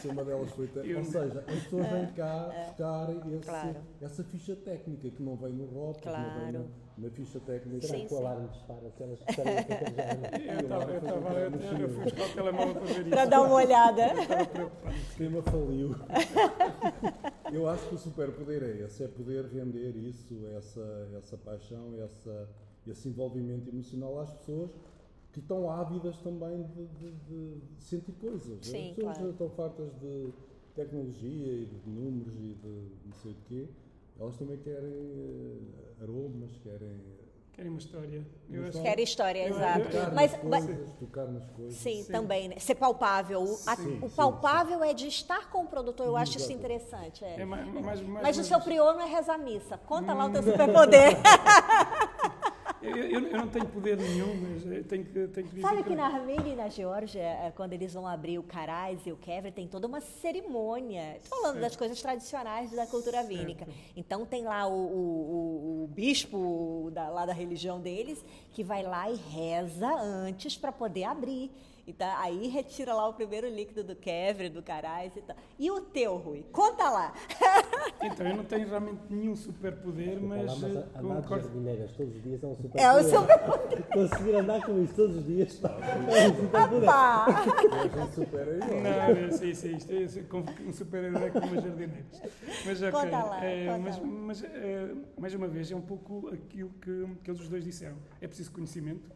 [0.00, 0.66] se uma delas foi.
[0.66, 0.96] Ter...
[0.96, 2.64] Ou seja, as pessoas vêm cá é.
[2.66, 3.76] buscar esse, claro.
[4.00, 6.30] essa ficha técnica que não vem no rótulo, claro.
[6.30, 7.86] que não vem no na ficha técnica.
[7.86, 9.54] Será que o alarme dispara se elas disparem
[11.80, 13.10] Eu fui buscar o telemóvel para ver isso.
[13.10, 14.02] Para dar uma olhada.
[14.86, 15.94] O sistema faliu.
[17.54, 22.48] Eu acho que o superpoder é esse, é poder vender isso, essa, essa paixão, essa,
[22.86, 24.70] esse envolvimento emocional às pessoas
[25.32, 27.12] que estão ávidas também de, de,
[27.76, 28.66] de sentir coisas.
[28.66, 29.30] Sim, As pessoas claro.
[29.30, 30.32] estão fartas de
[30.74, 33.68] tecnologia e de números e de não sei o quê
[34.18, 37.00] elas também querem uh, aromas, querem.
[37.54, 38.26] Querem uma história.
[38.50, 38.82] Eu acho...
[38.82, 39.84] Querem história, eu, exato.
[39.84, 41.74] Tocar mas, nas mas, tocar nas coisas.
[41.74, 42.12] Sim, sim.
[42.12, 42.58] também, né?
[42.58, 43.42] Ser palpável.
[43.42, 46.52] O, sim, a, o palpável sim, é de estar com o produtor, eu acho isso
[46.52, 47.24] interessante.
[47.24, 47.40] É.
[47.40, 49.78] É, mas, mas, mas, o seu prior não é rezar missa.
[49.78, 50.16] Conta hum.
[50.16, 51.12] lá o teu superpoder.
[52.84, 55.60] Eu, eu, eu, não tenho poder nenhum, mas tenho que, tenho que.
[55.60, 59.12] Sabe que, na Armênia e na Geórgia, é, quando eles vão abrir o Carais e
[59.12, 61.18] o Kevre, tem toda uma cerimônia.
[61.22, 61.60] Falando certo.
[61.60, 63.66] das coisas tradicionais da cultura vínica.
[63.96, 69.10] Então tem lá o, o, o bispo da, lá da religião deles que vai lá
[69.10, 71.50] e reza antes para poder abrir.
[71.86, 75.36] Então, aí retira lá o primeiro líquido do Kevre, do Carais e tal.
[75.58, 76.44] E o teu, Rui?
[76.50, 77.12] Conta lá.
[78.02, 80.46] Então, eu não tenho realmente nenhum superpoder, mas...
[80.46, 82.84] Lá, mas eh, andar de jardineiras todos os dias é um superpoder.
[82.84, 83.82] É o superpoder.
[83.92, 86.90] Conseguir andar com isso todos os dias é um superpoder.
[87.94, 88.58] É um super-herói.
[88.58, 92.22] Não, sim, sim, isto é um super-herói com umas jardineiras.
[92.64, 94.06] Mas, okay, conta lá, é, conta mas, lá.
[94.06, 97.96] mas é, mais uma vez, é um pouco aquilo que, que eles os dois disseram.
[98.20, 99.10] É preciso conhecimento,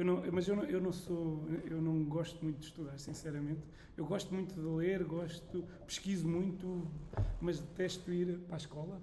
[0.00, 3.60] eu não, mas eu não, eu não sou, eu não gosto muito de estudar, sinceramente.
[3.98, 6.90] Eu gosto muito de ler, gosto, pesquiso muito,
[7.38, 9.02] mas detesto ir para a escola.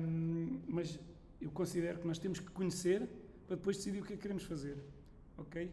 [0.00, 0.96] Um, mas
[1.40, 3.08] eu considero que nós temos que conhecer
[3.48, 4.78] para depois decidir o que é que queremos fazer,
[5.36, 5.66] ok?
[5.66, 5.72] Uh,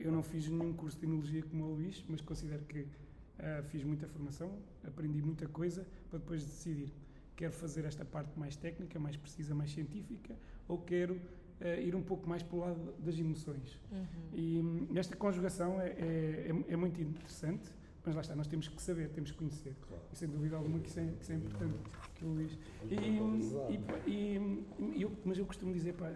[0.00, 3.84] eu não fiz nenhum curso de enologia como o Luís, mas considero que uh, fiz
[3.84, 6.92] muita formação, aprendi muita coisa para depois decidir.
[7.36, 10.34] Quero fazer esta parte mais técnica, mais precisa, mais científica,
[10.66, 11.20] ou quero
[11.60, 13.78] uh, ir um pouco mais para o lado das emoções.
[13.90, 14.06] Uhum.
[14.32, 17.70] E um, esta conjugação é, é, é, é, muito interessante,
[18.04, 19.74] mas lá está, nós temos que saber, temos que conhecer.
[19.86, 20.02] Claro.
[20.12, 21.74] E sem dúvida alguma que isso é, que isso é importante,
[22.14, 22.58] que o Luís.
[22.88, 24.64] E, e,
[24.94, 26.12] e, eu, mas eu costumo dizer, pá,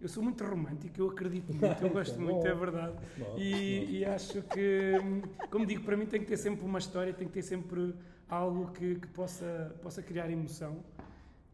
[0.00, 2.96] eu sou muito romântico, eu acredito muito, eu gosto muito, é verdade.
[3.36, 7.12] E, e, acho que, hum, como digo, para mim tem que ter sempre uma história,
[7.12, 7.94] tem que ter sempre
[8.28, 10.82] algo que, que possa, possa criar emoção.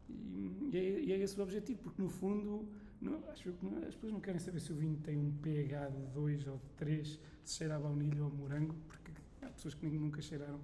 [0.09, 2.65] E, e, é, e é esse o objetivo, porque no fundo
[3.01, 5.89] não, acho que não, as pessoas não querem saber se o vinho tem um pH
[5.89, 9.11] de 2 ou de 3, se cheira a baunilha ou a morango, porque
[9.41, 10.59] há pessoas que nunca cheiraram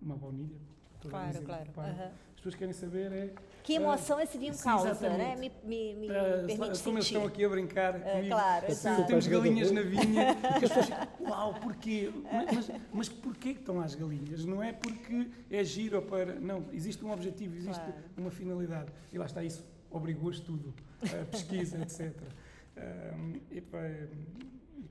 [0.00, 0.58] uma baunilha.
[1.08, 1.92] Claro, claro.
[1.92, 2.04] Uhum.
[2.04, 3.34] As pessoas querem saber é.
[3.62, 5.36] Que emoção uh, esse vinho sim, causa, né?
[5.36, 7.96] Me, me, me uh, permite Como eles estão aqui a brincar.
[7.96, 9.06] Uh, claro, exato.
[9.06, 10.88] Temos galinhas na vinha e as pessoas
[11.20, 12.10] uau, porquê?
[12.32, 14.44] Mas, mas porquê que estão lá as galinhas?
[14.46, 16.34] Não é porque é giro para.
[16.40, 17.94] Não, existe um objetivo, existe claro.
[18.16, 18.90] uma finalidade.
[19.12, 22.14] E lá está isso obrigou a estudo, a pesquisa, etc.
[22.76, 23.78] Um, e, pá,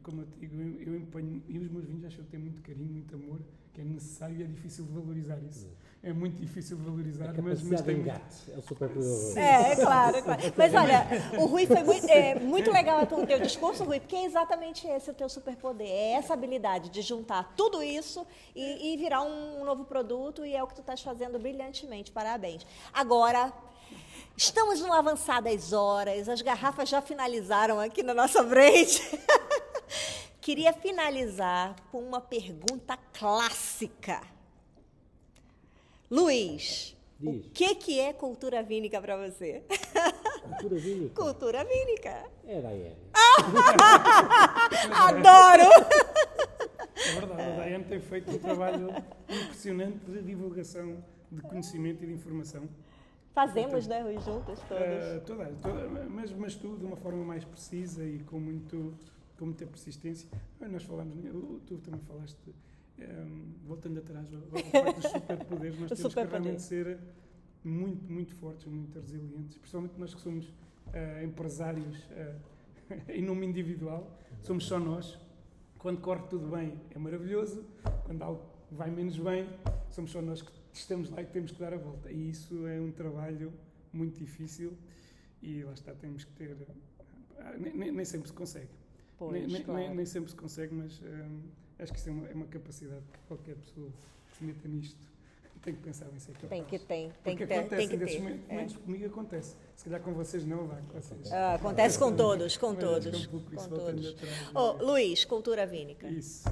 [0.03, 2.91] como eu digo, eu, eu empenho, e os meus vinhos acho que têm muito carinho,
[2.91, 3.39] muito amor,
[3.73, 5.67] que é necessário e é difícil de valorizar isso.
[6.05, 9.39] É muito difícil de valorizar, a mas, mas tem engate, é o super poderoso.
[9.39, 10.41] É, é claro, é claro.
[10.57, 11.07] Mas olha,
[11.39, 15.09] o Rui foi muito, é, muito legal o teu discurso, Rui, porque é exatamente esse
[15.09, 15.87] o teu superpoder.
[15.87, 20.53] É essa habilidade de juntar tudo isso e, e virar um, um novo produto, e
[20.53, 22.11] é o que tu estás fazendo brilhantemente.
[22.11, 22.67] Parabéns.
[22.91, 23.53] Agora,
[24.35, 29.01] Estamos no avançar das horas, as garrafas já finalizaram aqui na nossa frente.
[30.41, 34.21] Queria finalizar com uma pergunta clássica.
[36.09, 37.45] Luiz, Diz.
[37.45, 39.63] o que, que é cultura vínica para você?
[40.41, 41.13] Cultura vínica?
[41.21, 42.25] Cultura vínica.
[42.47, 42.97] É Daiane.
[44.93, 45.63] Adoro!
[46.95, 48.89] É verdade, a Daiane tem feito um trabalho
[49.29, 52.67] impressionante de divulgação de conhecimento e de informação
[53.33, 55.21] Fazemos, né, os juntas todas.
[55.21, 58.93] Uh, toda, toda, mas, mas tudo de uma forma mais precisa e com, muito,
[59.39, 60.29] com muita persistência.
[60.59, 61.15] Nós falamos,
[61.65, 62.53] tu também falaste,
[62.99, 66.99] um, voltando atrás, ao dos superpoderes, nós temos super que realmente ser
[67.63, 72.39] muito, muito fortes, muito resilientes, principalmente nós que somos uh, empresários uh,
[73.09, 75.19] em nome individual, somos só nós.
[75.79, 77.65] Quando corre tudo bem é maravilhoso,
[78.05, 79.49] quando algo vai menos bem,
[79.89, 82.11] somos só nós que estamos lá e temos que dar a volta.
[82.11, 83.53] E isso é um trabalho
[83.91, 84.73] muito difícil
[85.41, 86.55] e lá está, temos que ter.
[87.37, 88.69] Ah, nem, nem sempre se consegue.
[89.17, 89.79] Pois, nem, claro.
[89.79, 91.41] nem, nem, sempre se consegue, mas hum,
[91.79, 93.89] acho que isso é uma, é uma capacidade que qualquer pessoa
[94.31, 95.11] que se meta nisto
[95.61, 96.49] tem que pensar em ser capaz.
[96.49, 98.19] Tem que tem, tem Porque que ter, acontece tem que ter.
[98.19, 98.53] momentos, É.
[98.53, 99.55] momentos comigo acontece.
[99.75, 100.81] Se calhar com vocês não vai.
[100.83, 101.31] Com vocês.
[101.33, 104.15] Ah, acontece com todos, com todos, um com todos.
[104.55, 106.07] Oh, Luiz, cultura vínica.
[106.07, 106.47] Isso.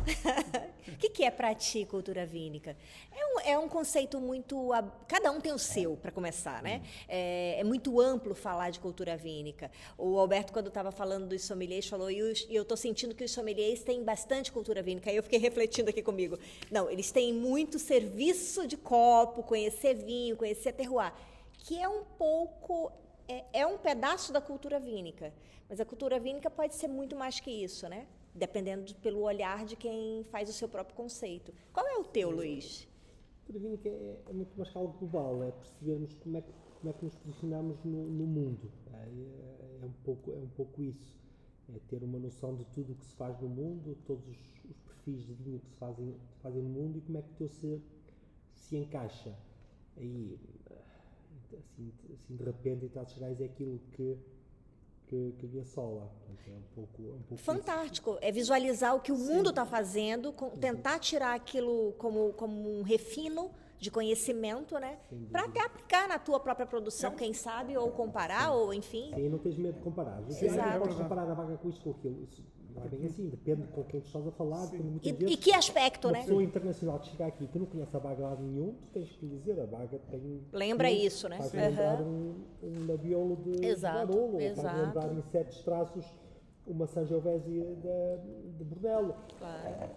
[0.87, 2.75] O que, que é para ti cultura vínica?
[3.15, 4.73] É um, é um conceito muito.
[4.73, 6.81] ab- Cada um tem o seu, para começar, né?
[7.07, 9.71] É, é muito amplo falar de cultura vínica.
[9.97, 12.17] O Alberto, quando estava falando dos sommeliers, falou, e
[12.49, 15.09] e eu estou sentindo que os sommeliers têm bastante cultura vínica.
[15.09, 16.37] Aí eu fiquei refletindo aqui comigo.
[16.69, 21.13] Não, eles têm muito serviço de copo, conhecer vinho, conhecer terroir,
[21.59, 22.91] que é um pouco.
[23.31, 25.33] É, é um pedaço da cultura vínica.
[25.69, 28.05] Mas a cultura vínica pode ser muito mais que isso, né?
[28.35, 31.53] Dependendo de- pelo olhar de quem faz o seu próprio conceito.
[31.71, 32.87] Qual é o teu, Luiz?
[32.87, 36.89] A cultura vínica é, é muito uma escala global, é percebermos como é que, como
[36.89, 38.71] é que nos posicionamos no, no mundo.
[38.93, 41.19] É, é, é um pouco, é um pouco isso.
[41.73, 44.37] É ter uma noção de tudo o que se faz no mundo, todos os,
[44.69, 47.35] os perfis de vinho que se fazem, fazem no mundo e como é que o
[47.35, 47.81] teu se,
[48.53, 49.33] se encaixa.
[49.95, 50.37] Aí,
[51.57, 54.17] assim, assim de repente, em traços gerais, é aquilo que,
[55.07, 56.11] que, que lhe assola.
[56.47, 57.43] É um pouco, é um pouco isso.
[57.43, 58.17] Fantástico.
[58.21, 62.81] É visualizar o que o mundo está fazendo, com- tentar tirar aquilo como, como um
[62.83, 64.99] refino de conhecimento, né?
[65.31, 69.11] Para até aplicar na tua própria produção, quem sabe, ou comparar, ou enfim.
[69.15, 70.21] Sim, não tens medo de comparar.
[70.21, 70.79] Não Exato.
[70.79, 72.23] podes comparar a vaga com isto com aquilo.
[72.23, 72.43] Isso
[72.75, 74.69] não é bem assim, depende com quem tu estás a falar.
[74.73, 76.19] E, vezes, e que aspecto, uma né?
[76.21, 79.09] pessoa internacional que chega aqui que não conhece a vaga lá de nenhum, tu tens
[79.11, 80.41] que lhe dizer, a vaga tem...
[80.53, 81.37] Lembra tem- isso, né?
[81.37, 84.67] Faz lembrar um, um labiolo de Exato, Barolo, ou exato.
[84.67, 86.05] faz lembrar em certos traços
[86.67, 89.15] uma Sangiovese de, de Brunello.
[89.37, 89.89] Claro.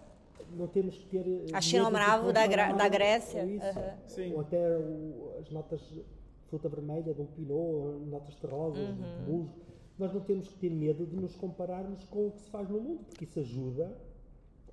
[0.55, 1.25] Não temos que ter...
[1.27, 3.41] eh, A medo Chenin de Bravo da comparar da Grécia.
[3.43, 3.79] ou isso.
[4.07, 4.33] Sim.
[4.33, 6.03] Ou até o- as notas de
[6.47, 8.95] fruta vermelha de um pinot, notas terrosas, Uhum.
[9.25, 9.64] de musgo.
[9.97, 12.79] Nós não temos que ter medo de nos compararmos com o que se faz no
[12.81, 13.97] mundo, porque isso ajuda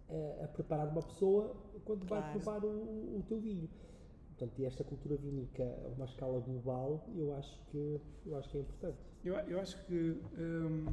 [0.09, 1.55] eh, a preparar uma pessoa
[1.85, 2.41] quando vai Claro.
[2.41, 2.69] provar o,
[3.19, 3.69] o teu vinho.
[4.29, 8.57] Portanto, e esta cultura vínica a uma escala global, eu acho que, eu acho que
[8.57, 8.97] é importante.
[9.25, 10.17] Eu, eu acho que.
[10.39, 10.87] hum,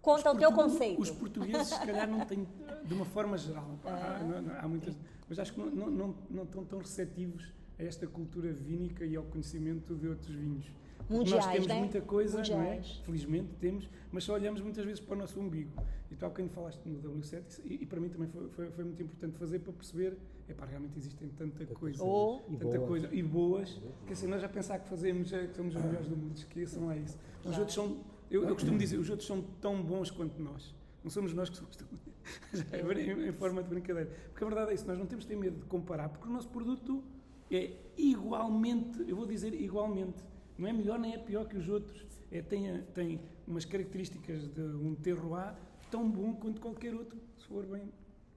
[0.00, 1.00] Conta o teu conceito.
[1.00, 2.46] Os portugueses, se calhar, não têm,
[2.84, 4.16] de uma forma geral, pá, Ah.
[4.20, 4.96] há, não- não- há muitas,
[5.28, 9.14] mas acho que não, não, não, não estão tão receptivos a esta cultura vínica e
[9.16, 10.70] ao conhecimento de outros vinhos.
[11.12, 11.78] Mundiais, Nós temos né?
[11.78, 12.64] muita coisa, não é?
[12.64, 13.00] Mundiais.
[13.04, 15.72] Felizmente temos, mas só olhamos muitas vezes para o nosso umbigo.
[16.10, 18.84] E tu há bocadinho falaste no W7 e, e para mim também foi, foi, foi
[18.84, 20.16] muito importante fazer para perceber,
[20.48, 22.40] epá, realmente existem tanta coisa, Oh.
[22.48, 22.88] E tanta boas.
[22.88, 26.08] coisa, e boas, que assim, nós já pensar que fazemos, é, que somos os melhores
[26.08, 27.18] do mundo, esqueçam lá isso.
[27.44, 27.98] Os outros são,
[28.30, 30.74] eu, eu costumo dizer, os outros são tão bons quanto nós.
[31.02, 31.88] Não somos nós que somos tão
[32.52, 34.10] Já é em, em forma de brincadeira.
[34.30, 36.32] Porque a verdade é isso, nós não temos de ter medo de comparar, porque o
[36.32, 37.02] nosso produto
[37.50, 40.22] é igualmente, eu vou dizer igualmente,
[40.62, 42.06] não é melhor nem é pior que os outros.
[42.30, 45.54] É, tem, tem umas características de um terroir
[45.90, 47.92] tão bom quanto qualquer outro, se for bem,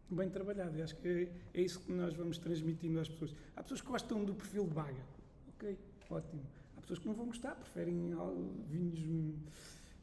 [0.09, 0.75] bem trabalhado.
[0.75, 3.35] E acho que é, é isso que nós vamos transmitindo às pessoas.
[3.55, 5.05] Há pessoas que gostam do perfil de baga.
[5.49, 5.77] Ok,
[6.09, 6.41] ótimo.
[6.75, 8.11] Há pessoas que não vão gostar, preferem
[8.67, 9.35] vinhos hum,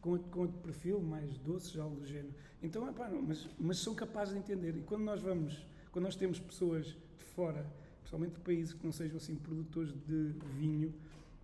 [0.01, 2.35] com outro, com outro perfil, mais doces, algo do género.
[2.63, 4.77] Então, epá, não, mas, mas são capazes de entender.
[4.77, 7.67] E quando nós vamos, quando nós temos pessoas de fora,
[8.01, 10.95] principalmente de países que não sejam assim produtores de vinho,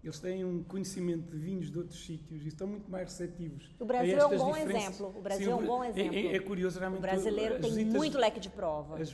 [0.02, 3.68] eles têm um conhecimento de vinhos de outros sítios e estão muito mais receptivos.
[3.80, 4.94] O Brasil é um bom diferenças.
[4.94, 5.18] exemplo.
[5.18, 6.14] O Brasil Sim, é um bom é- exemplo.
[6.16, 6.98] É, é curioso, realmente.
[6.98, 8.94] O brasileiro as tem visitas- muito leque de prova.
[8.96, 9.08] as,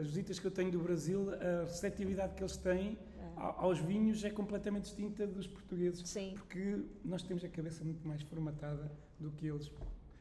[0.00, 3.24] as visitas que eu tenho do Brasil, a receptividade que eles têm É.
[3.38, 6.08] aos vinhos é completamente distinta dos portugueses.
[6.08, 6.34] Sim.
[6.34, 9.68] Porque nós temos a cabeça muito mais formatada do que eles.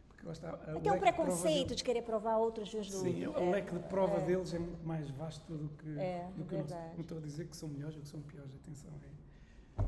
[0.08, 0.50] Porque lá está.
[0.52, 3.50] Até um de preconceito deles- de querer provar outros vinhos do Sim, o é.
[3.52, 6.76] leque de prova deles é muito mais vasto do que, É, do que o nosso.
[6.76, 8.92] Não estou a dizer que são melhores ou que são piores, atenção.
[9.04, 9.11] É.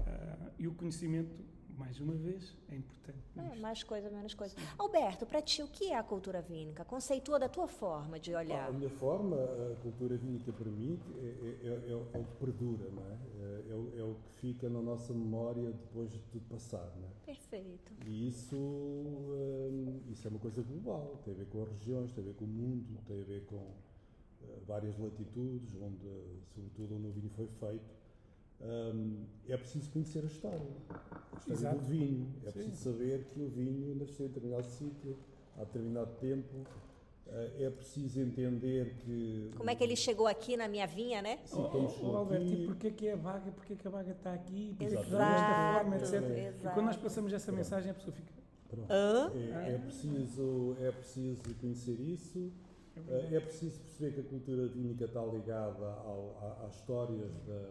[0.07, 1.43] Ah, e o conhecimento,
[1.77, 3.17] mais uma vez, é importante.
[3.35, 4.55] É, mais coisa, menos coisa.
[4.77, 6.85] Alberto, para ti, o que é a cultura vínica?
[6.85, 8.69] Conceitua da tua forma de olhar.
[8.69, 9.35] A minha forma,
[9.71, 13.13] a cultura vínica para mim, é, é- é- é o- é que perdura, não é?
[13.13, 17.07] É, é o, é o que fica na nossa memória depois de tudo passar, não
[17.07, 17.11] é?
[17.25, 17.91] Perfeito.
[18.05, 22.23] E isso, hum, isso é uma coisa global, tem a ver com as regiões, tem
[22.23, 23.73] a ver com o mundo, tem a ver com
[24.43, 26.05] eh, várias latitudes, onde,
[26.53, 28.02] sobretudo onde o vinho foi feito.
[28.63, 30.59] Hum, é preciso conhecer a história,
[30.89, 31.77] a história Exato.
[31.77, 32.27] do vinho.
[32.45, 32.59] É Sim.
[32.59, 35.17] preciso saber que o vinho nasceu em determinado sítio,
[35.57, 36.65] há determinado tempo.
[37.25, 39.49] Eh, é preciso entender que.
[39.55, 41.39] Como é que ele chegou aqui na minha vinha, né?
[41.45, 42.63] Sim, como chegou oh, Alberto, aqui.
[42.63, 43.51] e porquê que é a vaga?
[43.51, 44.69] Porquê que a vaga está aqui?
[44.77, 46.55] Porquê que Exato, está desta forma, etc.
[46.63, 48.33] E quando nós passamos essa mensagem, a pessoa fica.
[48.69, 48.87] Pronto.
[48.91, 49.31] Hã?
[49.35, 52.51] É, é preciso, é preciso conhecer isso.
[53.07, 57.61] Eh, É preciso perceber que a cultura vínica está ligada ao- a- às histórias da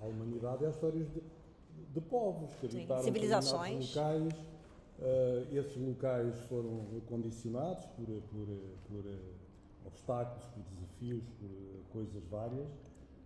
[0.00, 1.22] à humanidade às histórias de,
[1.94, 3.94] de povos que Sim, habitaram civilizações.
[3.94, 4.34] locais.
[5.00, 8.46] Eh, esses locais foram condicionados por, por,
[8.88, 9.16] por eh,
[9.86, 12.68] obstáculos, por desafios, por eh, coisas várias.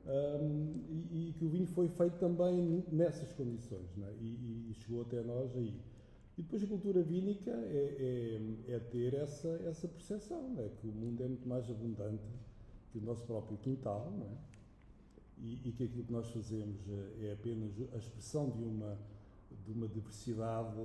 [0.04, 0.82] Um,
[1.12, 4.12] e, e que o vinho foi feito também nessas condições é?
[4.20, 5.80] e, e- chegou até nós aí.
[6.36, 10.68] E depois a cultura vínica é, é- é ter essa, essa percepção, é?
[10.80, 12.24] que o mundo é muito mais abundante
[12.90, 14.51] que o nosso próprio quintal, não é?
[15.42, 18.96] E, e que aquilo que nós fazemos eh, é apenas a expressão de uma,
[19.66, 20.76] de uma diversidade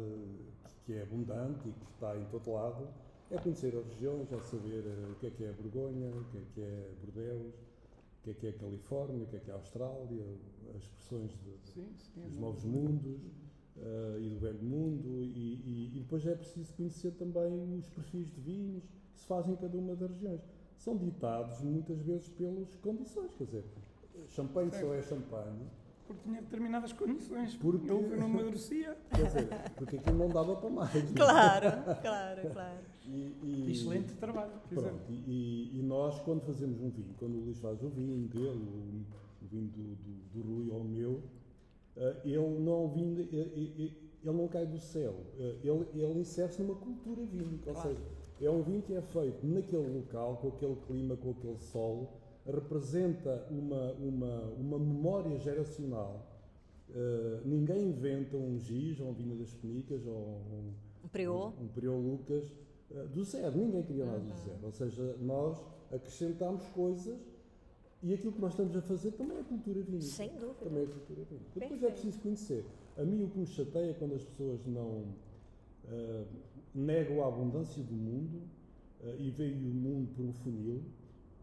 [0.86, 2.88] que é abundante e que está em todo lado.
[3.30, 6.38] É conhecer as regiões, é saber eh, o que é que é Borgonha, o que
[6.38, 9.54] é que é Bordeaux, o que é que é Califórnia, o que é que é
[9.54, 10.26] Austrália,
[10.76, 12.22] as expressões de, Sim, sim.
[12.22, 13.22] dos novos mundos
[13.78, 18.32] eh, e do velho mundo e, e- e depois é preciso conhecer também os perfis
[18.32, 20.42] de vinhos que se fazem em cada uma das regiões.
[20.78, 23.64] São ditados muitas vezes pelas condições, quer dizer,
[24.30, 25.68] champanhe só é champanhe,
[26.06, 27.56] Porque tinha determinadas condições.
[27.56, 28.98] Porque- Eu não amadurecia.
[29.14, 30.94] quer dizer, porque aquilo não dava para mais.
[30.94, 31.14] não é?
[31.16, 32.80] Claro, claro, claro.
[33.06, 34.52] E- e- Excelente trabalho.
[34.70, 38.48] Pronto, e, e- nós, quando fazemos um vinho, quando o Luís faz o vinho dele,
[38.48, 41.22] o, o vinho do, do, do Rui ou o meu,
[41.96, 43.92] eh, ele não vinho, eh, eh,
[44.24, 48.02] ele não cai do céu, ele, ele insere-se numa cultura vínica, ou seja,
[48.42, 52.10] é um vinho que é feito naquele local, com aquele clima, com aquele solo,
[52.48, 56.26] representa uma, uma, uma memória geracional.
[56.90, 61.50] Eh, ninguém inventa um giz, ou um vinho das penicas, ou um, Um priô.
[61.50, 62.46] um, um Lucas
[62.92, 64.60] eh, do zero, ninguém cria nada do zero.
[64.64, 65.58] Ou seja, nós
[65.92, 67.20] acrescentamos coisas
[68.02, 70.06] e aquilo que nós estamos a fazer também é cultura vínica.
[70.06, 70.54] Sem dúvida.
[70.64, 71.60] Também é cultura vínica.
[71.60, 72.66] Depois é preciso conhecer.
[72.98, 75.04] A mim o que me chateia é quando as pessoas não
[75.90, 76.24] eh,
[76.74, 78.42] negam a abundância do mundo
[79.20, 80.82] e veem o mundo por um funil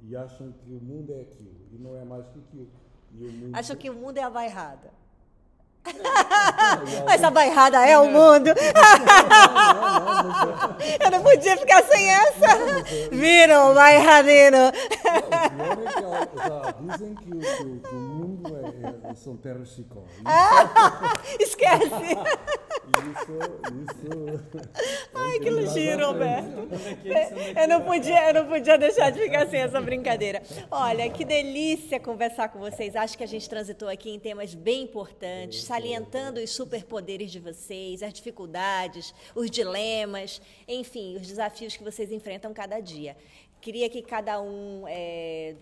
[0.06, 2.68] e acham que o mundo é aquilo e não é mais que aquilo.
[3.12, 4.92] E o mundo Acho que o mundo é a bairrada.
[5.86, 5.90] e
[7.04, 8.48] Mas a bairrada é o mundo.
[8.48, 8.74] É-
[11.06, 12.46] Eu não podia ficar sem essa.
[13.10, 14.58] Viram, bairradino.
[15.56, 19.36] Não, o pior é que ela- já dizem que o, que mundo é, é- são
[19.36, 20.02] terras chicó.
[21.38, 22.16] E Esquece.
[22.90, 23.32] Isso,
[23.82, 24.70] isso.
[25.14, 26.68] Ai, que giro, Roberto.
[27.04, 30.42] É é é Eu não, podia, eu não podia deixar de ficar sem essa brincadeira.
[30.70, 32.94] Olha, que delícia conversar com vocês.
[32.94, 38.02] Acho que a gente transitou aqui em temas bem importantes, salientando os superpoderes de vocês,
[38.02, 43.16] as dificuldades, os dilemas, enfim, os desafios que vocês enfrentam cada dia.
[43.60, 45.54] Queria que cada um eh,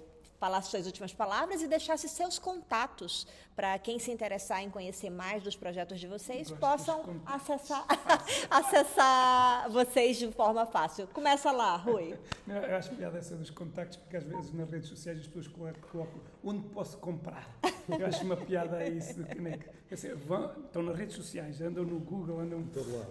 [0.42, 5.42] falasse suas últimas palavras e deixasse seus contatos para quem se interessar em conhecer mais
[5.42, 7.50] dos projetos de vocês possam contatos.
[7.50, 7.86] acessar,
[8.50, 11.06] acessar vocês de forma fácil.
[11.08, 12.16] Começa lá, Rui.
[12.46, 15.48] Não, Eu acho piada essa dos contactos, porque às vezes nas redes sociais as pessoas
[15.48, 17.48] colo- colocam onde posso comprar.
[17.88, 19.22] Eu acho uma piada isso.
[19.24, 22.62] que nem que- quer dizer, vão- estão nas redes sociais, andam no Google, andam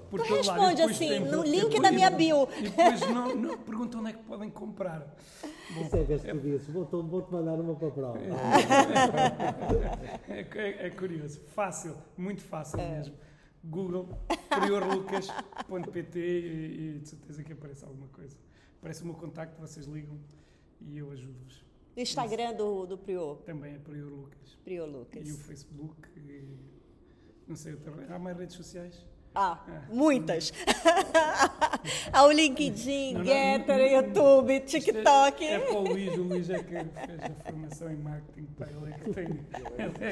[0.09, 2.47] por Tu todo lado, e responde depois assim, no link da minha bio.
[2.57, 5.05] E depois não, não, perguntam onde é que podem comprar.
[5.69, 6.17] Isso é que
[6.65, 8.17] tu vou-te vou-te mandar uma para a prova.
[10.31, 13.15] É, é- é curioso, fácil, muito fácil mesmo.
[13.63, 14.09] Google,
[14.49, 18.35] priorlucas.pt e, e de certeza que aparece alguma coisa.
[18.79, 20.19] Aparece o meu contacto, vocês ligam
[20.81, 21.63] e eu ajudo-vos.
[21.95, 24.57] Instagram do, do Prior, Também é Prior Lucas.
[24.63, 25.37] Prior E o Lucas.
[25.45, 26.57] Facebook, e,
[27.47, 27.77] não sei,
[28.09, 29.05] há mais redes sociais?
[29.33, 29.93] Ah, É.
[29.93, 30.51] muitas.
[32.11, 35.45] Há o LinkedIn, Não, não, Getter, não, YouTube, é- TikTok.
[35.45, 36.83] É, para o Luís, o Luís é que fez
[37.23, 40.05] a formação em marketing, pá, ele é que tem, ele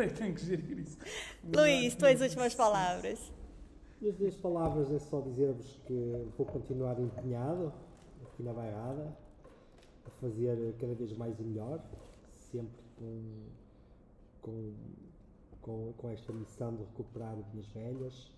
[0.00, 0.96] é, é tem que gerir isso.
[1.44, 3.32] Luís, tuas últimas palavras.
[4.00, 7.72] Minhas duas palavras é só dizer-vos que vou continuar empenhado
[8.24, 9.16] aqui na Bairrada
[10.06, 11.80] a fazer cada vez mais e melhor,
[12.50, 13.22] sempre com,
[14.40, 14.72] com,
[15.60, 18.32] com, com esta missão de recuperar vinhas velhas,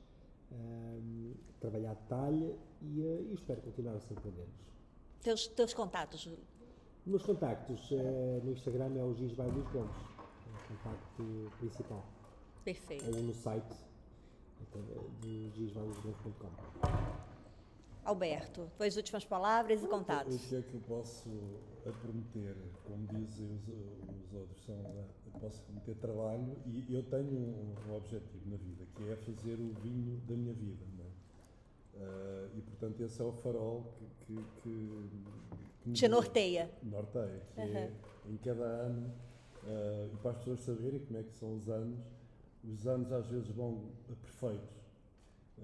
[1.60, 4.54] trabalhar detalhe e, eh, e espero continuar a surpreender-vos.
[5.22, 6.28] Teus, teus contatos.
[7.06, 9.96] Meus contactos eh, no Instagram é o Giz Luís Gomes,
[10.46, 12.04] é o contacto principal,
[12.64, 13.06] Perfeito.
[13.06, 13.74] ou no site
[14.60, 14.82] então,
[15.20, 17.33] do gisbyluisgomes.com.
[18.04, 20.36] Alberto, tuas últimas palavras e O contatos.
[20.46, 21.28] que é que eu posso
[22.00, 22.54] prometer?
[22.86, 27.74] Como dizem os, os outros, são, eh, eu posso prometer trabalho e eu tenho um,
[27.88, 30.84] um objetivo na vida, que é fazer o vinho da minha vida.
[30.98, 31.96] É?
[31.96, 35.00] Eh, e, portanto, esse é o farol que, que, que,
[35.82, 36.70] que me Te norteia.
[36.82, 37.92] Norteia, que é
[38.28, 39.12] em cada ano,
[39.66, 41.98] eh, e para as pessoas saberem como é que são os anos,
[42.64, 43.90] os anos às vezes vão
[44.22, 44.73] perfeitos.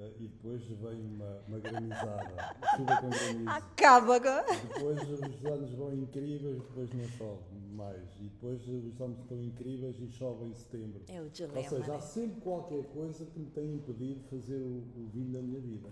[0.01, 3.49] Eh, e depois vem uma, uma granizada, chuva com granizo.
[3.49, 4.19] Acaba.
[4.19, 8.09] Depois os anos vão incríveis, depois não chove mais.
[8.19, 11.03] E depois os anos estão incríveis e chove em setembro.
[11.09, 12.01] É o Ou dilema, seja, há né?
[12.01, 15.89] sempre qualquer coisa que me tem impedido de fazer o, o vinho da minha vida.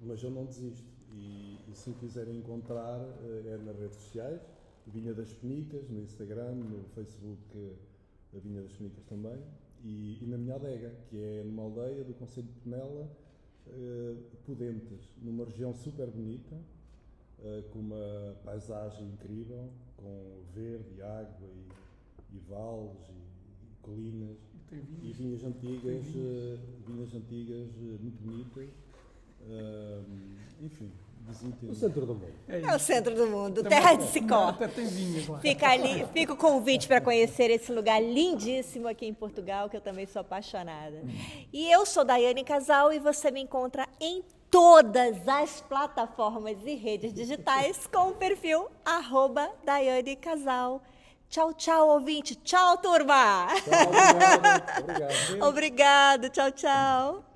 [0.00, 0.86] Mas eu não desisto.
[1.12, 4.40] E, e se me quiserem encontrar, eh, é nas redes sociais,
[4.86, 9.38] Vinha das Penicas, no Instagram, no Facebook, eh, a Vinha das Penicas também.
[9.84, 13.08] E, e na minha adega, que é numa aldeia do Conselho de Penela,
[13.66, 16.56] eh, Pudentes, numa região super bonita,
[17.44, 24.38] eh, com uma paisagem incrível, com verde, água e, e vales e, e colinas
[24.68, 27.68] Tem e vinhas antigas, eh, vinhas antigas
[28.00, 28.70] muito bonitas.
[30.60, 30.90] Enfim.
[31.68, 32.34] O centro do mundo.
[32.48, 34.48] É É o centro do mundo, Também- terra de Sicó.
[34.48, 35.38] Até tem vinhos lá.
[35.40, 39.80] Fica ali, fica o convite para conhecer esse lugar lindíssimo aqui em Portugal, que eu
[39.80, 41.02] também sou apaixonada.
[41.52, 47.12] E eu sou Daiane Casal e você me encontra em todas as plataformas e redes
[47.12, 50.80] digitais com o perfil arroba Daiane Casal.
[51.28, 52.34] Tchau, tchau, ouvinte.
[52.36, 53.48] Tchau, turma.
[53.48, 54.80] Tchau, obrigado.
[54.80, 55.42] obrigado.
[55.46, 56.28] Obrigado.
[56.30, 57.27] Tchau, tchau.